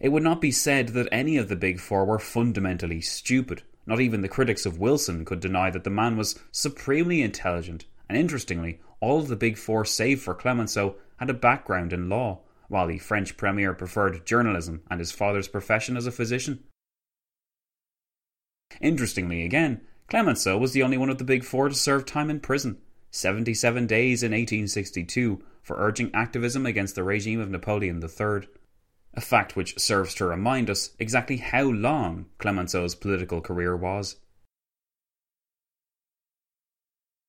It 0.00 0.10
would 0.10 0.22
not 0.22 0.40
be 0.40 0.52
said 0.52 0.88
that 0.90 1.08
any 1.10 1.36
of 1.36 1.48
the 1.48 1.56
Big 1.56 1.80
Four 1.80 2.04
were 2.04 2.18
fundamentally 2.18 3.00
stupid. 3.00 3.62
Not 3.84 4.00
even 4.00 4.20
the 4.20 4.28
critics 4.28 4.66
of 4.66 4.78
Wilson 4.78 5.24
could 5.24 5.40
deny 5.40 5.70
that 5.70 5.84
the 5.84 5.90
man 5.90 6.16
was 6.16 6.38
supremely 6.50 7.22
intelligent, 7.22 7.84
and 8.08 8.16
interestingly, 8.16 8.80
all 9.00 9.20
of 9.20 9.28
the 9.28 9.36
Big 9.36 9.56
Four, 9.56 9.84
save 9.84 10.22
for 10.22 10.34
Clemenceau, 10.34 10.96
had 11.18 11.30
a 11.30 11.34
background 11.34 11.92
in 11.92 12.08
law, 12.08 12.40
while 12.68 12.86
the 12.86 12.98
French 12.98 13.36
premier 13.36 13.74
preferred 13.74 14.26
journalism 14.26 14.82
and 14.90 15.00
his 15.00 15.12
father's 15.12 15.48
profession 15.48 15.96
as 15.96 16.06
a 16.06 16.12
physician. 16.12 16.64
Interestingly, 18.80 19.44
again, 19.44 19.80
Clemenceau 20.08 20.58
was 20.58 20.72
the 20.72 20.82
only 20.82 20.98
one 20.98 21.10
of 21.10 21.18
the 21.18 21.24
Big 21.24 21.44
Four 21.44 21.68
to 21.68 21.74
serve 21.74 22.06
time 22.06 22.30
in 22.30 22.40
prison 22.40 22.78
77 23.10 23.86
days 23.86 24.22
in 24.22 24.32
1862 24.32 25.42
for 25.62 25.76
urging 25.78 26.10
activism 26.14 26.66
against 26.66 26.94
the 26.94 27.02
regime 27.02 27.40
of 27.40 27.50
Napoleon 27.50 28.02
III. 28.02 28.48
A 29.14 29.20
fact 29.20 29.56
which 29.56 29.78
serves 29.78 30.14
to 30.14 30.26
remind 30.26 30.68
us 30.68 30.90
exactly 30.98 31.38
how 31.38 31.62
long 31.62 32.26
Clemenceau's 32.38 32.94
political 32.94 33.40
career 33.40 33.74
was. 33.74 34.16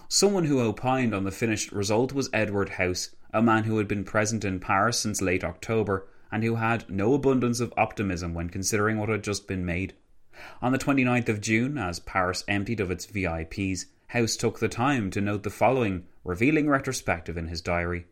Someone 0.10 0.46
who 0.46 0.60
opined 0.60 1.16
on 1.16 1.24
the 1.24 1.32
finished 1.32 1.72
result 1.72 2.14
was 2.14 2.30
Edward 2.34 2.70
House, 2.70 3.16
a 3.34 3.42
man 3.42 3.64
who 3.64 3.78
had 3.78 3.88
been 3.88 4.04
present 4.04 4.44
in 4.44 4.60
Paris 4.60 5.00
since 5.00 5.22
late 5.22 5.44
October 5.44 6.08
and 6.32 6.44
who 6.44 6.56
had 6.56 6.90
no 6.90 7.14
abundance 7.14 7.60
of 7.60 7.74
optimism 7.78 8.34
when 8.34 8.50
considering 8.50 8.98
what 8.98 9.10
had 9.10 9.24
just 9.24 9.48
been 9.48 9.66
made. 9.66 9.94
On 10.62 10.72
the 10.72 10.78
29th 10.78 11.30
of 11.30 11.42
June, 11.42 11.78
as 11.78 12.00
Paris 12.00 12.44
emptied 12.48 12.80
of 12.80 12.92
its 12.92 13.06
VIPs, 13.06 13.86
House 14.08 14.36
took 14.36 14.60
the 14.60 14.70
time 14.70 15.10
to 15.12 15.22
note 15.22 15.44
the 15.44 15.50
following 15.50 16.06
revealing 16.24 16.70
retrospective 16.70 17.38
in 17.38 17.48
his 17.48 17.62
diary. 17.62 18.06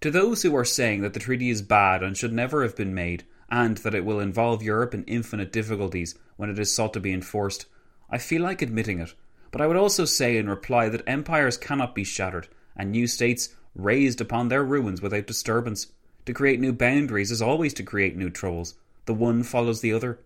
To 0.00 0.10
those 0.10 0.42
who 0.42 0.54
are 0.56 0.64
saying 0.64 1.02
that 1.02 1.14
the 1.14 1.20
treaty 1.20 1.50
is 1.50 1.62
bad 1.62 2.02
and 2.02 2.16
should 2.16 2.32
never 2.32 2.62
have 2.62 2.76
been 2.76 2.94
made, 2.94 3.24
and 3.50 3.76
that 3.78 3.94
it 3.94 4.04
will 4.04 4.20
involve 4.20 4.62
Europe 4.62 4.94
in 4.94 5.04
infinite 5.04 5.52
difficulties 5.52 6.14
when 6.36 6.50
it 6.50 6.58
is 6.58 6.72
sought 6.72 6.92
to 6.94 7.00
be 7.00 7.12
enforced, 7.12 7.66
I 8.10 8.18
feel 8.18 8.42
like 8.42 8.62
admitting 8.62 9.00
it 9.00 9.14
but 9.54 9.60
I 9.60 9.68
would 9.68 9.76
also 9.76 10.04
say 10.04 10.36
in 10.36 10.48
reply 10.48 10.88
that 10.88 11.04
empires 11.06 11.56
cannot 11.56 11.94
be 11.94 12.02
shattered, 12.02 12.48
and 12.76 12.90
new 12.90 13.06
states 13.06 13.54
raised 13.76 14.20
upon 14.20 14.48
their 14.48 14.64
ruins 14.64 15.00
without 15.00 15.28
disturbance. 15.28 15.92
To 16.26 16.32
create 16.32 16.58
new 16.58 16.72
boundaries 16.72 17.30
is 17.30 17.40
always 17.40 17.72
to 17.74 17.84
create 17.84 18.16
new 18.16 18.30
troubles. 18.30 18.74
The 19.06 19.14
one 19.14 19.44
follows 19.44 19.80
the 19.80 19.92
other. 19.92 20.18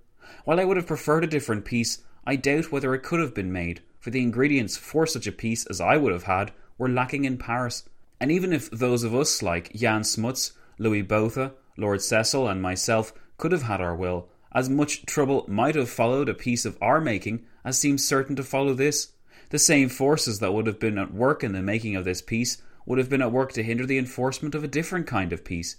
While 0.45 0.61
I 0.61 0.65
would 0.65 0.77
have 0.77 0.87
preferred 0.87 1.25
a 1.25 1.29
different 1.29 1.65
peace, 1.65 2.03
I 2.27 2.37
doubt 2.37 2.71
whether 2.71 2.95
it 2.95 3.03
could 3.03 3.21
have 3.21 3.35
been 3.35 3.53
made, 3.53 3.81
for 3.99 4.11
the 4.11 4.23
ingredients 4.23 4.77
for 4.77 5.07
such 5.07 5.27
a 5.27 5.33
peace 5.33 5.65
as 5.67 5.81
I 5.81 5.97
would 5.97 6.13
have 6.13 6.25
had 6.25 6.53
were 6.77 6.89
lacking 6.89 7.25
in 7.25 7.39
Paris. 7.39 7.89
And 8.21 8.31
even 8.31 8.53
if 8.53 8.71
those 8.71 9.05
of 9.05 9.15
us 9.15 9.43
like 9.43 9.73
Jan 9.73 10.05
Smuts, 10.05 10.53
Louis 10.79 11.03
Botha, 11.03 11.55
Lord 11.77 12.03
Cecil, 12.03 12.49
and 12.49 12.61
myself 12.61 13.13
could 13.37 13.53
have 13.53 13.63
had 13.63 13.81
our 13.81 13.95
will, 13.95 14.29
as 14.53 14.69
much 14.69 15.07
trouble 15.07 15.45
might 15.49 15.75
have 15.75 15.89
followed 15.89 16.29
a 16.29 16.35
peace 16.35 16.65
of 16.65 16.77
our 16.81 17.01
making 17.01 17.45
as 17.65 17.79
seems 17.79 18.07
certain 18.07 18.37
to 18.37 18.43
follow 18.43 18.75
this. 18.75 19.13
The 19.51 19.59
same 19.59 19.89
forces 19.89 20.41
that 20.41 20.53
would 20.53 20.67
have 20.67 20.81
been 20.81 20.99
at 20.99 21.15
work 21.15 21.43
in 21.43 21.53
the 21.53 21.63
making 21.63 21.97
of 21.97 22.05
this 22.05 22.21
peace 22.21 22.63
would 22.85 22.99
have 22.99 23.09
been 23.09 23.23
at 23.23 23.33
work 23.33 23.53
to 23.53 23.63
hinder 23.63 23.87
the 23.87 23.99
enforcement 23.99 24.55
of 24.55 24.65
a 24.65 24.69
different 24.69 25.07
kind 25.07 25.33
of 25.33 25.45
peace. 25.45 25.77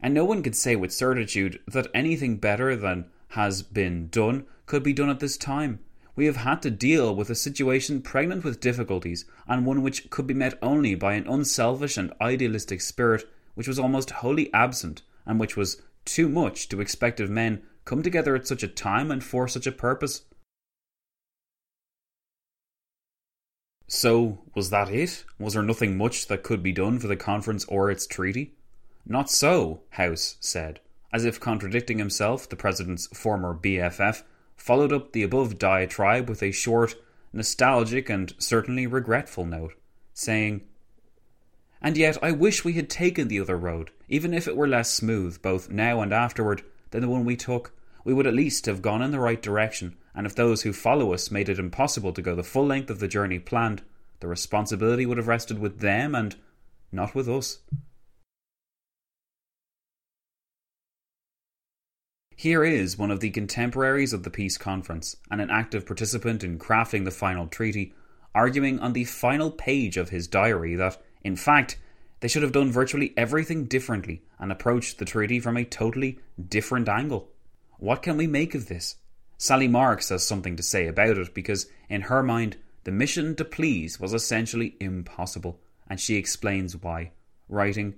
And 0.00 0.14
no 0.14 0.24
one 0.24 0.42
could 0.42 0.56
say 0.56 0.76
with 0.76 0.92
certitude 0.92 1.60
that 1.68 1.88
anything 1.92 2.36
better 2.36 2.74
than 2.76 3.06
has 3.30 3.62
been 3.62 4.08
done 4.08 4.44
could 4.66 4.82
be 4.82 4.92
done 4.92 5.10
at 5.10 5.20
this 5.20 5.36
time. 5.36 5.78
we 6.16 6.26
have 6.26 6.36
had 6.36 6.60
to 6.60 6.70
deal 6.70 7.14
with 7.14 7.30
a 7.30 7.34
situation 7.34 8.02
pregnant 8.02 8.44
with 8.44 8.60
difficulties 8.60 9.24
and 9.46 9.64
one 9.64 9.82
which 9.82 10.10
could 10.10 10.26
be 10.26 10.34
met 10.34 10.58
only 10.60 10.94
by 10.94 11.14
an 11.14 11.26
unselfish 11.26 11.96
and 11.96 12.12
idealistic 12.20 12.80
spirit 12.80 13.24
which 13.54 13.68
was 13.68 13.78
almost 13.78 14.10
wholly 14.10 14.52
absent 14.52 15.02
and 15.26 15.38
which 15.38 15.56
was 15.56 15.82
too 16.04 16.28
much 16.28 16.68
to 16.68 16.80
expect 16.80 17.20
of 17.20 17.30
men 17.30 17.62
come 17.84 18.02
together 18.02 18.34
at 18.34 18.46
such 18.46 18.62
a 18.62 18.68
time 18.68 19.10
and 19.10 19.22
for 19.22 19.48
such 19.48 19.66
a 19.66 19.72
purpose. 19.72 20.22
So, 23.86 24.38
was 24.54 24.70
that 24.70 24.88
it? 24.88 25.24
Was 25.38 25.54
there 25.54 25.62
nothing 25.62 25.96
much 25.96 26.28
that 26.28 26.44
could 26.44 26.62
be 26.62 26.72
done 26.72 26.98
for 27.00 27.08
the 27.08 27.16
conference 27.16 27.64
or 27.64 27.90
its 27.90 28.06
treaty? 28.06 28.54
Not 29.04 29.28
so, 29.28 29.82
House 29.90 30.36
said. 30.38 30.80
As 31.12 31.24
if 31.24 31.40
contradicting 31.40 31.98
himself, 31.98 32.48
the 32.48 32.56
President's 32.56 33.06
former 33.08 33.54
BFF 33.54 34.22
followed 34.56 34.92
up 34.92 35.12
the 35.12 35.22
above 35.22 35.58
diatribe 35.58 36.28
with 36.28 36.42
a 36.42 36.52
short, 36.52 36.94
nostalgic, 37.32 38.08
and 38.08 38.34
certainly 38.38 38.86
regretful 38.86 39.44
note, 39.44 39.74
saying, 40.14 40.62
And 41.82 41.96
yet 41.96 42.18
I 42.22 42.30
wish 42.30 42.64
we 42.64 42.74
had 42.74 42.88
taken 42.88 43.28
the 43.28 43.40
other 43.40 43.56
road, 43.56 43.90
even 44.08 44.32
if 44.32 44.46
it 44.46 44.56
were 44.56 44.68
less 44.68 44.90
smooth, 44.90 45.42
both 45.42 45.70
now 45.70 46.00
and 46.00 46.12
afterward, 46.12 46.62
than 46.90 47.00
the 47.00 47.08
one 47.08 47.24
we 47.24 47.36
took. 47.36 47.72
We 48.04 48.14
would 48.14 48.26
at 48.26 48.34
least 48.34 48.66
have 48.66 48.82
gone 48.82 49.02
in 49.02 49.10
the 49.10 49.20
right 49.20 49.40
direction, 49.40 49.96
and 50.14 50.26
if 50.26 50.34
those 50.34 50.62
who 50.62 50.72
follow 50.72 51.12
us 51.12 51.30
made 51.30 51.48
it 51.48 51.58
impossible 51.58 52.12
to 52.12 52.22
go 52.22 52.34
the 52.34 52.42
full 52.44 52.66
length 52.66 52.90
of 52.90 53.00
the 53.00 53.08
journey 53.08 53.38
planned, 53.38 53.82
the 54.20 54.28
responsibility 54.28 55.06
would 55.06 55.18
have 55.18 55.28
rested 55.28 55.58
with 55.58 55.80
them 55.80 56.14
and 56.14 56.36
not 56.92 57.14
with 57.14 57.28
us. 57.28 57.58
Here 62.40 62.64
is 62.64 62.96
one 62.96 63.10
of 63.10 63.20
the 63.20 63.28
contemporaries 63.28 64.14
of 64.14 64.22
the 64.22 64.30
peace 64.30 64.56
conference 64.56 65.14
and 65.30 65.42
an 65.42 65.50
active 65.50 65.84
participant 65.84 66.42
in 66.42 66.58
crafting 66.58 67.04
the 67.04 67.10
final 67.10 67.46
treaty, 67.46 67.92
arguing 68.34 68.78
on 68.80 68.94
the 68.94 69.04
final 69.04 69.50
page 69.50 69.98
of 69.98 70.08
his 70.08 70.26
diary 70.26 70.74
that, 70.76 70.96
in 71.22 71.36
fact, 71.36 71.76
they 72.20 72.28
should 72.28 72.42
have 72.42 72.52
done 72.52 72.72
virtually 72.72 73.12
everything 73.14 73.66
differently 73.66 74.22
and 74.38 74.50
approached 74.50 74.96
the 74.96 75.04
treaty 75.04 75.38
from 75.38 75.58
a 75.58 75.66
totally 75.66 76.18
different 76.48 76.88
angle. 76.88 77.28
What 77.76 78.00
can 78.00 78.16
we 78.16 78.26
make 78.26 78.54
of 78.54 78.68
this? 78.68 78.96
Sally 79.36 79.68
Marks 79.68 80.08
has 80.08 80.26
something 80.26 80.56
to 80.56 80.62
say 80.62 80.86
about 80.86 81.18
it 81.18 81.34
because, 81.34 81.66
in 81.90 82.00
her 82.00 82.22
mind, 82.22 82.56
the 82.84 82.90
mission 82.90 83.36
to 83.36 83.44
please 83.44 84.00
was 84.00 84.14
essentially 84.14 84.76
impossible, 84.80 85.60
and 85.86 86.00
she 86.00 86.16
explains 86.16 86.74
why, 86.74 87.12
writing 87.50 87.96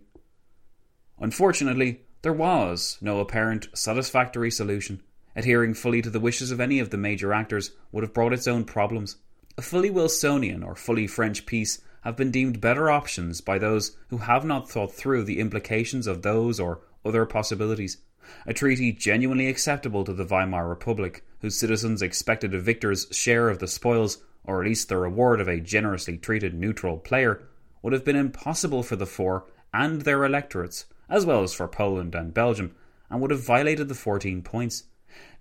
Unfortunately, 1.20 2.00
there 2.22 2.32
was 2.32 2.98
no 3.00 3.20
apparent 3.20 3.68
satisfactory 3.74 4.50
solution. 4.50 5.02
Adhering 5.36 5.74
fully 5.74 6.02
to 6.02 6.10
the 6.10 6.20
wishes 6.20 6.50
of 6.50 6.60
any 6.60 6.78
of 6.78 6.90
the 6.90 6.96
major 6.96 7.32
actors 7.32 7.72
would 7.90 8.02
have 8.02 8.14
brought 8.14 8.32
its 8.32 8.46
own 8.46 8.64
problems. 8.64 9.16
A 9.58 9.62
fully 9.62 9.90
Wilsonian 9.90 10.62
or 10.62 10.74
fully 10.74 11.06
French 11.06 11.46
peace 11.46 11.80
have 12.02 12.16
been 12.16 12.30
deemed 12.30 12.60
better 12.60 12.90
options 12.90 13.40
by 13.40 13.58
those 13.58 13.96
who 14.08 14.18
have 14.18 14.44
not 14.44 14.70
thought 14.70 14.92
through 14.92 15.24
the 15.24 15.40
implications 15.40 16.06
of 16.06 16.22
those 16.22 16.58
or 16.58 16.80
other 17.04 17.26
possibilities 17.26 17.98
a 18.46 18.54
treaty 18.54 18.92
genuinely 18.92 19.48
acceptable 19.48 20.04
to 20.04 20.12
the 20.12 20.24
Weimar 20.24 20.68
Republic, 20.68 21.24
whose 21.40 21.58
citizens 21.58 22.02
expected 22.02 22.54
a 22.54 22.60
victor's 22.60 23.08
share 23.10 23.48
of 23.48 23.58
the 23.58 23.66
spoils, 23.66 24.18
or 24.44 24.60
at 24.62 24.68
least 24.68 24.88
the 24.88 24.96
reward 24.96 25.40
of 25.40 25.48
a 25.48 25.60
generously 25.60 26.16
treated 26.16 26.54
neutral 26.54 26.98
player, 26.98 27.42
would 27.82 27.92
have 27.92 28.04
been 28.04 28.14
impossible 28.14 28.84
for 28.84 28.94
the 28.94 29.06
four 29.06 29.44
and 29.74 30.02
their 30.02 30.24
electorates, 30.24 30.84
as 31.12 31.26
well 31.26 31.42
as 31.42 31.52
for 31.52 31.68
Poland 31.68 32.14
and 32.14 32.32
Belgium, 32.32 32.74
and 33.10 33.20
would 33.20 33.30
have 33.30 33.44
violated 33.44 33.86
the 33.86 33.94
14 33.94 34.40
points. 34.40 34.84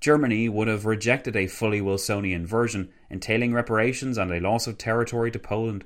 Germany 0.02 0.50
would 0.50 0.68
have 0.68 0.86
rejected 0.86 1.34
a 1.38 1.48
fully 1.48 1.80
Wilsonian 1.80 2.46
version, 2.46 2.90
entailing 3.10 3.54
reparations 3.54 4.18
and 4.18 4.30
a 4.32 4.42
loss 4.42 4.68
of 4.68 4.78
territory 4.78 5.32
to 5.32 5.40
Poland. 5.40 5.86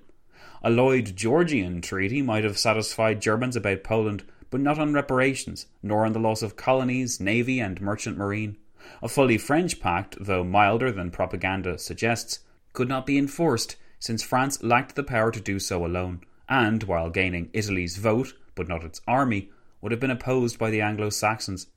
A 0.63 0.71
Lloyd 0.71 1.15
Georgian 1.15 1.81
treaty 1.81 2.23
might 2.23 2.43
have 2.43 2.57
satisfied 2.57 3.21
Germans 3.21 3.55
about 3.55 3.83
Poland, 3.83 4.23
but 4.49 4.59
not 4.59 4.79
on 4.79 4.91
reparations, 4.91 5.67
nor 5.83 6.03
on 6.03 6.13
the 6.13 6.19
loss 6.19 6.41
of 6.41 6.55
colonies, 6.55 7.19
navy, 7.19 7.59
and 7.59 7.79
merchant 7.79 8.17
marine. 8.17 8.57
A 9.03 9.07
fully 9.07 9.37
French 9.37 9.79
pact, 9.79 10.17
though 10.19 10.43
milder 10.43 10.91
than 10.91 11.11
propaganda 11.11 11.77
suggests, 11.77 12.39
could 12.73 12.89
not 12.89 13.05
be 13.05 13.19
enforced, 13.19 13.75
since 13.99 14.23
France 14.23 14.63
lacked 14.63 14.95
the 14.95 15.03
power 15.03 15.29
to 15.29 15.39
do 15.39 15.59
so 15.59 15.85
alone, 15.85 16.21
and, 16.49 16.81
while 16.83 17.11
gaining 17.11 17.51
Italy's 17.53 17.97
vote, 17.97 18.33
but 18.55 18.67
not 18.67 18.83
its 18.83 19.01
army, 19.07 19.51
would 19.81 19.91
have 19.91 20.01
been 20.01 20.11
opposed 20.11 20.57
by 20.57 20.69
the 20.69 20.81
Anglo 20.81 21.09
Saxons. 21.09 21.67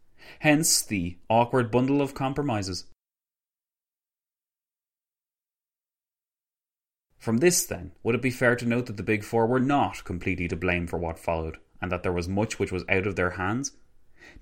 Hence 0.41 0.83
the 0.83 1.19
awkward 1.29 1.71
bundle 1.71 2.03
of 2.03 2.15
compromises. 2.15 2.85
From 7.19 7.39
this, 7.39 7.67
then, 7.67 7.93
would 8.03 8.15
it 8.15 8.23
be 8.23 8.31
fair 8.31 8.57
to 8.57 8.67
note 8.67 8.87
that 8.87 8.97
the 8.97 9.03
Big 9.03 9.25
Four 9.25 9.47
were 9.47 9.61
not 9.61 10.05
completely 10.05 10.49
to 10.49 10.57
blame 10.57 10.87
for 10.87 10.99
what 10.99 11.19
followed? 11.19 11.59
and 11.81 11.93
that 11.93 12.03
there 12.03 12.13
was 12.13 12.29
much 12.29 12.59
which 12.59 12.73
was 12.73 12.85
out 12.89 13.07
of 13.07 13.17
their 13.17 13.31
hands? 13.31 13.73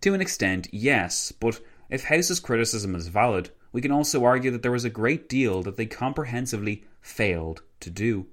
To 0.03 0.15
an 0.15 0.21
extent, 0.21 0.69
yes, 0.73 1.33
but 1.33 1.61
if 1.91 2.05
House's 2.05 2.41
criticism 2.41 2.95
is 2.95 3.09
valid, 3.09 3.51
we 3.73 3.81
can 3.81 3.93
also 3.93 4.25
argue 4.25 4.51
that 4.51 4.63
there 4.63 4.73
was 4.73 4.85
a 4.85 4.91
great 4.91 5.29
deal 5.29 5.63
that 5.63 5.77
they 5.77 5.87
comprehensively 5.87 6.85
failed 7.01 7.63
to 7.81 7.91
do. 7.91 8.27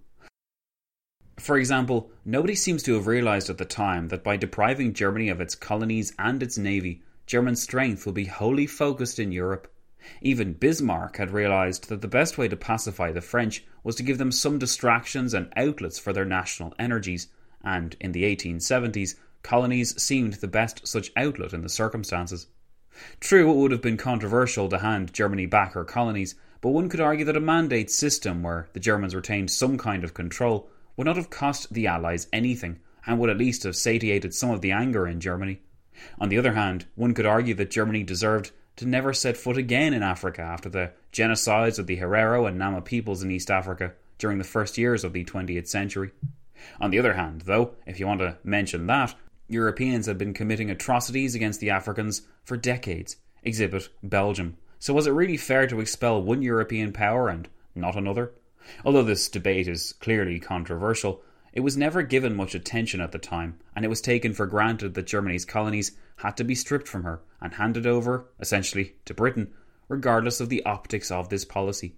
For 1.40 1.58
example, 1.58 2.12
nobody 2.24 2.54
seems 2.54 2.84
to 2.84 2.94
have 2.94 3.08
realised 3.08 3.50
at 3.50 3.58
the 3.58 3.66
time 3.66 4.10
that 4.10 4.24
by 4.24 4.38
depriving 4.38 4.94
Germany 4.94 5.30
of 5.30 5.42
its 5.42 5.56
colonies 5.56 6.14
and 6.20 6.44
its 6.44 6.60
navy, 6.60 7.02
German 7.26 7.56
strength 7.56 8.06
will 8.06 8.14
be 8.14 8.26
wholly 8.26 8.68
focused 8.68 9.18
in 9.18 9.32
Europe. 9.32 9.68
Even 10.22 10.54
Bismarck 10.54 11.18
had 11.18 11.32
realised 11.32 11.90
that 11.90 12.02
the 12.02 12.08
best 12.08 12.38
way 12.38 12.48
to 12.48 12.56
pacify 12.56 13.12
the 13.12 13.22
French 13.22 13.66
was 13.84 13.96
to 13.96 14.04
give 14.04 14.20
them 14.20 14.32
some 14.32 14.60
distractions 14.60 15.34
and 15.34 15.52
outlets 15.56 15.98
for 15.98 16.14
their 16.14 16.26
national 16.26 16.76
energies, 16.78 17.30
and 17.64 17.96
in 18.00 18.12
the 18.12 18.24
1870s, 18.24 19.16
colonies 19.42 20.00
seemed 20.02 20.34
the 20.34 20.48
best 20.48 20.88
such 20.88 21.12
outlet 21.16 21.54
in 21.54 21.62
the 21.62 21.70
circumstances. 21.70 22.48
True, 23.20 23.50
it 23.50 23.56
would 23.56 23.72
have 23.72 23.82
been 23.82 23.98
controversial 23.98 24.70
to 24.70 24.78
hand 24.78 25.14
Germany 25.14 25.48
back 25.48 25.74
her 25.74 25.84
colonies, 25.84 26.36
but 26.62 26.70
one 26.70 26.90
could 26.90 27.00
argue 27.00 27.26
that 27.26 27.36
a 27.36 27.42
mandate 27.42 27.90
system 27.90 28.44
where 28.44 28.70
the 28.74 28.80
Germans 28.80 29.16
retained 29.16 29.50
some 29.50 29.78
kind 29.78 30.04
of 30.04 30.14
control 30.14 30.70
would 30.96 31.06
not 31.06 31.16
have 31.16 31.30
cost 31.30 31.74
the 31.74 31.88
Allies 31.88 32.28
anything, 32.32 32.80
and 33.06 33.20
would 33.20 33.30
at 33.30 33.38
least 33.38 33.64
have 33.64 33.76
satiated 33.76 34.34
some 34.34 34.52
of 34.52 34.62
the 34.62 34.72
anger 34.72 35.08
in 35.08 35.20
Germany. 35.20 35.62
On 36.20 36.30
the 36.30 36.38
other 36.38 36.54
hand, 36.54 36.86
one 36.96 37.14
could 37.14 37.26
argue 37.26 37.54
that 37.56 37.72
Germany 37.72 38.04
deserved 38.04 38.52
to 38.78 38.86
never 38.86 39.14
set 39.14 39.38
foot 39.38 39.58
again 39.58 39.94
in 39.94 40.02
Africa 40.04 40.42
after 40.42 40.70
the 40.70 40.92
genocides 41.12 41.78
of 41.78 41.88
the 41.88 41.98
Herero 41.98 42.48
and 42.48 42.58
Nama 42.58 42.82
peoples 42.82 43.22
in 43.22 43.32
East 43.32 43.52
Africa 43.52 43.94
during 44.18 44.38
the 44.38 44.44
first 44.44 44.78
years 44.78 45.04
of 45.04 45.14
the 45.14 45.24
20th 45.24 45.68
century. 45.68 46.12
On 46.80 46.92
the 46.92 47.00
other 47.00 47.14
hand, 47.14 47.42
though, 47.42 47.76
if 47.86 48.00
you 48.00 48.08
want 48.08 48.22
to 48.22 48.38
mention 48.44 48.88
that, 48.88 49.16
Europeans 49.48 50.06
had 50.06 50.18
been 50.18 50.34
committing 50.34 50.70
atrocities 50.70 51.36
against 51.36 51.60
the 51.60 51.70
Africans 51.70 52.24
for 52.44 52.58
decades. 52.58 53.18
Exhibit 53.44 53.90
Belgium. 54.02 54.58
So 54.80 54.94
was 54.94 55.06
it 55.06 55.12
really 55.12 55.38
fair 55.38 55.68
to 55.68 55.80
expel 55.80 56.22
one 56.22 56.42
European 56.42 56.94
power 56.94 57.30
and 57.30 57.48
not 57.76 57.96
another? 57.96 58.32
Although 58.86 59.04
this 59.04 59.30
debate 59.30 59.68
is 59.68 59.94
clearly 59.94 60.40
controversial, 60.40 61.22
it 61.54 61.60
was 61.60 61.78
never 61.78 62.02
given 62.02 62.36
much 62.36 62.56
attention 62.56 63.00
at 63.02 63.12
the 63.12 63.20
time, 63.20 63.60
and 63.76 63.86
it 63.86 63.90
was 63.90 64.02
taken 64.02 64.34
for 64.34 64.46
granted 64.46 64.94
that 64.94 65.06
Germany's 65.06 65.46
colonies 65.46 65.92
had 66.18 66.36
to 66.38 66.44
be 66.44 66.56
stripped 66.56 66.88
from 66.88 67.04
her 67.04 67.22
and 67.42 67.54
handed 67.54 67.86
over, 67.86 68.26
essentially, 68.40 68.96
to 69.06 69.14
Britain, 69.14 69.54
regardless 69.88 70.40
of 70.40 70.50
the 70.50 70.64
optics 70.66 71.12
of 71.12 71.30
this 71.30 71.46
policy. 71.46 71.96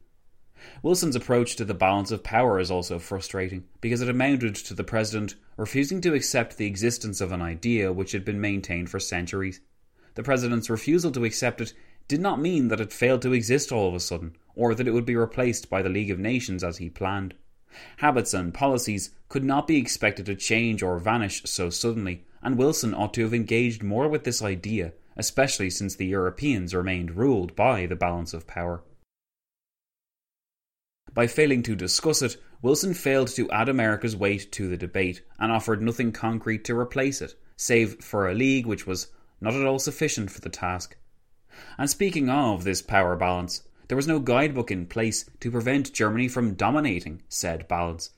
Wilson's 0.81 1.15
approach 1.15 1.55
to 1.55 1.65
the 1.65 1.73
balance 1.73 2.11
of 2.11 2.23
power 2.23 2.59
is 2.59 2.71
also 2.71 2.99
frustrating, 2.99 3.65
because 3.79 4.01
it 4.01 4.09
amounted 4.09 4.55
to 4.55 4.73
the 4.73 4.83
President 4.83 5.35
refusing 5.57 6.01
to 6.01 6.13
accept 6.13 6.57
the 6.57 6.65
existence 6.65 7.21
of 7.21 7.31
an 7.31 7.41
idea 7.41 7.93
which 7.93 8.11
had 8.11 8.25
been 8.25 8.41
maintained 8.41 8.89
for 8.89 8.99
centuries. 8.99 9.61
The 10.15 10.23
President's 10.23 10.69
refusal 10.69 11.11
to 11.11 11.25
accept 11.25 11.61
it 11.61 11.73
did 12.07 12.21
not 12.21 12.39
mean 12.39 12.67
that 12.67 12.79
it 12.79 12.93
failed 12.93 13.21
to 13.23 13.33
exist 13.33 13.71
all 13.71 13.87
of 13.87 13.95
a 13.95 13.99
sudden, 13.99 14.35
or 14.55 14.75
that 14.75 14.87
it 14.87 14.91
would 14.91 15.05
be 15.05 15.15
replaced 15.15 15.69
by 15.69 15.81
the 15.81 15.89
League 15.89 16.11
of 16.11 16.19
Nations 16.19 16.63
as 16.63 16.77
he 16.77 16.89
planned. 16.89 17.33
Habits 17.97 18.33
and 18.33 18.53
policies 18.53 19.11
could 19.27 19.43
not 19.43 19.67
be 19.67 19.77
expected 19.77 20.25
to 20.27 20.35
change 20.35 20.81
or 20.81 20.99
vanish 20.99 21.41
so 21.45 21.69
suddenly, 21.69 22.23
and 22.41 22.57
Wilson 22.57 22.93
ought 22.93 23.13
to 23.15 23.23
have 23.23 23.33
engaged 23.33 23.83
more 23.83 24.07
with 24.07 24.23
this 24.23 24.41
idea, 24.41 24.93
especially 25.17 25.69
since 25.69 25.95
the 25.95 26.05
Europeans 26.05 26.73
remained 26.73 27.17
ruled 27.17 27.55
by 27.55 27.85
the 27.85 27.95
balance 27.95 28.33
of 28.33 28.47
power. 28.47 28.83
By 31.13 31.27
failing 31.27 31.63
to 31.63 31.75
discuss 31.75 32.21
it, 32.21 32.37
Wilson 32.61 32.93
failed 32.93 33.29
to 33.29 33.49
add 33.51 33.69
America's 33.69 34.15
weight 34.15 34.51
to 34.53 34.67
the 34.67 34.77
debate 34.77 35.21
and 35.39 35.51
offered 35.51 35.81
nothing 35.81 36.11
concrete 36.11 36.63
to 36.65 36.77
replace 36.77 37.21
it, 37.21 37.35
save 37.57 38.03
for 38.03 38.27
a 38.27 38.33
league 38.33 38.65
which 38.65 38.85
was 38.85 39.07
not 39.39 39.53
at 39.53 39.65
all 39.65 39.79
sufficient 39.79 40.31
for 40.31 40.41
the 40.41 40.49
task. 40.49 40.97
And 41.77 41.89
speaking 41.89 42.29
of 42.29 42.63
this 42.63 42.81
power 42.81 43.15
balance, 43.15 43.61
there 43.87 43.95
was 43.95 44.07
no 44.07 44.19
guidebook 44.19 44.71
in 44.71 44.87
place 44.87 45.29
to 45.39 45.51
prevent 45.51 45.93
Germany 45.93 46.27
from 46.27 46.55
dominating 46.55 47.21
said 47.29 47.67
balance. 47.67 48.09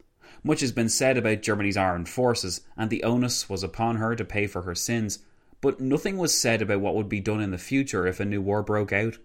Much 0.43 0.61
has 0.61 0.71
been 0.71 0.89
said 0.89 1.17
about 1.17 1.41
Germany's 1.41 1.77
armed 1.77 2.07
forces, 2.07 2.61
and 2.77 2.89
the 2.89 3.03
onus 3.03 3.49
was 3.49 3.63
upon 3.63 3.97
her 3.97 4.15
to 4.15 4.23
pay 4.23 4.47
for 4.47 4.61
her 4.61 4.75
sins, 4.75 5.19
but 5.59 5.81
nothing 5.81 6.17
was 6.17 6.37
said 6.37 6.61
about 6.61 6.79
what 6.79 6.95
would 6.95 7.09
be 7.09 7.19
done 7.19 7.41
in 7.41 7.51
the 7.51 7.57
future 7.57 8.07
if 8.07 8.19
a 8.19 8.25
new 8.25 8.41
war 8.41 8.63
broke 8.63 8.93
out. 8.93 9.17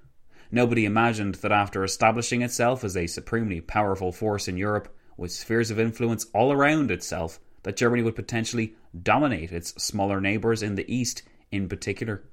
Nobody 0.51 0.85
imagined 0.85 1.37
that 1.37 1.53
after 1.53 1.85
establishing 1.85 2.43
itself 2.43 2.83
as 2.85 2.97
a 2.97 3.07
supremely 3.07 3.61
powerful 3.61 4.13
force 4.13 4.49
in 4.49 4.57
Europe, 4.57 4.95
with 5.17 5.31
spheres 5.31 5.71
of 5.71 5.79
influence 5.79 6.27
all 6.35 6.53
around 6.53 6.91
itself, 6.91 7.39
that 7.63 7.77
Germany 7.77 8.03
would 8.03 8.17
potentially 8.17 8.75
dominate 9.01 9.53
its 9.53 9.81
smaller 9.83 10.21
neighbours 10.21 10.63
in 10.63 10.75
the 10.75 10.93
East 10.93 11.23
in 11.51 11.69
particular. 11.69 12.25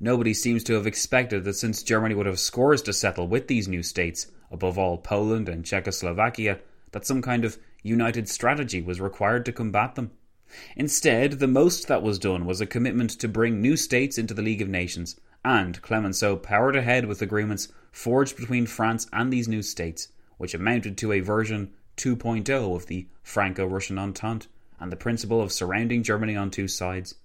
Nobody 0.00 0.32
seems 0.32 0.62
to 0.64 0.74
have 0.74 0.86
expected 0.86 1.44
that 1.44 1.54
since 1.54 1.82
Germany 1.82 2.14
would 2.14 2.26
have 2.26 2.38
scores 2.38 2.82
to 2.82 2.92
settle 2.92 3.26
with 3.26 3.48
these 3.48 3.66
new 3.66 3.82
states, 3.82 4.28
above 4.50 4.78
all 4.78 4.98
Poland 4.98 5.48
and 5.48 5.64
Czechoslovakia, 5.64 6.60
that 6.92 7.04
some 7.04 7.20
kind 7.20 7.44
of 7.44 7.58
united 7.82 8.28
strategy 8.28 8.80
was 8.80 9.00
required 9.00 9.44
to 9.46 9.52
combat 9.52 9.96
them. 9.96 10.12
Instead, 10.76 11.32
the 11.32 11.48
most 11.48 11.88
that 11.88 12.02
was 12.02 12.18
done 12.18 12.46
was 12.46 12.60
a 12.60 12.66
commitment 12.66 13.10
to 13.10 13.28
bring 13.28 13.60
new 13.60 13.76
states 13.76 14.18
into 14.18 14.34
the 14.34 14.42
League 14.42 14.62
of 14.62 14.68
Nations, 14.68 15.20
and 15.44 15.82
Clemenceau 15.82 16.36
powered 16.36 16.76
ahead 16.76 17.06
with 17.06 17.20
agreements 17.20 17.68
forged 17.90 18.36
between 18.36 18.66
France 18.66 19.06
and 19.12 19.32
these 19.32 19.48
new 19.48 19.62
states, 19.62 20.08
which 20.36 20.54
amounted 20.54 20.96
to 20.98 21.12
a 21.12 21.20
version 21.20 21.72
2.0 21.96 22.76
of 22.76 22.86
the 22.86 23.08
Franco 23.22 23.66
Russian 23.66 23.98
Entente 23.98 24.46
and 24.78 24.92
the 24.92 24.96
principle 24.96 25.42
of 25.42 25.52
surrounding 25.52 26.02
Germany 26.02 26.36
on 26.36 26.50
two 26.50 26.68
sides. 26.68 27.16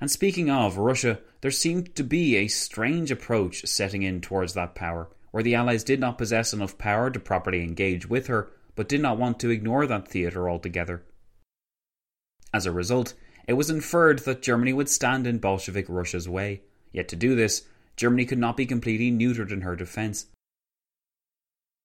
And 0.00 0.10
speaking 0.10 0.50
of 0.50 0.78
Russia, 0.78 1.20
there 1.40 1.50
seemed 1.50 1.94
to 1.96 2.04
be 2.04 2.36
a 2.36 2.48
strange 2.48 3.10
approach 3.10 3.66
setting 3.66 4.02
in 4.02 4.20
towards 4.20 4.54
that 4.54 4.74
power, 4.74 5.08
where 5.30 5.42
the 5.42 5.54
Allies 5.54 5.84
did 5.84 6.00
not 6.00 6.18
possess 6.18 6.52
enough 6.52 6.78
power 6.78 7.10
to 7.10 7.20
properly 7.20 7.62
engage 7.62 8.08
with 8.08 8.26
her, 8.26 8.50
but 8.74 8.88
did 8.88 9.00
not 9.00 9.18
want 9.18 9.38
to 9.40 9.50
ignore 9.50 9.86
that 9.86 10.08
theatre 10.08 10.48
altogether. 10.48 11.02
As 12.52 12.66
a 12.66 12.72
result, 12.72 13.14
it 13.46 13.54
was 13.54 13.70
inferred 13.70 14.20
that 14.20 14.42
Germany 14.42 14.72
would 14.72 14.88
stand 14.88 15.26
in 15.26 15.38
Bolshevik 15.38 15.86
Russia's 15.88 16.28
way, 16.28 16.62
yet 16.92 17.08
to 17.08 17.16
do 17.16 17.34
this, 17.34 17.66
Germany 17.96 18.24
could 18.24 18.38
not 18.38 18.56
be 18.56 18.66
completely 18.66 19.10
neutered 19.10 19.52
in 19.52 19.60
her 19.60 19.76
defence. 19.76 20.26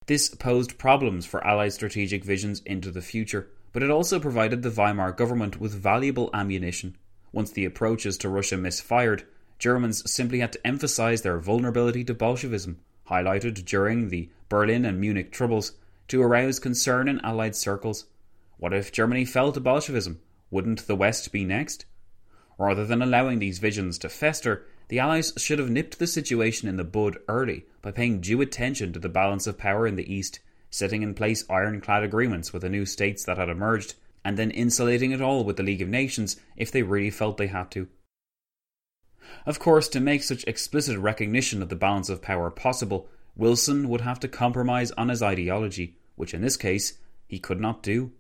This 0.08 0.30
posed 0.30 0.78
problems 0.78 1.26
for 1.26 1.46
Allied 1.46 1.74
strategic 1.74 2.24
visions 2.24 2.62
into 2.66 2.92
the 2.92 3.02
future, 3.02 3.50
but 3.74 3.84
it 3.84 3.90
also 3.90 4.20
provided 4.20 4.62
the 4.62 4.70
Weimar 4.70 5.12
government 5.12 5.60
with 5.60 5.74
valuable 5.74 6.30
ammunition. 6.34 6.96
Once 7.36 7.52
the 7.52 7.66
approaches 7.66 8.18
to 8.18 8.30
Russia 8.30 8.56
misfired, 8.56 9.28
Germans 9.60 10.10
simply 10.10 10.40
had 10.40 10.54
to 10.54 10.66
emphasize 10.66 11.22
their 11.22 11.38
vulnerability 11.38 12.02
to 12.02 12.14
Bolshevism, 12.14 12.80
highlighted 13.10 13.66
during 13.66 14.08
the 14.08 14.30
Berlin 14.48 14.86
and 14.86 15.02
Munich 15.02 15.34
troubles, 15.34 15.74
to 16.08 16.22
arouse 16.22 16.60
concern 16.60 17.10
in 17.10 17.20
Allied 17.26 17.54
circles. 17.54 18.06
What 18.56 18.74
if 18.74 18.90
Germany 18.90 19.26
fell 19.26 19.52
to 19.52 19.60
Bolshevism? 19.60 20.22
Wouldn't 20.50 20.88
the 20.88 20.96
West 20.96 21.34
be 21.34 21.44
next? 21.44 21.84
Rather 22.58 22.86
than 22.86 23.02
allowing 23.02 23.40
these 23.40 23.60
visions 23.60 23.98
to 23.98 24.08
fester, 24.08 24.66
the 24.88 25.00
Allies 25.00 25.34
should 25.36 25.60
have 25.60 25.70
nipped 25.70 26.00
the 26.00 26.08
situation 26.08 26.70
in 26.70 26.78
the 26.78 26.86
bud 26.86 27.18
early 27.28 27.66
by 27.82 27.92
paying 27.92 28.22
due 28.22 28.40
attention 28.40 28.94
to 28.94 29.00
the 29.00 29.10
balance 29.10 29.46
of 29.46 29.58
power 29.58 29.86
in 29.86 29.98
the 29.98 30.10
East, 30.10 30.40
setting 30.70 31.02
in 31.02 31.14
place 31.14 31.44
ironclad 31.50 32.02
agreements 32.02 32.54
with 32.54 32.62
the 32.62 32.70
new 32.70 32.86
states 32.86 33.26
that 33.26 33.38
had 33.38 33.50
emerged, 33.50 33.96
and 34.26 34.38
then 34.38 34.50
insulating 34.52 35.12
it 35.12 35.22
all 35.22 35.44
with 35.44 35.56
the 35.56 35.64
League 35.64 35.84
of 35.84 35.88
Nations 35.88 36.36
if 36.58 36.72
they 36.72 36.82
really 36.82 37.12
felt 37.12 37.38
they 37.38 37.48
had 37.48 37.70
to. 37.72 37.88
Of 39.46 39.60
course, 39.60 39.88
to 39.90 40.00
make 40.00 40.24
such 40.24 40.44
explicit 40.46 40.98
recognition 40.98 41.62
of 41.62 41.70
the 41.70 41.76
balance 41.76 42.10
of 42.10 42.24
power 42.24 42.50
possible, 42.50 43.08
Wilson 43.36 43.88
would 43.88 44.02
have 44.02 44.20
to 44.22 44.28
compromise 44.28 44.92
on 44.92 45.10
his 45.10 45.22
ideology, 45.22 45.98
which 46.16 46.34
in 46.34 46.42
this 46.42 46.58
case 46.58 46.98
he 47.28 47.38
could 47.38 47.62
not 47.62 47.84
do. 47.84 48.12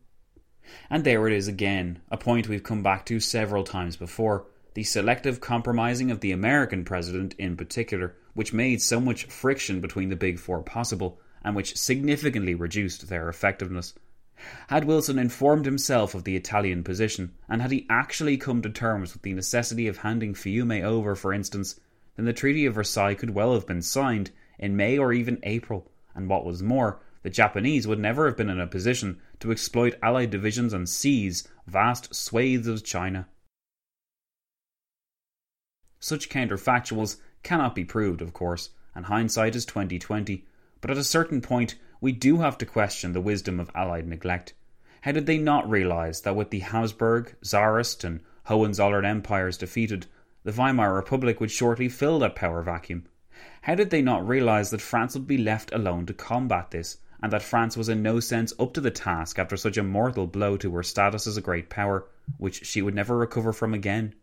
And 0.89 1.03
there 1.03 1.27
it 1.27 1.33
is 1.33 1.47
again, 1.47 2.01
a 2.09 2.17
point 2.17 2.47
we've 2.47 2.63
come 2.63 2.83
back 2.83 3.05
to 3.07 3.19
several 3.19 3.63
times 3.63 3.95
before 3.95 4.45
the 4.75 4.83
selective 4.83 5.41
compromising 5.41 6.11
of 6.11 6.19
the 6.19 6.31
American 6.31 6.85
president 6.85 7.33
in 7.39 7.57
particular, 7.57 8.15
which 8.33 8.53
made 8.53 8.81
so 8.81 8.99
much 8.99 9.25
friction 9.25 9.81
between 9.81 10.09
the 10.09 10.15
Big 10.15 10.37
Four 10.37 10.61
possible 10.61 11.19
and 11.43 11.55
which 11.55 11.77
significantly 11.77 12.53
reduced 12.53 13.07
their 13.07 13.29
effectiveness. 13.29 13.93
Had 14.67 14.83
Wilson 14.83 15.17
informed 15.17 15.65
himself 15.65 16.13
of 16.13 16.23
the 16.23 16.35
Italian 16.35 16.83
position, 16.83 17.33
and 17.47 17.61
had 17.61 17.71
he 17.71 17.85
actually 17.89 18.37
come 18.37 18.61
to 18.61 18.69
terms 18.69 19.13
with 19.13 19.21
the 19.21 19.33
necessity 19.33 19.87
of 19.87 19.97
handing 19.97 20.33
Fiume 20.33 20.83
over, 20.83 21.15
for 21.15 21.33
instance, 21.33 21.79
then 22.15 22.25
the 22.25 22.33
Treaty 22.33 22.65
of 22.65 22.75
Versailles 22.75 23.15
could 23.15 23.29
well 23.29 23.53
have 23.53 23.67
been 23.67 23.81
signed 23.81 24.31
in 24.59 24.75
May 24.75 24.97
or 24.97 25.13
even 25.13 25.39
April, 25.43 25.89
and 26.13 26.27
what 26.27 26.45
was 26.45 26.61
more, 26.63 26.99
the 27.23 27.29
Japanese 27.29 27.87
would 27.87 27.99
never 27.99 28.27
have 28.27 28.37
been 28.37 28.49
in 28.49 28.59
a 28.59 28.67
position 28.67 29.19
to 29.39 29.51
exploit 29.51 29.95
Allied 30.03 30.29
divisions 30.29 30.73
and 30.73 30.87
seize 30.87 31.47
vast 31.65 32.13
swathes 32.13 32.67
of 32.67 32.83
China. 32.83 33.27
Such 35.99 36.29
counterfactuals 36.29 37.17
cannot 37.41 37.73
be 37.73 37.83
proved, 37.83 38.21
of 38.21 38.33
course, 38.33 38.69
and 38.93 39.05
hindsight 39.05 39.55
is 39.55 39.65
2020, 39.65 40.45
but 40.81 40.91
at 40.91 40.97
a 40.97 41.03
certain 41.03 41.41
point 41.41 41.75
we 42.05 42.11
do 42.11 42.37
have 42.37 42.55
to 42.55 42.67
question 42.67 43.13
the 43.13 43.19
wisdom 43.19 43.59
of 43.59 43.71
Allied 43.73 44.07
neglect. 44.07 44.53
How 45.01 45.11
did 45.11 45.25
they 45.25 45.39
not 45.39 45.67
realise 45.67 46.19
that 46.19 46.35
with 46.35 46.51
the 46.51 46.59
Habsburg, 46.59 47.35
Tsarist, 47.41 48.03
and 48.03 48.19
Hohenzollern 48.43 49.05
empires 49.05 49.57
defeated, 49.57 50.05
the 50.43 50.51
Weimar 50.51 50.93
Republic 50.93 51.39
would 51.39 51.49
shortly 51.49 51.89
fill 51.89 52.19
that 52.19 52.35
power 52.35 52.61
vacuum? 52.61 53.07
How 53.63 53.73
did 53.73 53.89
they 53.89 54.03
not 54.03 54.27
realise 54.27 54.69
that 54.69 54.81
France 54.81 55.15
would 55.15 55.25
be 55.25 55.39
left 55.39 55.73
alone 55.73 56.05
to 56.05 56.13
combat 56.13 56.69
this, 56.69 56.99
and 57.23 57.33
that 57.33 57.41
France 57.41 57.75
was 57.75 57.89
in 57.89 58.03
no 58.03 58.19
sense 58.19 58.53
up 58.59 58.75
to 58.75 58.81
the 58.81 58.91
task 58.91 59.39
after 59.39 59.57
such 59.57 59.75
a 59.75 59.81
mortal 59.81 60.27
blow 60.27 60.57
to 60.57 60.75
her 60.75 60.83
status 60.83 61.25
as 61.25 61.37
a 61.37 61.41
great 61.41 61.71
power, 61.71 62.07
which 62.37 62.67
she 62.67 62.83
would 62.83 62.93
never 62.93 63.17
recover 63.17 63.51
from 63.51 63.73
again? 63.73 64.13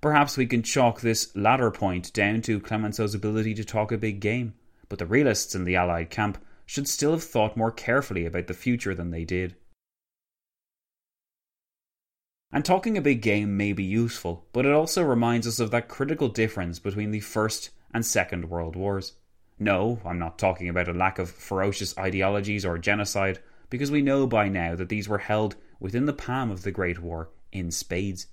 Perhaps 0.00 0.36
we 0.36 0.46
can 0.46 0.64
chalk 0.64 1.00
this 1.00 1.30
latter 1.36 1.70
point 1.70 2.12
down 2.12 2.42
to 2.42 2.58
Clemenceau's 2.58 3.14
ability 3.14 3.54
to 3.54 3.64
talk 3.64 3.92
a 3.92 3.96
big 3.96 4.18
game, 4.18 4.54
but 4.88 4.98
the 4.98 5.06
realists 5.06 5.54
in 5.54 5.62
the 5.62 5.76
Allied 5.76 6.10
camp 6.10 6.38
should 6.68 6.86
still 6.86 7.12
have 7.12 7.24
thought 7.24 7.56
more 7.56 7.72
carefully 7.72 8.26
about 8.26 8.46
the 8.46 8.52
future 8.52 8.94
than 8.94 9.10
they 9.10 9.24
did. 9.24 9.56
And 12.52 12.62
talking 12.62 12.98
a 12.98 13.00
big 13.00 13.22
game 13.22 13.56
may 13.56 13.72
be 13.72 13.84
useful, 13.84 14.46
but 14.52 14.66
it 14.66 14.72
also 14.72 15.02
reminds 15.02 15.46
us 15.46 15.60
of 15.60 15.70
that 15.70 15.88
critical 15.88 16.28
difference 16.28 16.78
between 16.78 17.10
the 17.10 17.20
First 17.20 17.70
and 17.94 18.04
Second 18.04 18.50
World 18.50 18.76
Wars. 18.76 19.14
No, 19.58 19.98
I'm 20.04 20.18
not 20.18 20.38
talking 20.38 20.68
about 20.68 20.88
a 20.88 20.92
lack 20.92 21.18
of 21.18 21.30
ferocious 21.30 21.96
ideologies 21.96 22.66
or 22.66 22.76
genocide, 22.76 23.38
because 23.70 23.90
we 23.90 24.02
know 24.02 24.26
by 24.26 24.50
now 24.50 24.76
that 24.76 24.90
these 24.90 25.08
were 25.08 25.18
held 25.18 25.56
within 25.80 26.04
the 26.04 26.12
palm 26.12 26.50
of 26.50 26.64
the 26.64 26.70
Great 26.70 27.00
War 27.00 27.30
in 27.50 27.70
spades. 27.70 28.26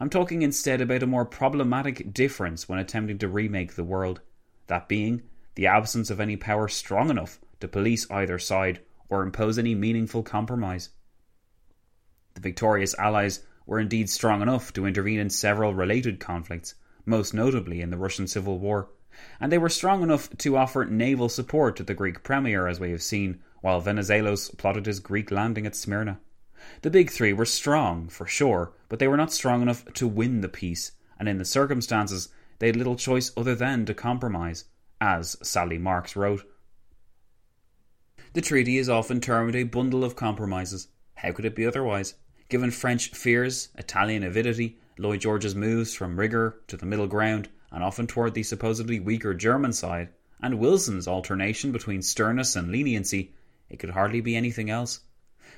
I'm 0.00 0.08
talking 0.08 0.40
instead 0.40 0.80
about 0.80 1.02
a 1.02 1.06
more 1.06 1.26
problematic 1.26 2.14
difference 2.14 2.70
when 2.70 2.78
attempting 2.78 3.18
to 3.18 3.28
remake 3.28 3.74
the 3.74 3.84
world, 3.84 4.22
that 4.68 4.88
being 4.88 5.24
the 5.56 5.66
absence 5.66 6.08
of 6.08 6.20
any 6.20 6.38
power 6.38 6.68
strong 6.68 7.10
enough 7.10 7.38
to 7.62 7.68
police 7.68 8.10
either 8.10 8.38
side 8.38 8.80
or 9.08 9.22
impose 9.22 9.58
any 9.58 9.74
meaningful 9.74 10.22
compromise. 10.22 10.90
The 12.34 12.40
victorious 12.40 12.94
Allies 12.98 13.44
were 13.66 13.78
indeed 13.78 14.10
strong 14.10 14.42
enough 14.42 14.72
to 14.72 14.84
intervene 14.84 15.20
in 15.20 15.30
several 15.30 15.74
related 15.74 16.18
conflicts, 16.18 16.74
most 17.06 17.32
notably 17.32 17.80
in 17.80 17.90
the 17.90 17.96
Russian 17.96 18.26
Civil 18.26 18.58
War, 18.58 18.88
and 19.40 19.52
they 19.52 19.58
were 19.58 19.68
strong 19.68 20.02
enough 20.02 20.28
to 20.38 20.56
offer 20.56 20.84
naval 20.84 21.28
support 21.28 21.76
to 21.76 21.84
the 21.84 21.94
Greek 21.94 22.24
Premier, 22.24 22.66
as 22.66 22.80
we 22.80 22.90
have 22.90 23.02
seen, 23.02 23.40
while 23.60 23.80
Venizelos 23.80 24.56
plotted 24.58 24.86
his 24.86 24.98
Greek 24.98 25.30
landing 25.30 25.66
at 25.66 25.76
Smyrna. 25.76 26.18
The 26.80 26.90
big 26.90 27.10
three 27.10 27.32
were 27.32 27.44
strong, 27.44 28.08
for 28.08 28.26
sure, 28.26 28.72
but 28.88 28.98
they 28.98 29.08
were 29.08 29.16
not 29.16 29.32
strong 29.32 29.62
enough 29.62 29.84
to 29.94 30.08
win 30.08 30.40
the 30.40 30.48
peace, 30.48 30.92
and 31.18 31.28
in 31.28 31.38
the 31.38 31.44
circumstances 31.44 32.28
they 32.58 32.66
had 32.66 32.76
little 32.76 32.96
choice 32.96 33.30
other 33.36 33.54
than 33.54 33.86
to 33.86 33.94
compromise, 33.94 34.64
as 35.00 35.36
Sally 35.42 35.78
Marks 35.78 36.16
wrote. 36.16 36.44
The 38.34 38.40
treaty 38.40 38.78
is 38.78 38.88
often 38.88 39.20
termed 39.20 39.54
a 39.54 39.64
bundle 39.64 40.04
of 40.04 40.16
compromises. 40.16 40.88
How 41.16 41.32
could 41.32 41.44
it 41.44 41.54
be 41.54 41.66
otherwise? 41.66 42.14
Given 42.48 42.70
French 42.70 43.10
fears, 43.10 43.68
Italian 43.76 44.22
avidity, 44.22 44.78
Lloyd 44.96 45.20
George's 45.20 45.54
moves 45.54 45.92
from 45.92 46.18
rigour 46.18 46.62
to 46.68 46.78
the 46.78 46.86
middle 46.86 47.06
ground, 47.06 47.50
and 47.70 47.84
often 47.84 48.06
toward 48.06 48.32
the 48.32 48.42
supposedly 48.42 48.98
weaker 48.98 49.34
German 49.34 49.74
side, 49.74 50.08
and 50.40 50.58
Wilson's 50.58 51.06
alternation 51.06 51.72
between 51.72 52.00
sternness 52.00 52.56
and 52.56 52.72
leniency, 52.72 53.34
it 53.68 53.78
could 53.78 53.90
hardly 53.90 54.22
be 54.22 54.34
anything 54.34 54.70
else. 54.70 55.00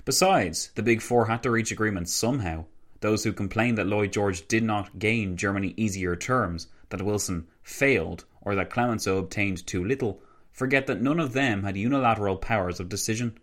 Besides, 0.05 0.71
the 0.75 0.83
Big 0.83 1.01
Four 1.01 1.27
had 1.27 1.45
to 1.45 1.53
reach 1.53 1.71
agreement 1.71 2.09
somehow. 2.09 2.65
Those 2.99 3.23
who 3.23 3.33
complained 3.33 3.79
that 3.79 3.87
Lloyd 3.87 4.13
George 4.13 4.49
did 4.49 4.65
not 4.65 4.99
gain 4.99 5.37
Germany 5.37 5.75
easier 5.77 6.17
terms, 6.17 6.67
that 6.89 7.03
Wilson 7.03 7.47
failed, 7.63 8.25
or 8.41 8.57
that 8.57 8.71
Clemenceau 8.71 9.19
obtained 9.19 9.65
too 9.65 9.85
little, 9.85 10.21
forget 10.55 10.87
that 10.87 11.03
none 11.03 11.19
of 11.19 11.33
them 11.33 11.65
had 11.65 11.77
unilateral 11.77 12.37
powers 12.37 12.79
of 12.79 12.89
decision. 12.89 13.37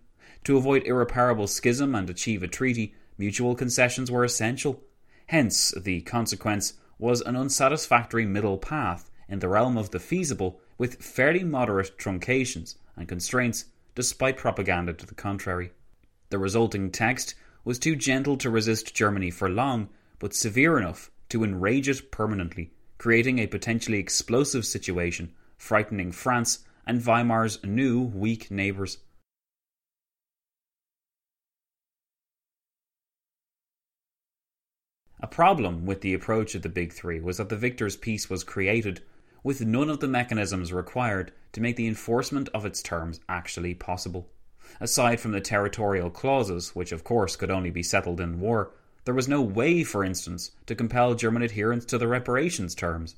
To 0.45 0.57
avoid 0.57 0.87
irreparable 0.87 1.45
schism 1.45 1.93
and 1.93 2.09
achieve 2.09 2.41
a 2.41 2.47
treaty, 2.47 2.95
mutual 3.17 3.53
concessions 3.53 4.09
were 4.09 4.23
essential. 4.23 4.81
Hence, 5.27 5.71
the 5.71 6.01
consequence 6.01 6.73
was 6.97 7.21
an 7.21 7.35
unsatisfactory 7.35 8.25
middle 8.25 8.57
path 8.57 9.11
in 9.27 9.39
the 9.39 9.49
realm 9.49 9.77
of 9.77 9.91
the 9.91 9.99
feasible, 9.99 10.61
with 10.77 11.03
fairly 11.03 11.43
moderate 11.43 11.97
truncations 11.97 12.75
and 12.95 13.07
constraints, 13.07 13.65
despite 13.93 14.37
propaganda 14.37 14.93
to 14.93 15.05
the 15.05 15.13
contrary. 15.13 15.71
The 16.29 16.39
resulting 16.39 16.91
text 16.91 17.35
was 17.65 17.77
too 17.77 17.95
gentle 17.95 18.37
to 18.37 18.49
resist 18.49 18.95
Germany 18.95 19.31
for 19.31 19.49
long, 19.49 19.89
but 20.17 20.33
severe 20.33 20.77
enough 20.77 21.11
to 21.29 21.43
enrage 21.43 21.89
it 21.89 22.09
permanently, 22.09 22.71
creating 22.97 23.39
a 23.39 23.47
potentially 23.47 23.99
explosive 23.99 24.65
situation, 24.65 25.33
frightening 25.57 26.11
France 26.11 26.59
and 26.85 27.01
Weimar's 27.01 27.63
new 27.63 28.01
weak 28.01 28.49
neighbours. 28.51 28.97
A 35.19 35.27
problem 35.27 35.85
with 35.85 36.01
the 36.01 36.15
approach 36.15 36.55
of 36.55 36.63
the 36.63 36.69
Big 36.69 36.93
Three 36.93 37.19
was 37.19 37.37
that 37.37 37.49
the 37.49 37.55
victor's 37.55 37.95
peace 37.95 38.29
was 38.29 38.43
created 38.43 39.01
with 39.43 39.61
none 39.61 39.89
of 39.89 39.99
the 39.99 40.07
mechanisms 40.07 40.73
required 40.73 41.31
to 41.53 41.61
make 41.61 41.75
the 41.75 41.87
enforcement 41.87 42.49
of 42.53 42.65
its 42.65 42.81
terms 42.81 43.19
actually 43.29 43.75
possible. 43.75 44.29
Aside 44.79 45.19
from 45.19 45.31
the 45.31 45.41
territorial 45.41 46.09
clauses, 46.09 46.75
which 46.75 46.91
of 46.91 47.03
course 47.03 47.35
could 47.35 47.51
only 47.51 47.69
be 47.69 47.83
settled 47.83 48.19
in 48.19 48.39
war, 48.39 48.71
there 49.05 49.13
was 49.13 49.27
no 49.27 49.41
way, 49.41 49.83
for 49.83 50.03
instance, 50.03 50.51
to 50.65 50.75
compel 50.75 51.13
German 51.13 51.41
adherence 51.41 51.85
to 51.85 51.97
the 51.97 52.07
reparations 52.07 52.73
terms. 52.73 53.15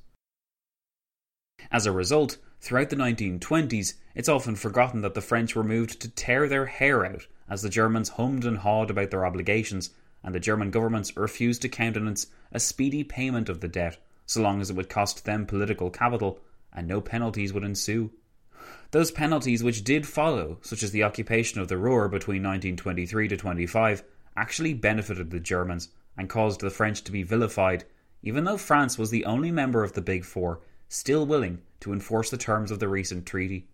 As 1.70 1.86
a 1.86 1.92
result, 1.92 2.38
throughout 2.60 2.90
the 2.90 2.96
1920s, 2.96 3.94
it's 4.14 4.28
often 4.28 4.54
forgotten 4.54 5.00
that 5.00 5.14
the 5.14 5.20
French 5.20 5.56
were 5.56 5.64
moved 5.64 6.00
to 6.00 6.08
tear 6.08 6.48
their 6.48 6.66
hair 6.66 7.04
out 7.04 7.26
as 7.48 7.62
the 7.62 7.68
Germans 7.68 8.10
hummed 8.10 8.44
and 8.44 8.58
hawed 8.58 8.90
about 8.90 9.10
their 9.10 9.26
obligations, 9.26 9.90
and 10.22 10.34
the 10.34 10.40
German 10.40 10.70
governments 10.70 11.16
refused 11.16 11.62
to 11.62 11.68
countenance 11.68 12.26
a 12.52 12.60
speedy 12.60 13.04
payment 13.04 13.48
of 13.48 13.60
the 13.60 13.68
debt 13.68 13.98
so 14.26 14.40
long 14.40 14.60
as 14.60 14.70
it 14.70 14.76
would 14.76 14.88
cost 14.88 15.24
them 15.24 15.46
political 15.46 15.90
capital 15.90 16.40
and 16.72 16.88
no 16.88 17.00
penalties 17.00 17.52
would 17.52 17.64
ensue. 17.64 18.10
Those 18.90 19.10
penalties 19.10 19.62
which 19.62 19.84
did 19.84 20.06
follow, 20.06 20.58
such 20.62 20.82
as 20.82 20.90
the 20.90 21.02
occupation 21.02 21.60
of 21.60 21.68
the 21.68 21.76
Ruhr 21.76 22.08
between 22.08 22.42
1923 22.42 23.28
to 23.28 23.36
25, 23.36 24.02
actually 24.36 24.74
benefited 24.74 25.30
the 25.30 25.40
Germans 25.40 25.90
and 26.16 26.28
caused 26.28 26.60
the 26.60 26.70
French 26.70 27.02
to 27.04 27.12
be 27.12 27.22
vilified, 27.22 27.84
even 28.22 28.44
though 28.44 28.56
France 28.56 28.98
was 28.98 29.10
the 29.10 29.24
only 29.24 29.50
member 29.50 29.84
of 29.84 29.92
the 29.92 30.00
Big 30.00 30.24
Four 30.24 30.60
still 30.88 31.26
willing 31.26 31.62
to 31.80 31.92
enforce 31.92 32.30
the 32.30 32.36
terms 32.36 32.70
of 32.70 32.78
the 32.78 32.88
recent 32.88 33.26
treaty. 33.26 33.68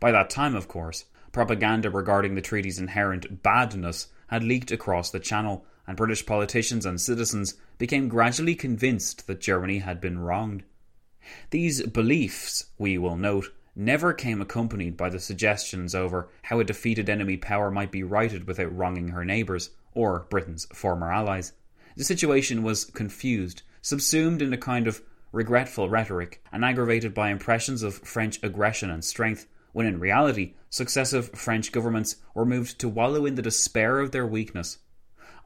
By 0.00 0.12
that 0.12 0.30
time, 0.30 0.54
of 0.54 0.68
course, 0.68 1.04
propaganda 1.32 1.90
regarding 1.90 2.34
the 2.34 2.42
treaty's 2.42 2.78
inherent 2.78 3.42
badness 3.42 4.08
had 4.28 4.42
leaked 4.42 4.70
across 4.70 5.10
the 5.10 5.20
Channel, 5.20 5.64
and 5.86 5.96
British 5.96 6.26
politicians 6.26 6.84
and 6.84 7.00
citizens 7.00 7.54
became 7.78 8.08
gradually 8.08 8.54
convinced 8.54 9.26
that 9.26 9.40
Germany 9.40 9.78
had 9.78 10.00
been 10.00 10.18
wronged. 10.18 10.64
These 11.50 11.86
beliefs, 11.86 12.66
we 12.78 12.98
will 12.98 13.16
note, 13.16 13.52
never 13.74 14.12
came 14.12 14.40
accompanied 14.40 14.96
by 14.96 15.10
the 15.10 15.20
suggestions 15.20 15.94
over 15.94 16.28
how 16.42 16.58
a 16.58 16.64
defeated 16.64 17.08
enemy 17.08 17.36
power 17.36 17.70
might 17.70 17.92
be 17.92 18.02
righted 18.02 18.46
without 18.46 18.74
wronging 18.74 19.08
her 19.08 19.24
neighbours, 19.24 19.70
or 19.94 20.26
Britain's 20.30 20.66
former 20.72 21.12
allies. 21.12 21.52
The 21.96 22.04
situation 22.04 22.62
was 22.62 22.84
confused, 22.84 23.62
subsumed 23.82 24.42
in 24.42 24.52
a 24.52 24.58
kind 24.58 24.88
of 24.88 25.02
regretful 25.36 25.88
rhetoric, 25.88 26.42
and 26.50 26.64
aggravated 26.64 27.14
by 27.14 27.30
impressions 27.30 27.82
of 27.82 27.94
French 27.94 28.42
aggression 28.42 28.90
and 28.90 29.04
strength, 29.04 29.46
when 29.72 29.86
in 29.86 30.00
reality, 30.00 30.54
successive 30.70 31.30
French 31.30 31.70
governments 31.70 32.16
were 32.34 32.46
moved 32.46 32.78
to 32.78 32.88
wallow 32.88 33.26
in 33.26 33.34
the 33.34 33.42
despair 33.42 34.00
of 34.00 34.12
their 34.12 34.26
weakness 34.26 34.78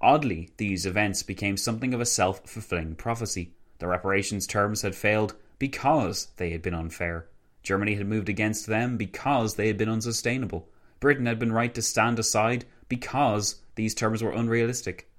Oddly, 0.03 0.49
these 0.57 0.87
events 0.87 1.23
became 1.23 1.59
something 1.59 1.93
of 1.93 2.01
a 2.01 2.07
self 2.07 2.49
fulfilling 2.49 2.95
prophecy. 2.95 3.53
The 3.81 3.87
reparations 3.87 4.47
terms 4.47 4.81
had 4.81 4.95
failed 4.95 5.35
because 5.59 6.29
they 6.37 6.51
had 6.51 6.63
been 6.63 6.75
unfair. 6.75 7.27
Germany 7.63 7.97
had 7.97 8.07
moved 8.07 8.31
against 8.31 8.67
them 8.67 8.97
because 8.97 9.57
they 9.57 9.67
had 9.67 9.77
been 9.77 9.91
unsustainable. 9.91 10.69
Britain 11.01 11.27
had 11.27 11.39
been 11.39 11.53
right 11.53 11.75
to 11.75 11.83
stand 11.83 12.19
aside 12.19 12.65
because 12.89 13.57
these 13.75 13.95
terms 13.95 14.23
were 14.23 14.33
unrealistic. 14.33 15.11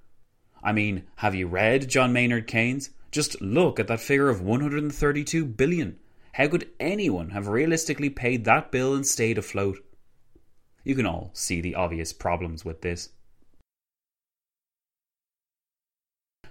I 0.63 0.71
mean, 0.71 1.03
have 1.17 1.35
you 1.35 1.47
read 1.47 1.87
John 1.87 2.11
Maynard 2.11 2.47
Keynes? 2.47 2.89
Just 3.11 3.41
look 3.41 3.79
at 3.79 3.87
that 3.87 3.99
figure 3.99 4.29
of 4.29 4.41
132 4.41 5.45
billion. 5.45 5.99
How 6.33 6.47
could 6.47 6.69
anyone 6.79 7.31
have 7.31 7.49
realistically 7.49 8.09
paid 8.09 8.45
that 8.45 8.71
bill 8.71 8.95
and 8.95 9.05
stayed 9.05 9.37
afloat? 9.37 9.79
You 10.85 10.95
can 10.95 11.05
all 11.05 11.31
see 11.33 11.59
the 11.59 11.75
obvious 11.75 12.13
problems 12.13 12.63
with 12.63 12.81
this. 12.81 13.09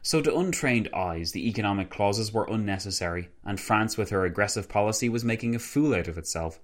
So, 0.03 0.23
to 0.23 0.37
untrained 0.37 0.89
eyes, 0.95 1.33
the 1.33 1.47
economic 1.49 1.91
clauses 1.91 2.33
were 2.33 2.47
unnecessary, 2.49 3.29
and 3.45 3.61
France, 3.61 3.99
with 3.99 4.11
her 4.11 4.25
aggressive 4.25 4.69
policy, 4.69 5.09
was 5.09 5.25
making 5.25 5.55
a 5.55 5.59
fool 5.59 5.95
out 5.95 6.09
of 6.09 6.17
itself. 6.17 6.59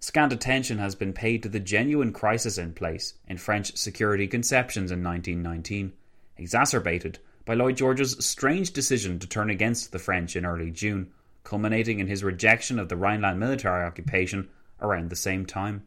Scant 0.00 0.32
attention 0.32 0.78
has 0.78 0.94
been 0.94 1.12
paid 1.12 1.42
to 1.42 1.48
the 1.48 1.60
genuine 1.60 2.12
crisis 2.12 2.58
in 2.58 2.72
place 2.72 3.14
in 3.28 3.38
French 3.38 3.76
security 3.76 4.26
conceptions 4.26 4.90
in 4.90 5.04
1919, 5.04 5.92
exacerbated 6.36 7.20
by 7.50 7.54
Lloyd 7.54 7.76
George's 7.76 8.24
strange 8.24 8.72
decision 8.72 9.18
to 9.18 9.26
turn 9.26 9.50
against 9.50 9.90
the 9.90 9.98
French 9.98 10.36
in 10.36 10.46
early 10.46 10.70
June, 10.70 11.10
culminating 11.42 11.98
in 11.98 12.06
his 12.06 12.22
rejection 12.22 12.78
of 12.78 12.88
the 12.88 12.96
Rhineland 12.96 13.40
military 13.40 13.84
occupation 13.84 14.48
around 14.80 15.10
the 15.10 15.16
same 15.16 15.44
time. 15.44 15.82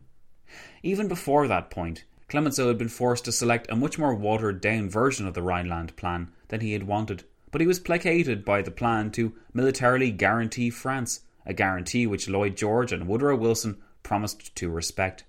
Even 0.84 1.07
before 1.07 1.47
that 1.47 1.70
point, 1.70 2.03
Clemenceau 2.28 2.68
had 2.68 2.78
been 2.78 2.89
forced 2.89 3.24
to 3.24 3.32
select 3.32 3.72
a 3.72 3.78
much 3.78 3.97
more 3.97 4.14
watered 4.14 4.59
down 4.59 4.89
version 4.89 5.26
of 5.26 5.36
the 5.36 5.41
Rhineland 5.41 5.95
Plan 5.95 6.34
than 6.49 6.59
he 6.59 6.74
had 6.74 6.84
wanted, 6.84 7.24
but 7.49 7.61
he 7.61 7.68
was 7.68 7.80
placated 7.80 8.43
by 8.43 8.61
the 8.61 8.70
plan 8.70 9.09
to 9.11 9.32
militarily 9.53 10.11
guarantee 10.11 10.70
France, 10.70 11.22
a 11.45 11.53
guarantee 11.53 12.05
which 12.05 12.28
Lloyd 12.28 12.57
George 12.57 12.91
and 12.91 13.07
Woodrow 13.07 13.38
Wilson 13.38 13.78
promised 14.03 14.53
to 14.57 14.70
respect. 14.70 15.24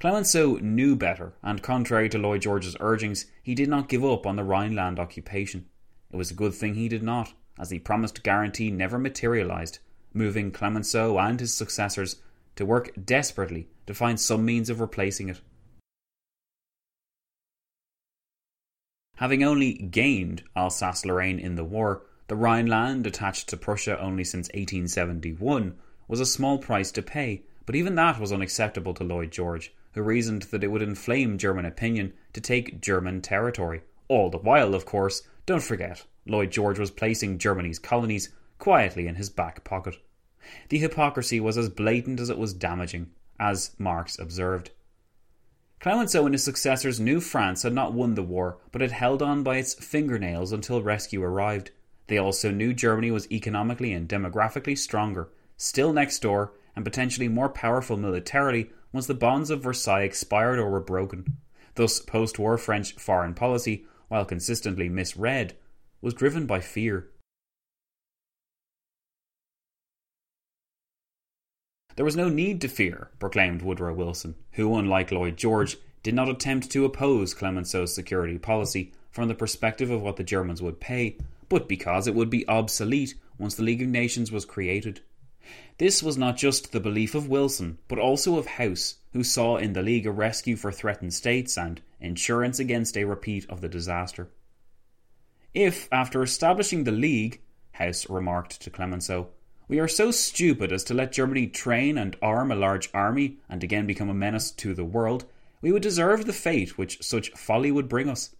Clemenceau 0.00 0.56
knew 0.56 0.96
better, 0.96 1.34
and 1.42 1.62
contrary 1.62 2.08
to 2.08 2.18
Lloyd 2.18 2.42
George's 2.42 2.76
urgings, 2.80 3.26
he 3.42 3.54
did 3.54 3.68
not 3.68 3.88
give 3.88 4.04
up 4.04 4.26
on 4.26 4.36
the 4.36 4.44
Rhineland 4.44 4.98
occupation. 4.98 5.66
It 6.10 6.16
was 6.16 6.30
a 6.30 6.34
good 6.34 6.54
thing 6.54 6.74
he 6.74 6.88
did 6.88 7.02
not, 7.02 7.32
as 7.58 7.68
the 7.68 7.78
promised 7.78 8.22
guarantee 8.22 8.70
never 8.70 8.98
materialized, 8.98 9.78
moving 10.12 10.50
Clemenceau 10.50 11.18
and 11.18 11.40
his 11.40 11.54
successors 11.54 12.16
to 12.56 12.66
work 12.66 12.90
desperately 13.04 13.68
to 13.86 13.94
find 13.94 14.18
some 14.18 14.44
means 14.44 14.70
of 14.70 14.80
replacing 14.80 15.28
it. 15.28 15.40
Having 19.16 19.44
only 19.44 19.74
gained 19.74 20.42
Alsace 20.54 21.06
Lorraine 21.06 21.38
in 21.38 21.54
the 21.54 21.64
war, 21.64 22.02
the 22.28 22.36
Rhineland, 22.36 23.06
attached 23.06 23.48
to 23.48 23.56
Prussia 23.56 23.98
only 23.98 24.24
since 24.24 24.48
1871, 24.48 25.76
was 26.08 26.20
a 26.20 26.26
small 26.26 26.58
price 26.58 26.90
to 26.92 27.02
pay, 27.02 27.42
but 27.66 27.74
even 27.74 27.96
that 27.96 28.18
was 28.18 28.32
unacceptable 28.32 28.94
to 28.94 29.04
Lloyd 29.04 29.32
George, 29.32 29.74
who 29.92 30.02
reasoned 30.02 30.42
that 30.42 30.64
it 30.64 30.68
would 30.68 30.82
inflame 30.82 31.36
German 31.36 31.66
opinion 31.66 32.12
to 32.32 32.40
take 32.40 32.80
German 32.80 33.20
territory. 33.20 33.82
All 34.08 34.30
the 34.30 34.38
while, 34.38 34.74
of 34.74 34.86
course, 34.86 35.22
don't 35.44 35.62
forget, 35.62 36.04
Lloyd 36.26 36.50
George 36.50 36.78
was 36.78 36.90
placing 36.90 37.38
Germany's 37.38 37.78
colonies 37.78 38.30
quietly 38.58 39.06
in 39.06 39.16
his 39.16 39.30
back 39.30 39.64
pocket. 39.64 39.96
The 40.68 40.78
hypocrisy 40.78 41.40
was 41.40 41.58
as 41.58 41.68
blatant 41.68 42.20
as 42.20 42.30
it 42.30 42.38
was 42.38 42.54
damaging, 42.54 43.10
as 43.38 43.74
Marks 43.78 44.18
observed. 44.18 44.70
Clemenceau 45.80 46.24
and 46.24 46.34
his 46.34 46.44
successors 46.44 47.00
knew 47.00 47.20
France 47.20 47.62
had 47.62 47.72
not 47.72 47.92
won 47.92 48.14
the 48.14 48.22
war, 48.22 48.58
but 48.72 48.80
had 48.80 48.92
held 48.92 49.22
on 49.22 49.42
by 49.42 49.56
its 49.56 49.74
fingernails 49.74 50.52
until 50.52 50.82
rescue 50.82 51.22
arrived. 51.22 51.70
They 52.06 52.18
also 52.18 52.50
knew 52.50 52.72
Germany 52.72 53.10
was 53.10 53.30
economically 53.30 53.92
and 53.92 54.08
demographically 54.08 54.78
stronger, 54.78 55.28
still 55.56 55.92
next 55.92 56.20
door, 56.20 56.52
and 56.76 56.84
potentially 56.84 57.26
more 57.26 57.48
powerful 57.48 57.96
militarily 57.96 58.70
once 58.92 59.06
the 59.06 59.14
bonds 59.14 59.50
of 59.50 59.62
Versailles 59.62 60.02
expired 60.02 60.58
or 60.58 60.70
were 60.70 60.80
broken. 60.80 61.38
Thus, 61.74 62.00
post 62.00 62.38
war 62.38 62.56
French 62.58 62.94
foreign 62.94 63.34
policy, 63.34 63.86
while 64.08 64.24
consistently 64.24 64.88
misread, 64.88 65.56
was 66.00 66.14
driven 66.14 66.46
by 66.46 66.60
fear. 66.60 67.08
There 71.96 72.04
was 72.04 72.16
no 72.16 72.28
need 72.28 72.60
to 72.60 72.68
fear, 72.68 73.08
proclaimed 73.18 73.62
Woodrow 73.62 73.94
Wilson, 73.94 74.34
who, 74.52 74.76
unlike 74.76 75.10
Lloyd 75.10 75.38
George, 75.38 75.78
did 76.02 76.14
not 76.14 76.28
attempt 76.28 76.70
to 76.70 76.84
oppose 76.84 77.32
Clemenceau's 77.32 77.94
security 77.94 78.38
policy 78.38 78.92
from 79.10 79.28
the 79.28 79.34
perspective 79.34 79.90
of 79.90 80.02
what 80.02 80.16
the 80.16 80.22
Germans 80.22 80.60
would 80.60 80.78
pay, 80.78 81.16
but 81.48 81.68
because 81.68 82.06
it 82.06 82.14
would 82.14 82.28
be 82.28 82.46
obsolete 82.48 83.14
once 83.38 83.54
the 83.54 83.62
League 83.62 83.80
of 83.80 83.88
Nations 83.88 84.30
was 84.30 84.44
created. 84.44 85.00
This 85.78 86.02
was 86.02 86.16
not 86.16 86.38
just 86.38 86.72
the 86.72 86.80
belief 86.80 87.14
of 87.14 87.28
Wilson, 87.28 87.78
but 87.86 87.98
also 87.98 88.38
of 88.38 88.46
House, 88.46 88.96
who 89.12 89.22
saw 89.22 89.58
in 89.58 89.74
the 89.74 89.82
League 89.82 90.06
a 90.06 90.10
rescue 90.10 90.56
for 90.56 90.72
threatened 90.72 91.12
states 91.12 91.58
and 91.58 91.82
insurance 92.00 92.58
against 92.58 92.96
a 92.96 93.04
repeat 93.04 93.44
of 93.50 93.60
the 93.60 93.68
disaster. 93.68 94.30
If, 95.52 95.88
after 95.92 96.22
establishing 96.22 96.84
the 96.84 96.92
League, 96.92 97.42
House 97.72 98.08
remarked 98.08 98.62
to 98.62 98.70
Clemenceau, 98.70 99.28
we 99.68 99.78
are 99.78 99.88
so 99.88 100.10
stupid 100.10 100.72
as 100.72 100.84
to 100.84 100.94
let 100.94 101.12
Germany 101.12 101.46
train 101.46 101.98
and 101.98 102.16
arm 102.22 102.50
a 102.50 102.54
large 102.54 102.88
army 102.94 103.38
and 103.48 103.62
again 103.62 103.86
become 103.86 104.08
a 104.08 104.14
menace 104.14 104.50
to 104.52 104.72
the 104.72 104.84
world, 104.84 105.26
we 105.60 105.72
would 105.72 105.82
deserve 105.82 106.24
the 106.24 106.32
fate 106.32 106.78
which 106.78 107.02
such 107.02 107.30
folly 107.32 107.70
would 107.70 107.88
bring 107.88 108.08
us. 108.08 108.34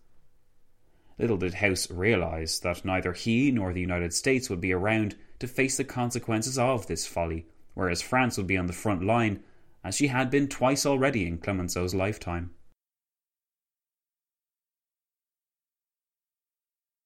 Little 1.18 1.38
did 1.38 1.54
House 1.54 1.90
realise 1.90 2.58
that 2.58 2.84
neither 2.84 3.12
he 3.12 3.50
nor 3.50 3.72
the 3.72 3.80
United 3.80 4.12
States 4.12 4.50
would 4.50 4.60
be 4.60 4.72
around 4.72 5.16
to 5.38 5.46
face 5.46 5.76
the 5.76 5.84
consequences 5.84 6.58
of 6.58 6.86
this 6.86 7.06
folly, 7.06 7.46
whereas 7.74 8.02
France 8.02 8.36
would 8.36 8.46
be 8.46 8.56
on 8.56 8.66
the 8.66 8.72
front 8.72 9.02
line, 9.02 9.42
as 9.82 9.96
she 9.96 10.08
had 10.08 10.30
been 10.30 10.48
twice 10.48 10.84
already 10.84 11.26
in 11.26 11.38
Clemenceau's 11.38 11.94
lifetime. 11.94 12.50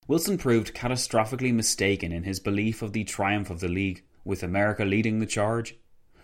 Wilson 0.09 0.39
proved 0.39 0.75
catastrophically 0.75 1.55
mistaken 1.55 2.11
in 2.11 2.25
his 2.25 2.41
belief 2.41 2.83
of 2.83 2.93
the 2.93 3.05
triumph 3.05 3.49
of 3.49 3.61
the 3.61 3.69
League, 3.69 4.03
with 4.25 4.43
America 4.43 4.85
leading 4.85 5.21
the 5.21 5.27
charge. 5.27 5.77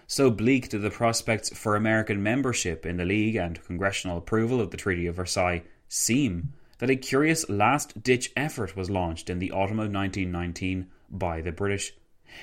So 0.09 0.29
bleak 0.29 0.69
did 0.71 0.83
the 0.83 0.91
prospects 0.91 1.51
for 1.51 1.77
American 1.77 2.21
membership 2.21 2.85
in 2.85 2.97
the 2.97 3.05
League 3.05 3.37
and 3.37 3.63
congressional 3.65 4.19
approval 4.19 4.61
of 4.61 4.73
the 4.73 4.77
Treaty 4.77 5.07
of 5.07 5.15
Versailles 5.15 5.63
seem 5.89 6.53
that 6.79 6.91
a 6.91 6.97
curious 6.97 7.49
last 7.49 8.03
ditch 8.03 8.33
effort 8.37 8.77
was 8.77 8.91
launched 8.91 9.31
in 9.31 9.39
the 9.39 9.51
autumn 9.51 9.79
of 9.79 9.93
1919 9.93 10.87
by 11.11 11.41
the 11.41 11.53
British. 11.53 11.95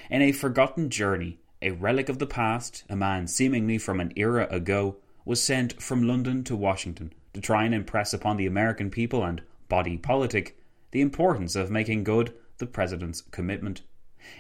In 0.10 0.22
a 0.22 0.32
forgotten 0.32 0.90
journey, 0.90 1.40
a 1.62 1.72
relic 1.72 2.10
of 2.10 2.20
the 2.20 2.28
past, 2.28 2.84
a 2.90 2.96
man 2.96 3.28
seemingly 3.28 3.78
from 3.78 4.00
an 4.00 4.12
era 4.16 4.48
ago, 4.50 4.98
was 5.26 5.42
sent 5.42 5.82
from 5.82 6.08
London 6.08 6.44
to 6.44 6.56
Washington 6.56 7.14
to 7.34 7.42
try 7.42 7.64
and 7.64 7.74
impress 7.74 8.14
upon 8.14 8.38
the 8.38 8.46
American 8.46 8.90
people 8.90 9.24
and 9.24 9.42
body 9.70 9.98
politic 9.98 10.58
the 10.92 11.02
importance 11.02 11.56
of 11.56 11.72
making 11.72 12.04
good 12.04 12.34
the 12.58 12.66
President's 12.66 13.22
commitment. 13.22 13.82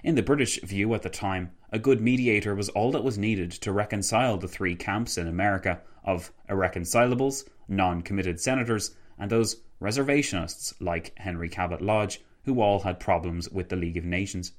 In 0.03 0.15
the 0.15 0.23
British 0.23 0.61
view 0.61 0.93
at 0.93 1.01
the 1.01 1.09
time, 1.09 1.51
a 1.71 1.79
good 1.79 1.99
mediator 1.99 2.55
was 2.55 2.69
all 2.69 2.91
that 2.91 3.03
was 3.03 3.17
needed 3.17 3.51
to 3.51 3.71
reconcile 3.71 4.37
the 4.37 4.47
three 4.47 4.75
camps 4.75 5.17
in 5.17 5.27
America 5.27 5.81
of 6.03 6.31
irreconcilables, 6.49 7.47
non 7.67 8.01
committed 8.01 8.39
senators, 8.39 8.95
and 9.17 9.29
those 9.29 9.61
reservationists 9.81 10.73
like 10.79 11.17
Henry 11.17 11.49
Cabot 11.49 11.81
Lodge, 11.81 12.21
who 12.45 12.61
all 12.61 12.81
had 12.81 12.99
problems 12.99 13.49
with 13.49 13.69
the 13.69 13.75
League 13.75 13.97
of 13.97 14.05
Nations. 14.05 14.53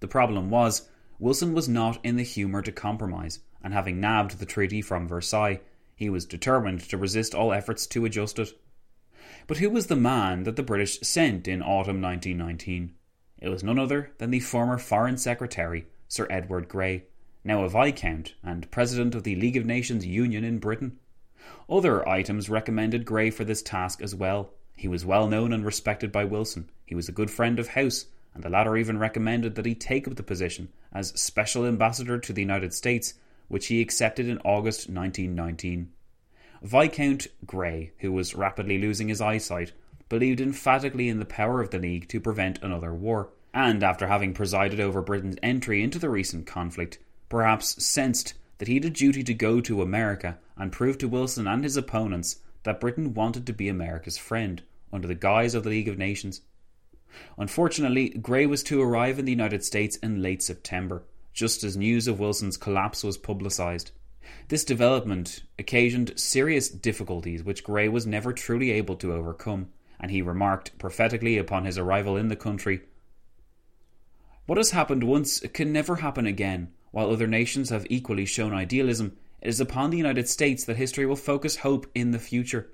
The 0.00 0.08
problem 0.08 0.50
was, 0.50 0.88
Wilson 1.18 1.54
was 1.54 1.68
not 1.68 1.98
in 2.04 2.16
the 2.16 2.22
humour 2.22 2.62
to 2.62 2.72
compromise, 2.72 3.40
and 3.62 3.72
having 3.72 4.00
nabbed 4.00 4.38
the 4.38 4.46
treaty 4.46 4.82
from 4.82 5.08
Versailles, 5.08 5.60
he 5.94 6.10
was 6.10 6.26
determined 6.26 6.80
to 6.80 6.98
resist 6.98 7.34
all 7.34 7.52
efforts 7.52 7.86
to 7.86 8.04
adjust 8.04 8.38
it. 8.38 8.52
But 9.46 9.58
who 9.58 9.70
was 9.70 9.86
the 9.86 9.96
man 9.96 10.42
that 10.42 10.56
the 10.56 10.62
British 10.62 11.00
sent 11.00 11.48
in 11.48 11.62
autumn 11.62 12.02
1919? 12.02 12.94
It 13.38 13.48
was 13.48 13.64
none 13.64 13.78
other 13.78 14.12
than 14.18 14.30
the 14.30 14.40
former 14.40 14.76
Foreign 14.76 15.16
Secretary, 15.16 15.86
Sir 16.08 16.26
Edward 16.28 16.68
Grey, 16.68 17.04
now 17.44 17.64
a 17.64 17.68
Viscount 17.68 18.34
and 18.42 18.70
President 18.70 19.14
of 19.14 19.22
the 19.22 19.36
League 19.36 19.56
of 19.56 19.64
Nations 19.64 20.04
Union 20.04 20.44
in 20.44 20.58
Britain. 20.58 20.98
Other 21.68 22.08
items 22.08 22.48
recommended 22.48 23.04
Grey 23.04 23.30
for 23.30 23.44
this 23.44 23.62
task 23.62 24.00
as 24.00 24.14
well. 24.14 24.50
He 24.76 24.88
was 24.88 25.04
well 25.04 25.28
known 25.28 25.52
and 25.52 25.64
respected 25.64 26.12
by 26.12 26.24
Wilson. 26.24 26.70
He 26.84 26.94
was 26.94 27.08
a 27.08 27.12
good 27.12 27.30
friend 27.30 27.58
of 27.58 27.68
House, 27.68 28.06
and 28.34 28.44
the 28.44 28.50
latter 28.50 28.76
even 28.76 28.98
recommended 28.98 29.54
that 29.54 29.66
he 29.66 29.74
take 29.74 30.06
up 30.06 30.16
the 30.16 30.22
position 30.22 30.68
as 30.92 31.18
Special 31.20 31.66
Ambassador 31.66 32.18
to 32.18 32.32
the 32.32 32.42
United 32.42 32.74
States, 32.74 33.14
which 33.48 33.66
he 33.66 33.80
accepted 33.80 34.28
in 34.28 34.38
August 34.38 34.90
1919. 34.90 35.90
Viscount 36.62 37.26
Grey, 37.44 37.92
who 37.98 38.12
was 38.12 38.34
rapidly 38.34 38.78
losing 38.78 39.08
his 39.08 39.20
eyesight, 39.20 39.72
believed 40.08 40.40
emphatically 40.40 41.08
in 41.08 41.18
the 41.18 41.24
power 41.24 41.60
of 41.60 41.70
the 41.70 41.78
League 41.78 42.08
to 42.08 42.20
prevent 42.20 42.62
another 42.62 42.94
war, 42.94 43.30
and 43.52 43.82
after 43.82 44.06
having 44.06 44.34
presided 44.34 44.80
over 44.80 45.02
Britain's 45.02 45.36
entry 45.42 45.82
into 45.82 45.98
the 45.98 46.10
recent 46.10 46.46
conflict, 46.46 46.98
perhaps 47.28 47.82
sensed 47.84 48.34
that 48.58 48.68
he 48.68 48.74
had 48.74 48.84
a 48.84 48.90
duty 48.90 49.22
to 49.22 49.34
go 49.34 49.60
to 49.60 49.82
America 49.82 50.38
and 50.56 50.72
prove 50.72 50.98
to 50.98 51.08
Wilson 51.08 51.46
and 51.46 51.64
his 51.64 51.76
opponents 51.76 52.40
that 52.62 52.80
Britain 52.80 53.14
wanted 53.14 53.46
to 53.46 53.52
be 53.52 53.68
America's 53.68 54.18
friend 54.18 54.62
under 54.92 55.06
the 55.06 55.14
guise 55.14 55.54
of 55.54 55.64
the 55.64 55.70
League 55.70 55.88
of 55.88 55.98
Nations. 55.98 56.42
Unfortunately, 57.38 58.10
Grey 58.10 58.46
was 58.46 58.62
to 58.64 58.82
arrive 58.82 59.18
in 59.18 59.24
the 59.24 59.32
United 59.32 59.64
States 59.64 59.96
in 59.96 60.22
late 60.22 60.42
September, 60.42 61.04
just 61.32 61.64
as 61.64 61.76
news 61.76 62.08
of 62.08 62.18
Wilson's 62.18 62.56
collapse 62.56 63.04
was 63.04 63.16
publicised. 63.16 63.90
This 64.48 64.64
development 64.64 65.44
occasioned 65.58 66.18
serious 66.18 66.68
difficulties 66.68 67.44
which 67.44 67.64
Grey 67.64 67.88
was 67.88 68.06
never 68.06 68.32
truly 68.32 68.70
able 68.72 68.96
to 68.96 69.12
overcome, 69.12 69.68
and 70.00 70.10
he 70.10 70.22
remarked 70.22 70.78
prophetically 70.78 71.38
upon 71.38 71.64
his 71.64 71.78
arrival 71.78 72.16
in 72.16 72.28
the 72.28 72.36
country 72.36 72.80
What 74.46 74.58
has 74.58 74.70
happened 74.70 75.04
once 75.04 75.40
can 75.52 75.72
never 75.72 75.96
happen 75.96 76.26
again. 76.26 76.72
While 76.90 77.10
other 77.10 77.26
nations 77.26 77.70
have 77.70 77.86
equally 77.90 78.26
shown 78.26 78.54
idealism, 78.54 79.16
it 79.40 79.48
is 79.48 79.60
upon 79.60 79.90
the 79.90 79.96
United 79.96 80.28
States 80.28 80.64
that 80.64 80.76
history 80.76 81.06
will 81.06 81.16
focus 81.16 81.56
hope 81.56 81.86
in 81.94 82.10
the 82.10 82.18
future. 82.18 82.70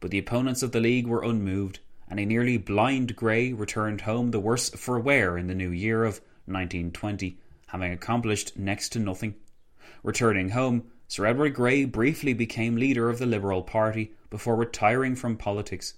But 0.00 0.10
the 0.10 0.18
opponents 0.18 0.62
of 0.62 0.72
the 0.72 0.80
League 0.80 1.06
were 1.06 1.22
unmoved, 1.22 1.80
and 2.08 2.18
a 2.18 2.26
nearly 2.26 2.56
blind 2.56 3.14
Grey 3.16 3.52
returned 3.52 4.02
home 4.02 4.32
the 4.32 4.40
worse 4.40 4.70
for 4.70 4.98
wear 4.98 5.38
in 5.38 5.46
the 5.46 5.54
new 5.54 5.70
year 5.70 6.04
of 6.04 6.20
1920, 6.46 7.38
having 7.68 7.92
accomplished 7.92 8.58
next 8.58 8.90
to 8.90 8.98
nothing. 8.98 9.36
Returning 10.02 10.50
home, 10.50 10.90
Sir 11.06 11.26
Edward 11.26 11.54
Grey 11.54 11.84
briefly 11.84 12.32
became 12.32 12.76
leader 12.76 13.08
of 13.08 13.18
the 13.18 13.26
Liberal 13.26 13.62
Party 13.62 14.12
before 14.28 14.56
retiring 14.56 15.14
from 15.14 15.36
politics. 15.36 15.94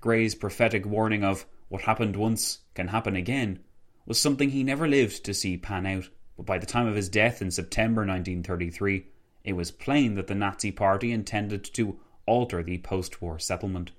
Grey's 0.00 0.34
prophetic 0.34 0.86
warning 0.86 1.24
of 1.24 1.46
what 1.68 1.82
happened 1.82 2.14
once 2.14 2.60
can 2.74 2.88
happen 2.88 3.16
again 3.16 3.58
was 4.06 4.18
something 4.18 4.50
he 4.50 4.64
never 4.64 4.88
lived 4.88 5.24
to 5.24 5.34
see 5.34 5.56
pan 5.56 5.86
out, 5.86 6.08
but 6.36 6.46
by 6.46 6.58
the 6.58 6.66
time 6.66 6.86
of 6.86 6.96
his 6.96 7.08
death 7.08 7.42
in 7.42 7.50
September 7.50 8.02
1933, 8.02 9.06
it 9.44 9.52
was 9.54 9.70
plain 9.70 10.14
that 10.14 10.26
the 10.26 10.34
Nazi 10.34 10.70
Party 10.72 11.12
intended 11.12 11.64
to 11.64 11.98
alter 12.26 12.62
the 12.62 12.78
post 12.78 13.20
war 13.22 13.38
settlement. 13.38 13.90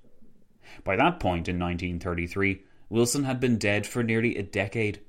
By 0.84 0.96
that 0.96 1.20
point 1.20 1.48
in 1.48 1.58
1933, 1.58 2.62
Wilson 2.88 3.24
had 3.24 3.40
been 3.40 3.58
dead 3.58 3.86
for 3.86 4.02
nearly 4.02 4.36
a 4.36 4.42
decade, 4.42 5.00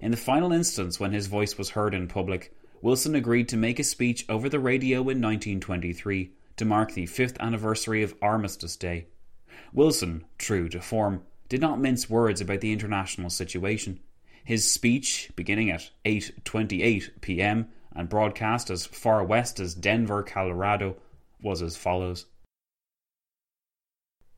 in 0.00 0.12
the 0.12 0.16
final 0.16 0.52
instance, 0.52 1.00
when 1.00 1.12
his 1.12 1.26
voice 1.26 1.58
was 1.58 1.70
heard 1.70 1.92
in 1.92 2.06
public, 2.06 2.54
Wilson 2.80 3.14
agreed 3.16 3.48
to 3.48 3.56
make 3.56 3.80
a 3.80 3.84
speech 3.84 4.24
over 4.28 4.48
the 4.48 4.60
radio 4.60 4.98
in 5.00 5.20
1923 5.20 6.32
to 6.56 6.64
mark 6.64 6.92
the 6.92 7.06
fifth 7.06 7.36
anniversary 7.40 8.02
of 8.02 8.14
Armistice 8.22 8.76
Day. 8.76 9.08
Wilson, 9.72 10.24
true 10.38 10.68
to 10.68 10.80
form, 10.80 11.22
did 11.48 11.60
not 11.60 11.80
mince 11.80 12.08
words 12.08 12.40
about 12.40 12.60
the 12.60 12.72
international 12.72 13.30
situation. 13.30 13.98
His 14.48 14.70
speech, 14.70 15.30
beginning 15.36 15.70
at 15.70 15.90
8:28 16.06 17.20
p.m. 17.20 17.68
and 17.94 18.08
broadcast 18.08 18.70
as 18.70 18.86
far 18.86 19.22
west 19.22 19.60
as 19.60 19.74
Denver, 19.74 20.22
Colorado, 20.22 20.96
was 21.42 21.60
as 21.60 21.76
follows: 21.76 22.24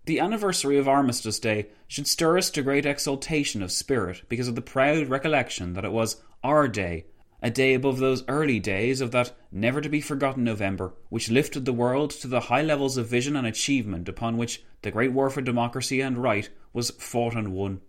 the 0.06 0.18
anniversary 0.18 0.78
of 0.78 0.88
Armistice 0.88 1.38
Day 1.38 1.68
should 1.86 2.08
stir 2.08 2.38
us 2.38 2.50
to 2.50 2.62
great 2.62 2.86
exaltation 2.86 3.62
of 3.62 3.70
spirit 3.70 4.22
because 4.28 4.48
of 4.48 4.56
the 4.56 4.62
proud 4.62 5.08
recollection 5.08 5.74
that 5.74 5.84
it 5.84 5.92
was 5.92 6.20
our 6.42 6.66
day, 6.66 7.06
a 7.40 7.48
day 7.48 7.74
above 7.74 8.00
those 8.00 8.24
early 8.26 8.58
days 8.58 9.00
of 9.00 9.12
that 9.12 9.32
never 9.52 9.80
to 9.80 9.88
be 9.88 10.00
forgotten 10.00 10.42
November, 10.42 10.92
which 11.08 11.30
lifted 11.30 11.66
the 11.66 11.72
world 11.72 12.10
to 12.10 12.26
the 12.26 12.40
high 12.40 12.62
levels 12.62 12.96
of 12.96 13.06
vision 13.06 13.36
and 13.36 13.46
achievement 13.46 14.08
upon 14.08 14.36
which 14.36 14.64
the 14.82 14.90
great 14.90 15.12
war 15.12 15.30
for 15.30 15.40
democracy 15.40 16.00
and 16.00 16.18
right 16.18 16.50
was 16.72 16.90
fought 16.90 17.36
and 17.36 17.52
won. 17.52 17.80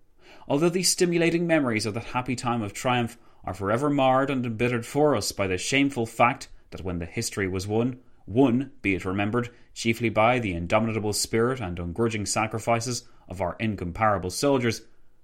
Although 0.51 0.67
these 0.67 0.89
stimulating 0.89 1.47
memories 1.47 1.85
of 1.85 1.93
that 1.93 2.03
happy 2.03 2.35
time 2.35 2.61
of 2.61 2.73
triumph 2.73 3.17
are 3.45 3.53
forever 3.53 3.89
marred 3.89 4.29
and 4.29 4.45
embittered 4.45 4.85
for 4.85 5.15
us 5.15 5.31
by 5.31 5.47
the 5.47 5.57
shameful 5.57 6.05
fact 6.05 6.49
that 6.71 6.83
when 6.83 6.99
the 6.99 7.05
history 7.05 7.47
was 7.47 7.67
won, 7.67 7.99
won, 8.27 8.71
be 8.81 8.93
it 8.93 9.05
remembered, 9.05 9.49
chiefly 9.73 10.09
by 10.09 10.39
the 10.39 10.51
indomitable 10.51 11.13
spirit 11.13 11.61
and 11.61 11.77
ungrudging 11.79 12.27
sacrifices 12.27 13.05
of 13.29 13.39
our 13.39 13.55
incomparable 13.61 14.29
soldiers, 14.29 14.81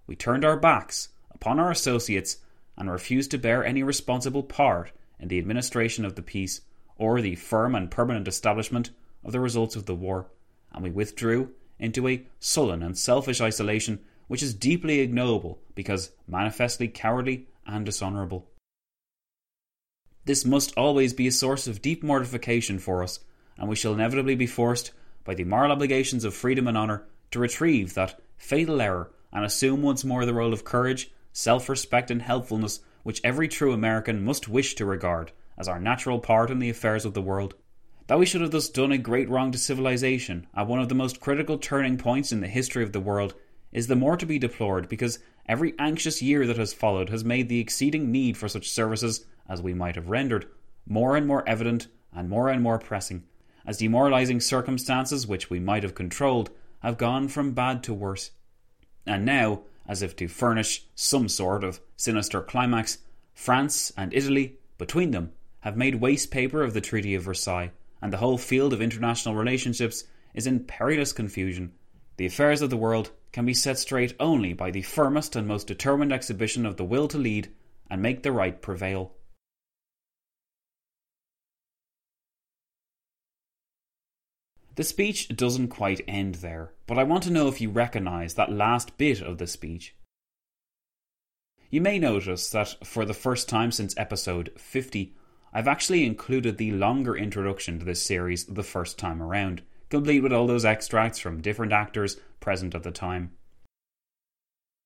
we 0.07 0.15
turned 0.15 0.45
our 0.45 0.55
backs 0.55 1.09
upon 1.31 1.59
our 1.59 1.71
associates 1.71 2.37
and 2.77 2.89
refused 2.89 3.29
to 3.31 3.37
bear 3.37 3.65
any 3.65 3.83
responsible 3.83 4.43
part 4.43 4.93
in 5.19 5.27
the 5.27 5.39
administration 5.39 6.05
of 6.05 6.15
the 6.15 6.21
peace 6.21 6.61
or 6.95 7.19
the 7.19 7.35
firm 7.35 7.75
and 7.75 7.91
permanent 7.91 8.29
establishment 8.29 8.91
of 9.25 9.33
the 9.33 9.41
results 9.41 9.75
of 9.75 9.87
the 9.87 9.95
war, 9.95 10.27
and 10.71 10.85
we 10.85 10.89
withdrew 10.89 11.51
into 11.79 12.07
a 12.07 12.25
sullen 12.39 12.81
and 12.81 12.97
selfish 12.97 13.41
isolation 13.41 13.99
which 14.27 14.43
is 14.43 14.53
deeply 14.53 14.99
ignoble 14.99 15.59
because 15.75 16.11
manifestly 16.27 16.87
cowardly 16.87 17.47
and 17.65 17.85
dishonourable. 17.85 18.47
This 20.25 20.45
must 20.45 20.77
always 20.77 21.13
be 21.13 21.27
a 21.27 21.31
source 21.31 21.67
of 21.67 21.81
deep 21.81 22.03
mortification 22.03 22.79
for 22.79 23.01
us, 23.01 23.19
and 23.57 23.69
we 23.69 23.75
shall 23.75 23.93
inevitably 23.93 24.35
be 24.35 24.47
forced, 24.47 24.91
by 25.23 25.33
the 25.33 25.45
moral 25.45 25.71
obligations 25.71 26.23
of 26.23 26.33
freedom 26.33 26.67
and 26.67 26.77
honour, 26.77 27.05
to 27.31 27.39
retrieve 27.39 27.93
that 27.93 28.19
fatal 28.37 28.81
error 28.81 29.11
and 29.31 29.45
assume 29.45 29.81
once 29.81 30.03
more 30.03 30.25
the 30.25 30.33
role 30.33 30.53
of 30.53 30.63
courage, 30.63 31.11
self 31.31 31.69
respect, 31.69 32.11
and 32.11 32.21
helpfulness 32.21 32.81
which 33.03 33.21
every 33.23 33.47
true 33.47 33.71
American 33.71 34.23
must 34.23 34.49
wish 34.49 34.75
to 34.75 34.85
regard 34.85 35.31
as 35.57 35.67
our 35.67 35.79
natural 35.79 36.19
part 36.19 36.51
in 36.51 36.59
the 36.59 36.69
affairs 36.69 37.05
of 37.05 37.13
the 37.13 37.21
world. 37.21 37.55
That 38.07 38.19
we 38.19 38.25
should 38.25 38.41
have 38.41 38.51
thus 38.51 38.69
done 38.69 38.91
a 38.91 38.97
great 38.97 39.29
wrong 39.29 39.51
to 39.51 39.57
civilization 39.57 40.47
at 40.55 40.67
one 40.67 40.79
of 40.79 40.89
the 40.89 40.95
most 40.95 41.19
critical 41.19 41.57
turning 41.57 41.97
points 41.97 42.31
in 42.31 42.41
the 42.41 42.47
history 42.47 42.83
of 42.83 42.91
the 42.91 42.99
world 42.99 43.33
is 43.71 43.87
the 43.87 43.95
more 43.95 44.17
to 44.17 44.25
be 44.25 44.39
deplored 44.39 44.89
because 44.89 45.19
every 45.47 45.73
anxious 45.79 46.21
year 46.21 46.47
that 46.47 46.57
has 46.57 46.73
followed 46.73 47.09
has 47.09 47.23
made 47.23 47.49
the 47.49 47.59
exceeding 47.59 48.11
need 48.11 48.37
for 48.37 48.47
such 48.47 48.69
services 48.69 49.25
as 49.47 49.61
we 49.61 49.73
might 49.73 49.95
have 49.95 50.09
rendered, 50.09 50.47
more 50.85 51.15
and 51.15 51.27
more 51.27 51.47
evident 51.47 51.87
and 52.13 52.29
more 52.29 52.49
and 52.49 52.61
more 52.61 52.79
pressing, 52.79 53.23
as 53.65 53.77
demoralizing 53.77 54.39
circumstances 54.39 55.27
which 55.27 55.49
we 55.49 55.59
might 55.59 55.83
have 55.83 55.95
controlled 55.95 56.49
have 56.79 56.97
gone 56.97 57.27
from 57.27 57.51
bad 57.51 57.83
to 57.83 57.93
worse. 57.93 58.31
And 59.05 59.25
now, 59.25 59.61
as 59.87 60.01
if 60.01 60.15
to 60.17 60.27
furnish 60.27 60.85
some 60.95 61.29
sort 61.29 61.63
of 61.63 61.79
sinister 61.95 62.41
climax, 62.41 62.99
France 63.33 63.93
and 63.95 64.13
Italy, 64.13 64.57
between 64.77 65.11
them, 65.11 65.31
have 65.61 65.77
made 65.77 65.95
waste 65.95 66.31
paper 66.31 66.61
of 66.61 66.73
the 66.73 66.81
Treaty 66.81 67.15
of 67.15 67.23
Versailles, 67.23 67.71
and 68.01 68.13
the 68.13 68.17
whole 68.17 68.37
field 68.37 68.73
of 68.73 68.81
international 68.81 69.35
relationships 69.35 70.03
is 70.33 70.47
in 70.47 70.65
perilous 70.65 71.13
confusion. 71.13 71.71
The 72.17 72.25
affairs 72.25 72.61
of 72.61 72.69
the 72.69 72.77
world 72.77 73.11
can 73.31 73.45
be 73.45 73.53
set 73.53 73.77
straight 73.77 74.15
only 74.19 74.53
by 74.53 74.71
the 74.71 74.81
firmest 74.81 75.35
and 75.35 75.47
most 75.47 75.67
determined 75.67 76.11
exhibition 76.11 76.65
of 76.65 76.77
the 76.77 76.85
will 76.85 77.07
to 77.07 77.17
lead 77.17 77.49
and 77.89 78.01
make 78.01 78.23
the 78.23 78.31
right 78.31 78.61
prevail. 78.61 79.13
The 84.75 84.83
speech 84.83 85.29
doesn't 85.29 85.69
quite 85.69 86.01
end 86.07 86.35
there, 86.35 86.73
but 86.85 86.99
I 86.99 87.03
want 87.03 87.23
to 87.23 87.31
know 87.31 87.47
if 87.47 87.59
you 87.59 87.71
recognise 87.71 88.35
that 88.35 88.51
last 88.51 88.95
bit 88.97 89.21
of 89.21 89.39
the 89.39 89.47
speech. 89.47 89.95
You 91.71 91.81
may 91.81 91.97
notice 91.97 92.49
that 92.51 92.85
for 92.85 93.03
the 93.03 93.15
first 93.15 93.49
time 93.49 93.71
since 93.71 93.97
episode 93.97 94.51
50, 94.55 95.15
I've 95.51 95.67
actually 95.67 96.05
included 96.05 96.57
the 96.57 96.71
longer 96.71 97.17
introduction 97.17 97.79
to 97.79 97.85
this 97.85 98.03
series 98.03 98.45
the 98.45 98.63
first 98.63 98.99
time 98.99 99.21
around, 99.21 99.63
complete 99.89 100.21
with 100.21 100.33
all 100.33 100.47
those 100.47 100.65
extracts 100.65 101.19
from 101.19 101.41
different 101.41 101.71
actors 101.71 102.17
present 102.39 102.75
at 102.75 102.83
the 102.83 102.91
time. 102.91 103.31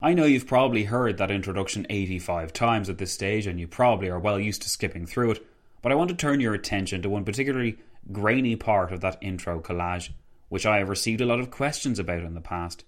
I 0.03 0.13
know 0.13 0.25
you've 0.25 0.47
probably 0.47 0.85
heard 0.85 1.17
that 1.17 1.29
introduction 1.29 1.85
85 1.89 2.53
times 2.53 2.89
at 2.89 2.97
this 2.97 3.11
stage, 3.11 3.45
and 3.45 3.59
you 3.59 3.67
probably 3.67 4.09
are 4.09 4.19
well 4.19 4.39
used 4.39 4.63
to 4.63 4.69
skipping 4.69 5.05
through 5.05 5.31
it, 5.31 5.47
but 5.81 5.91
I 5.91 5.95
want 5.95 6.09
to 6.09 6.15
turn 6.15 6.39
your 6.39 6.55
attention 6.55 7.01
to 7.03 7.09
one 7.09 7.23
particularly 7.23 7.77
grainy 8.11 8.55
part 8.55 8.91
of 8.91 9.01
that 9.01 9.19
intro 9.21 9.59
collage, 9.59 10.09
which 10.49 10.65
I 10.65 10.79
have 10.79 10.89
received 10.89 11.21
a 11.21 11.25
lot 11.25 11.39
of 11.39 11.51
questions 11.51 11.99
about 11.99 12.23
in 12.23 12.33
the 12.33 12.41
past. 12.41 12.83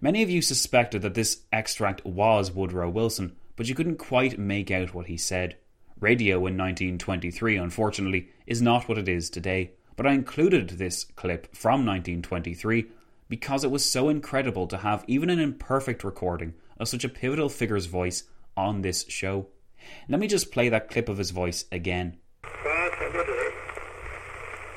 Many 0.00 0.22
of 0.22 0.30
you 0.30 0.42
suspected 0.42 1.02
that 1.02 1.14
this 1.14 1.42
extract 1.52 2.04
was 2.04 2.50
Woodrow 2.50 2.90
Wilson, 2.90 3.36
but 3.54 3.68
you 3.68 3.74
couldn't 3.74 3.98
quite 3.98 4.38
make 4.38 4.70
out 4.70 4.92
what 4.92 5.06
he 5.06 5.16
said. 5.16 5.56
Radio 6.00 6.38
in 6.38 6.56
1923, 6.56 7.56
unfortunately, 7.56 8.28
is 8.46 8.60
not 8.60 8.88
what 8.88 8.98
it 8.98 9.08
is 9.08 9.30
today, 9.30 9.72
but 10.00 10.06
I 10.06 10.14
included 10.14 10.70
this 10.70 11.04
clip 11.04 11.54
from 11.54 11.84
1923 11.84 12.86
because 13.28 13.64
it 13.64 13.70
was 13.70 13.84
so 13.84 14.08
incredible 14.08 14.66
to 14.68 14.78
have 14.78 15.04
even 15.06 15.28
an 15.28 15.38
imperfect 15.38 16.04
recording 16.04 16.54
of 16.78 16.88
such 16.88 17.04
a 17.04 17.08
pivotal 17.10 17.50
figure's 17.50 17.84
voice 17.84 18.24
on 18.56 18.80
this 18.80 19.04
show. 19.10 19.48
Let 20.08 20.18
me 20.18 20.26
just 20.26 20.52
play 20.52 20.70
that 20.70 20.88
clip 20.88 21.10
of 21.10 21.18
his 21.18 21.32
voice 21.32 21.66
again. 21.70 22.16
France 22.40 22.94
and 22.96 23.14
Italy, 23.14 23.52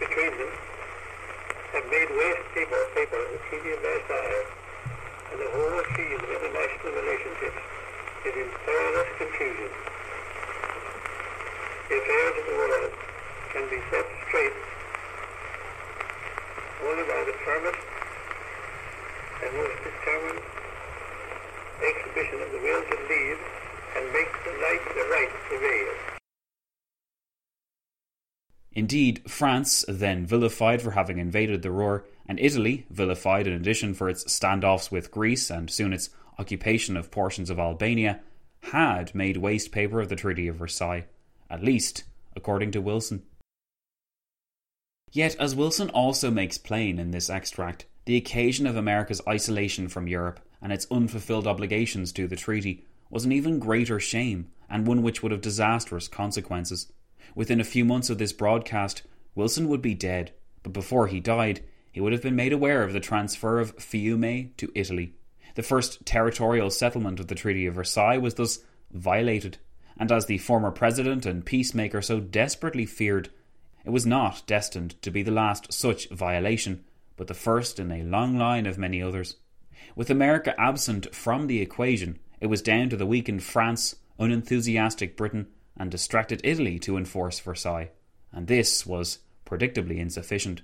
between 0.04 0.32
them, 0.44 0.52
have 1.72 1.88
made 1.88 2.10
waste 2.20 2.44
paper, 2.52 2.84
paper 2.92 3.24
the 3.32 3.40
Treaty 3.48 3.72
of 3.72 3.80
Versailles, 3.80 4.46
and 5.32 5.40
the 5.40 5.50
whole 5.56 5.84
field 5.96 6.20
of 6.20 6.30
international 6.36 6.94
relationships 7.00 7.64
is 8.28 8.36
in 8.44 8.50
perilous 8.68 9.12
confusion. 9.16 9.72
The 11.88 11.96
affairs 11.96 12.36
of 12.36 12.46
the 12.46 12.56
world 12.60 12.92
can 13.56 13.70
be 13.72 13.80
set 13.88 14.06
straight 14.28 14.52
only 16.84 17.04
by 17.04 17.24
the 17.24 17.34
firmest 17.46 17.80
and 19.42 19.56
most 19.56 19.78
determined 19.88 20.42
exhibition 21.80 22.42
of 22.44 22.52
the 22.52 22.60
will 22.60 22.84
to 22.84 22.98
lead 23.08 23.38
and 23.96 24.04
make 24.12 24.32
the 24.44 24.52
light 24.60 24.84
the 24.94 25.06
right 25.08 25.32
prevail. 25.48 25.94
Indeed, 28.76 29.22
France, 29.30 29.86
then 29.88 30.26
vilified 30.26 30.82
for 30.82 30.92
having 30.92 31.20
invaded 31.20 31.62
the 31.62 31.72
Ruhr, 31.72 32.06
and 32.28 32.40
Italy, 32.40 32.86
vilified 32.90 33.46
in 33.46 33.54
addition 33.54 33.94
for 33.94 34.10
its 34.10 34.24
standoffs 34.24 34.92
with 34.92 35.12
Greece 35.12 35.50
and 35.52 35.70
soon 35.70 35.94
its 35.94 36.10
occupation 36.40 36.98
of 36.98 37.12
portions 37.12 37.50
of 37.50 37.60
Albania, 37.60 38.22
had 38.72 39.14
made 39.14 39.38
waste 39.38 39.72
paper 39.72 40.02
of 40.02 40.10
the 40.10 40.16
Treaty 40.16 40.48
of 40.48 40.56
Versailles, 40.56 41.06
at 41.50 41.64
least 41.64 42.04
according 42.36 42.72
to 42.72 42.82
Wilson. 42.82 43.24
Yet, 45.12 45.36
as 45.40 45.56
Wilson 45.56 45.90
also 45.92 46.32
makes 46.32 46.58
plain 46.58 46.98
in 46.98 47.12
this 47.12 47.30
extract, 47.30 47.86
the 48.06 48.18
occasion 48.18 48.66
of 48.66 48.76
America's 48.76 49.22
isolation 49.28 49.88
from 49.88 50.08
Europe 50.08 50.40
and 50.62 50.74
its 50.74 50.88
unfulfilled 50.90 51.46
obligations 51.46 52.12
to 52.14 52.28
the 52.28 52.36
treaty 52.36 52.84
was 53.12 53.26
an 53.26 53.32
even 53.32 53.60
greater 53.60 54.00
shame 54.00 54.48
and 54.70 54.88
one 54.88 55.04
which 55.04 55.22
would 55.22 55.32
have 55.32 55.42
disastrous 55.42 56.08
consequences. 56.08 56.92
Within 57.36 57.60
a 57.60 57.66
few 57.66 57.86
months 57.86 58.10
of 58.10 58.18
this 58.18 58.34
broadcast, 58.34 59.04
Wilson 59.36 59.68
would 59.70 59.82
be 59.82 59.94
dead, 59.96 60.32
but 60.62 60.74
before 60.74 61.08
he 61.08 61.20
died, 61.20 61.64
he 61.92 62.02
would 62.02 62.14
have 62.14 62.22
been 62.22 62.36
made 62.36 62.54
aware 62.54 62.84
of 62.84 62.94
the 62.94 63.00
transfer 63.00 63.60
of 63.60 63.76
Fiume 63.78 64.56
to 64.58 64.72
Italy. 64.76 65.14
The 65.56 65.64
first 65.64 66.06
territorial 66.06 66.70
settlement 66.70 67.20
of 67.20 67.28
the 67.28 67.36
Treaty 67.36 67.66
of 67.66 67.76
Versailles 67.76 68.18
was 68.18 68.34
thus 68.34 68.60
violated, 68.92 69.60
and 69.98 70.12
as 70.12 70.26
the 70.26 70.40
former 70.40 70.72
president 70.72 71.26
and 71.26 71.46
peacemaker 71.46 72.02
so 72.02 72.20
desperately 72.20 72.86
feared, 72.86 73.30
it 73.86 73.92
was 73.92 74.06
not 74.06 74.44
destined 74.48 75.00
to 75.02 75.12
be 75.12 75.22
the 75.22 75.32
last 75.32 75.72
such 75.72 76.10
violation, 76.10 76.84
but 77.16 77.28
the 77.28 77.34
first 77.34 77.80
in 77.80 77.92
a 77.92 78.04
long 78.04 78.38
line 78.38 78.66
of 78.66 78.78
many 78.78 79.02
others. 79.02 79.36
With 79.96 80.10
America 80.10 80.60
absent 80.60 81.14
from 81.14 81.48
the 81.48 81.62
equation, 81.62 82.18
it 82.40 82.48
was 82.48 82.62
down 82.62 82.90
to 82.90 82.98
the 82.98 83.06
weakened 83.06 83.44
France, 83.44 83.96
unenthusiastic 84.18 85.16
Britain, 85.16 85.48
and 85.78 85.90
distracted 85.90 86.42
Italy 86.44 86.80
to 86.80 86.98
enforce 86.98 87.40
Versailles, 87.40 87.92
and 88.32 88.48
this 88.48 88.86
was 88.86 89.20
predictably 89.46 89.98
insufficient. 89.98 90.62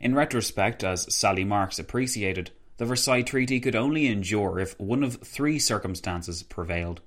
In 0.00 0.14
retrospect, 0.14 0.84
as 0.84 1.12
Sally 1.14 1.44
Marks 1.44 1.78
appreciated, 1.78 2.52
the 2.76 2.84
Versailles 2.84 3.22
Treaty 3.22 3.58
could 3.58 3.74
only 3.74 4.06
endure 4.06 4.60
if 4.60 4.78
one 4.78 5.02
of 5.02 5.16
three 5.22 5.58
circumstances 5.58 6.42
prevailed. 6.44 7.00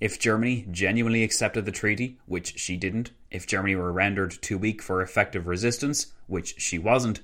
If 0.00 0.18
Germany 0.18 0.66
genuinely 0.70 1.22
accepted 1.22 1.66
the 1.66 1.72
treaty, 1.72 2.18
which 2.24 2.58
she 2.58 2.78
didn't, 2.78 3.10
if 3.30 3.46
Germany 3.46 3.76
were 3.76 3.92
rendered 3.92 4.38
too 4.40 4.56
weak 4.56 4.80
for 4.80 5.02
effective 5.02 5.46
resistance, 5.46 6.14
which 6.26 6.58
she 6.58 6.78
wasn't, 6.78 7.20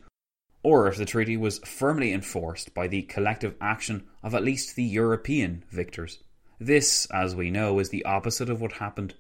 or 0.63 0.87
if 0.87 0.99
the 0.99 1.07
treaty 1.07 1.39
was 1.39 1.61
firmly 1.61 2.13
enforced 2.13 2.75
by 2.75 2.87
the 2.87 3.03
collective 3.03 3.55
action 3.63 4.07
of 4.23 4.35
at 4.35 4.45
least 4.45 4.77
the 4.77 4.85
European 4.85 5.65
victors. 5.71 6.19
This, 6.59 7.07
as 7.07 7.37
we 7.37 7.51
know, 7.51 7.79
is 7.79 7.91
the 7.91 8.05
opposite 8.07 8.49
of 8.49 8.61
what 8.63 8.73
happened. 8.73 9.15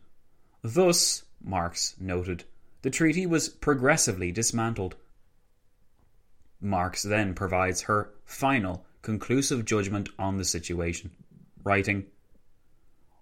Thus, 0.62 1.22
Marks 1.42 1.94
noted, 2.00 2.44
the 2.80 2.90
treaty 2.90 3.26
was 3.26 3.50
progressively 3.50 4.32
dismantled. 4.32 4.96
Marks 6.62 7.02
then 7.02 7.34
provides 7.34 7.82
her 7.82 8.10
final, 8.24 8.86
conclusive 9.02 9.66
judgment 9.66 10.08
on 10.18 10.38
the 10.38 10.44
situation, 10.44 11.10
writing 11.62 12.06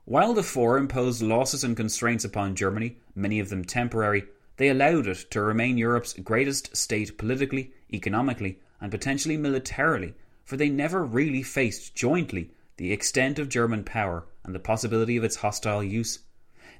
While 0.04 0.32
the 0.32 0.44
four 0.44 0.78
imposed 0.78 1.20
losses 1.20 1.64
and 1.64 1.76
constraints 1.76 2.24
upon 2.24 2.54
Germany, 2.54 2.98
many 3.16 3.40
of 3.40 3.48
them 3.48 3.64
temporary, 3.64 4.24
they 4.58 4.68
allowed 4.68 5.08
it 5.08 5.28
to 5.32 5.42
remain 5.42 5.76
Europe's 5.76 6.12
greatest 6.12 6.76
state 6.76 7.18
politically, 7.18 7.72
economically, 7.92 8.60
and 8.80 8.92
potentially 8.92 9.36
militarily, 9.36 10.14
for 10.44 10.56
they 10.56 10.68
never 10.68 11.04
really 11.04 11.42
faced 11.42 11.96
jointly 11.96 12.52
the 12.76 12.92
extent 12.92 13.38
of 13.38 13.48
German 13.48 13.84
power 13.84 14.24
and 14.44 14.54
the 14.54 14.60
possibility 14.60 15.16
of 15.16 15.24
its 15.24 15.36
hostile 15.36 15.82
use. 15.82 16.20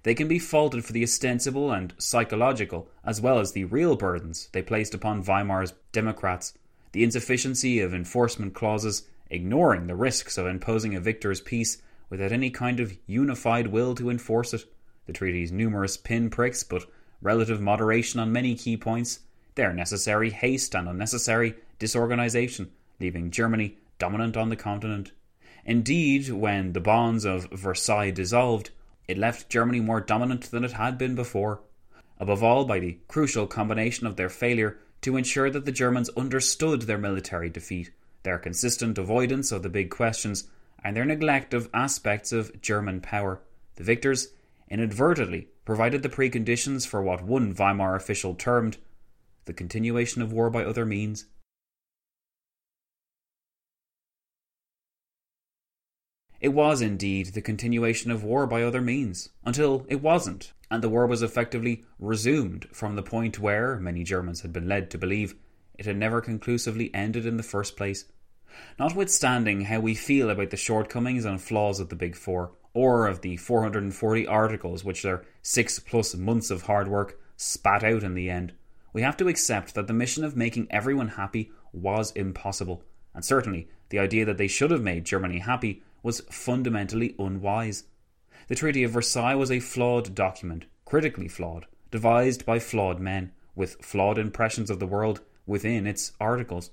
They 0.03 0.15
can 0.15 0.29
be 0.29 0.39
faulted 0.39 0.85
for 0.85 0.93
the 0.93 1.03
ostensible 1.03 1.73
and 1.73 1.95
psychological, 1.99 2.89
as 3.05 3.21
well 3.21 3.39
as 3.39 3.53
the 3.53 3.65
real 3.65 3.97
burdens 3.97 4.49
they 4.53 4.63
placed 4.63 4.95
upon 4.95 5.25
Weimar's 5.25 5.73
Democrats, 5.93 6.53
the 6.93 7.03
insufficiency 7.03 7.81
of 7.81 7.95
enforcement 7.95 8.55
clauses, 8.55 9.09
ignoring 9.31 9.87
the 9.87 9.97
risks 9.97 10.37
of 10.37 10.47
imposing 10.47 10.95
a 10.95 11.01
victor's 11.01 11.41
peace 11.41 11.81
without 12.11 12.33
any 12.33 12.51
kind 12.51 12.81
of 12.81 12.97
unified 13.07 13.69
will 13.69 13.95
to 13.95 14.11
enforce 14.11 14.53
it, 14.53 14.65
the 15.07 15.13
treaty's 15.13 15.51
numerous 15.51 15.97
pinpricks 15.97 16.63
but 16.63 16.85
relative 17.23 17.61
moderation 17.61 18.21
on 18.21 18.31
many 18.31 18.55
key 18.55 18.77
points, 18.77 19.21
their 19.55 19.73
necessary 19.73 20.31
haste 20.31 20.75
and 20.75 20.89
unnecessary 20.89 21.55
disorganization, 21.79 22.71
leaving 23.01 23.31
Germany 23.31 23.79
dominant 23.99 24.37
on 24.37 24.51
the 24.51 24.57
continent. 24.57 25.13
Indeed, 25.67 26.31
when 26.31 26.73
the 26.73 26.81
bonds 26.81 27.25
of 27.25 27.51
Versailles 27.51 28.11
dissolved, 28.11 28.71
it 29.09 29.19
left 29.19 29.49
Germany 29.49 29.81
more 29.81 30.01
dominant 30.01 30.51
than 30.51 30.65
it 30.65 30.73
had 30.73 30.99
been 30.99 31.15
before, 31.15 31.63
above 32.19 32.43
all 32.43 32.65
by 32.65 32.79
the 32.79 32.99
crucial 33.09 33.47
combination 33.47 34.07
of 34.07 34.17
their 34.17 34.29
failure 34.29 34.79
to 35.03 35.17
ensure 35.17 35.51
that 35.51 35.65
the 35.65 35.73
Germans 35.73 36.11
understood 36.11 36.83
their 36.83 36.99
military 36.99 37.51
defeat, 37.51 37.91
their 38.23 38.39
consistent 38.39 38.99
avoidance 38.99 39.53
of 39.53 39.63
the 39.63 39.69
big 39.69 39.91
questions, 39.91 40.49
and 40.83 40.97
their 40.97 41.05
neglect 41.05 41.55
of 41.55 41.71
aspects 41.73 42.33
of 42.33 42.61
German 42.61 43.01
power. 43.01 43.41
The 43.77 43.85
victors 43.85 44.29
inadvertently 44.71 45.49
provided 45.65 46.03
the 46.03 46.09
preconditions 46.09 46.87
for 46.87 47.03
what 47.03 47.23
one 47.23 47.55
Weimar 47.55 47.97
official 47.97 48.35
termed 48.35 48.79
the 49.47 49.53
continuation 49.53 50.23
of 50.23 50.33
war 50.33 50.51
by 50.51 50.65
other 50.65 50.87
means. 50.87 51.27
It 56.45 56.53
was 56.53 56.83
indeed 56.83 57.29
the 57.29 57.41
continuation 57.41 58.11
of 58.11 58.23
war 58.23 58.47
by 58.47 58.63
other 58.63 58.83
means, 58.83 59.31
until 59.47 59.87
it 59.89 60.03
wasn't, 60.03 60.53
and 60.71 60.83
the 60.83 60.91
war 60.91 61.07
was 61.07 61.23
effectively 61.23 61.87
resumed 61.99 62.69
from 62.71 62.97
the 62.97 63.03
point 63.03 63.39
where, 63.39 63.81
many 63.81 64.05
Germans 64.05 64.43
had 64.43 64.53
been 64.53 64.69
led 64.69 64.91
to 64.91 64.99
believe, 64.99 65.37
it 65.79 65.87
had 65.87 65.97
never 65.97 66.21
conclusively 66.21 66.95
ended 66.95 67.25
in 67.25 67.39
the 67.39 67.43
first 67.43 67.79
place. 67.79 68.05
Notwithstanding 68.79 69.63
how 69.63 69.81
we 69.81 69.95
feel 69.95 70.29
about 70.29 70.51
the 70.51 70.59
shortcomings 70.59 71.25
and 71.25 71.41
flaws 71.41 71.81
of 71.81 71.89
the 71.89 71.97
Big 71.97 72.15
Four, 72.15 72.53
or 72.75 73.07
of 73.07 73.23
the 73.23 73.39
440 73.39 74.27
articles 74.27 74.85
which 74.85 75.03
their 75.03 75.25
six 75.41 75.79
plus 75.79 76.15
months 76.15 76.51
of 76.51 76.65
hard 76.65 76.89
work 76.89 77.19
spat 77.39 77.83
out 77.83 78.03
in 78.03 78.13
the 78.13 78.29
end, 78.29 78.53
we 78.93 79.01
have 79.01 79.17
to 79.17 79.29
accept 79.29 79.75
that 79.75 79.87
the 79.87 79.95
mission 79.95 80.23
of 80.23 80.37
making 80.37 80.67
everyone 80.69 81.09
happy 81.09 81.53
was 81.73 82.11
impossible, 82.11 82.85
and 83.15 83.25
certainly 83.25 83.67
the 83.89 83.99
idea 83.99 84.27
that 84.27 84.37
they 84.37 84.47
should 84.47 84.71
have 84.71 84.83
made 84.83 85.07
Germany 85.07 85.39
happy 85.39 85.83
was 86.05 86.21
fundamentally 86.31 87.17
unwise. 87.19 87.85
The 88.47 88.55
Treaty 88.55 88.85
of 88.85 88.93
Versailles 88.93 89.35
was 89.35 89.51
a 89.51 89.59
flawed 89.59 90.15
document, 90.15 90.67
critically 90.85 91.27
flawed, 91.27 91.67
devised 91.91 92.45
by 92.47 92.61
flawed 92.61 93.01
men, 93.01 93.33
with 93.57 93.85
flawed 93.85 94.19
impressions 94.19 94.71
of 94.71 94.79
the 94.79 94.87
world 94.87 95.23
within 95.47 95.87
its 95.87 96.13
articles. 96.21 96.71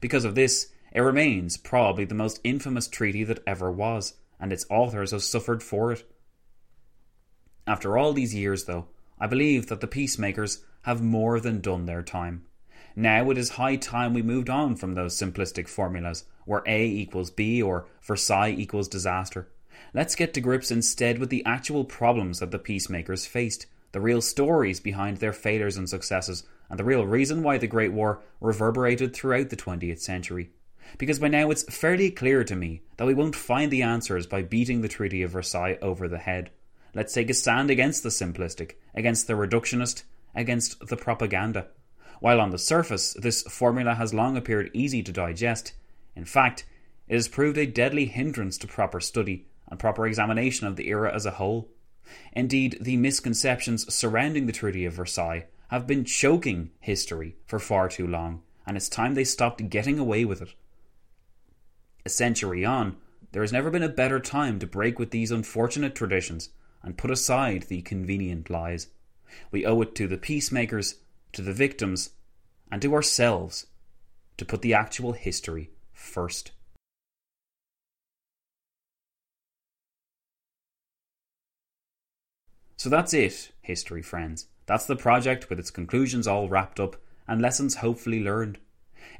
Because 0.00 0.24
of 0.24 0.36
this, 0.36 0.68
it 0.92 1.00
remains 1.00 1.56
probably 1.56 2.04
the 2.04 2.14
most 2.14 2.40
infamous 2.44 2.86
treaty 2.88 3.24
that 3.24 3.42
ever 3.46 3.70
was, 3.70 4.14
and 4.38 4.52
its 4.52 4.64
authors 4.70 5.10
have 5.10 5.22
suffered 5.22 5.62
for 5.62 5.92
it. 5.92 6.10
After 7.66 7.98
all 7.98 8.12
these 8.12 8.34
years, 8.34 8.64
though, 8.64 8.86
I 9.18 9.26
believe 9.26 9.66
that 9.66 9.80
the 9.80 9.88
peacemakers 9.88 10.64
have 10.82 11.02
more 11.02 11.40
than 11.40 11.60
done 11.60 11.86
their 11.86 12.02
time. 12.02 12.44
Now 12.96 13.30
it 13.30 13.38
is 13.38 13.50
high 13.50 13.76
time 13.76 14.14
we 14.14 14.22
moved 14.22 14.50
on 14.50 14.76
from 14.76 14.94
those 14.94 15.16
simplistic 15.16 15.68
formulas 15.68 16.24
where 16.44 16.62
A 16.66 16.84
equals 16.84 17.30
B 17.30 17.62
or 17.62 17.86
Versailles 18.02 18.54
equals 18.56 18.88
disaster. 18.88 19.48
Let's 19.94 20.14
get 20.14 20.34
to 20.34 20.40
grips 20.40 20.70
instead 20.70 21.18
with 21.18 21.30
the 21.30 21.44
actual 21.44 21.84
problems 21.84 22.40
that 22.40 22.50
the 22.50 22.58
peacemakers 22.58 23.26
faced, 23.26 23.66
the 23.92 24.00
real 24.00 24.20
stories 24.20 24.80
behind 24.80 25.18
their 25.18 25.32
failures 25.32 25.76
and 25.76 25.88
successes, 25.88 26.44
and 26.68 26.78
the 26.78 26.84
real 26.84 27.06
reason 27.06 27.42
why 27.42 27.58
the 27.58 27.66
Great 27.66 27.92
War 27.92 28.22
reverberated 28.40 29.14
throughout 29.14 29.50
the 29.50 29.56
20th 29.56 30.00
century. 30.00 30.50
Because 30.96 31.18
by 31.18 31.28
now 31.28 31.50
it's 31.50 31.62
fairly 31.64 32.10
clear 32.10 32.44
to 32.44 32.56
me 32.56 32.82
that 32.96 33.06
we 33.06 33.14
won't 33.14 33.36
find 33.36 33.70
the 33.70 33.82
answers 33.82 34.26
by 34.26 34.42
beating 34.42 34.80
the 34.80 34.88
Treaty 34.88 35.22
of 35.22 35.30
Versailles 35.30 35.78
over 35.82 36.08
the 36.08 36.18
head. 36.18 36.50
Let's 36.94 37.12
take 37.12 37.30
a 37.30 37.34
stand 37.34 37.70
against 37.70 38.02
the 38.02 38.08
simplistic, 38.08 38.72
against 38.94 39.26
the 39.26 39.34
reductionist, 39.34 40.04
against 40.34 40.86
the 40.86 40.96
propaganda. 40.96 41.68
While 42.20 42.40
on 42.40 42.50
the 42.50 42.58
surface 42.58 43.14
this 43.14 43.42
formula 43.42 43.94
has 43.94 44.12
long 44.12 44.36
appeared 44.36 44.70
easy 44.72 45.02
to 45.02 45.12
digest, 45.12 45.72
in 46.16 46.24
fact, 46.24 46.64
it 47.06 47.14
has 47.14 47.28
proved 47.28 47.56
a 47.58 47.66
deadly 47.66 48.06
hindrance 48.06 48.58
to 48.58 48.66
proper 48.66 49.00
study 49.00 49.46
and 49.68 49.78
proper 49.78 50.06
examination 50.06 50.66
of 50.66 50.76
the 50.76 50.88
era 50.88 51.14
as 51.14 51.26
a 51.26 51.32
whole. 51.32 51.68
Indeed, 52.32 52.78
the 52.80 52.96
misconceptions 52.96 53.92
surrounding 53.92 54.46
the 54.46 54.52
Treaty 54.52 54.84
of 54.84 54.94
Versailles 54.94 55.46
have 55.68 55.86
been 55.86 56.04
choking 56.04 56.70
history 56.80 57.36
for 57.46 57.58
far 57.58 57.88
too 57.88 58.06
long, 58.06 58.42
and 58.66 58.76
it's 58.76 58.88
time 58.88 59.14
they 59.14 59.24
stopped 59.24 59.68
getting 59.68 59.98
away 59.98 60.24
with 60.24 60.42
it. 60.42 60.54
A 62.04 62.08
century 62.08 62.64
on, 62.64 62.96
there 63.32 63.42
has 63.42 63.52
never 63.52 63.70
been 63.70 63.82
a 63.82 63.88
better 63.88 64.18
time 64.18 64.58
to 64.58 64.66
break 64.66 64.98
with 64.98 65.10
these 65.10 65.30
unfortunate 65.30 65.94
traditions 65.94 66.48
and 66.82 66.96
put 66.96 67.10
aside 67.10 67.64
the 67.64 67.82
convenient 67.82 68.48
lies. 68.48 68.88
We 69.50 69.66
owe 69.66 69.82
it 69.82 69.94
to 69.96 70.08
the 70.08 70.16
peacemakers, 70.16 70.96
to 71.38 71.42
the 71.42 71.52
victims, 71.52 72.10
and 72.68 72.82
to 72.82 72.92
ourselves 72.92 73.68
to 74.36 74.44
put 74.44 74.60
the 74.60 74.74
actual 74.74 75.12
history 75.12 75.70
first. 75.92 76.50
So 82.76 82.88
that's 82.88 83.14
it, 83.14 83.52
history 83.62 84.02
friends. 84.02 84.48
That's 84.66 84.86
the 84.86 84.96
project 84.96 85.48
with 85.48 85.60
its 85.60 85.70
conclusions 85.70 86.26
all 86.26 86.48
wrapped 86.48 86.80
up 86.80 86.96
and 87.28 87.40
lessons 87.40 87.76
hopefully 87.76 88.20
learned. 88.20 88.58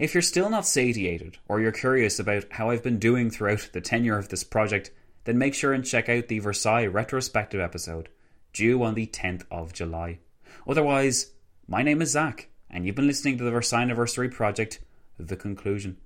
If 0.00 0.12
you're 0.12 0.22
still 0.22 0.50
not 0.50 0.66
satiated, 0.66 1.38
or 1.46 1.60
you're 1.60 1.70
curious 1.70 2.18
about 2.18 2.46
how 2.50 2.70
I've 2.70 2.82
been 2.82 2.98
doing 2.98 3.30
throughout 3.30 3.68
the 3.72 3.80
tenure 3.80 4.18
of 4.18 4.28
this 4.28 4.42
project, 4.42 4.90
then 5.22 5.38
make 5.38 5.54
sure 5.54 5.72
and 5.72 5.84
check 5.84 6.08
out 6.08 6.26
the 6.26 6.40
Versailles 6.40 6.86
retrospective 6.86 7.60
episode, 7.60 8.08
due 8.52 8.82
on 8.82 8.94
the 8.94 9.06
10th 9.06 9.44
of 9.52 9.72
July. 9.72 10.18
Otherwise, 10.66 11.30
my 11.68 11.82
name 11.82 12.02
is 12.02 12.10
Zach, 12.10 12.48
and 12.70 12.84
you've 12.84 12.96
been 12.96 13.06
listening 13.06 13.38
to 13.38 13.44
the 13.44 13.50
Versailles 13.50 13.82
Anniversary 13.82 14.28
Project, 14.28 14.80
The 15.18 15.36
Conclusion. 15.36 15.98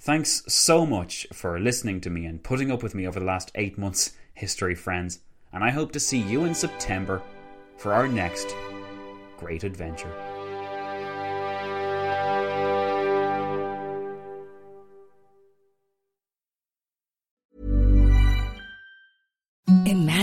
Thanks 0.00 0.42
so 0.48 0.86
much 0.86 1.26
for 1.32 1.60
listening 1.60 2.00
to 2.00 2.10
me 2.10 2.24
and 2.24 2.42
putting 2.42 2.72
up 2.72 2.82
with 2.82 2.94
me 2.94 3.06
over 3.06 3.20
the 3.20 3.26
last 3.26 3.52
eight 3.54 3.76
months, 3.76 4.12
history 4.34 4.74
friends 4.74 5.20
and 5.52 5.62
I 5.62 5.70
hope 5.70 5.92
to 5.92 6.00
see 6.00 6.18
you 6.18 6.44
in 6.44 6.54
September 6.54 7.22
for 7.76 7.92
our 7.92 8.08
next 8.08 8.54
great 9.38 9.64
adventure. 9.64 10.31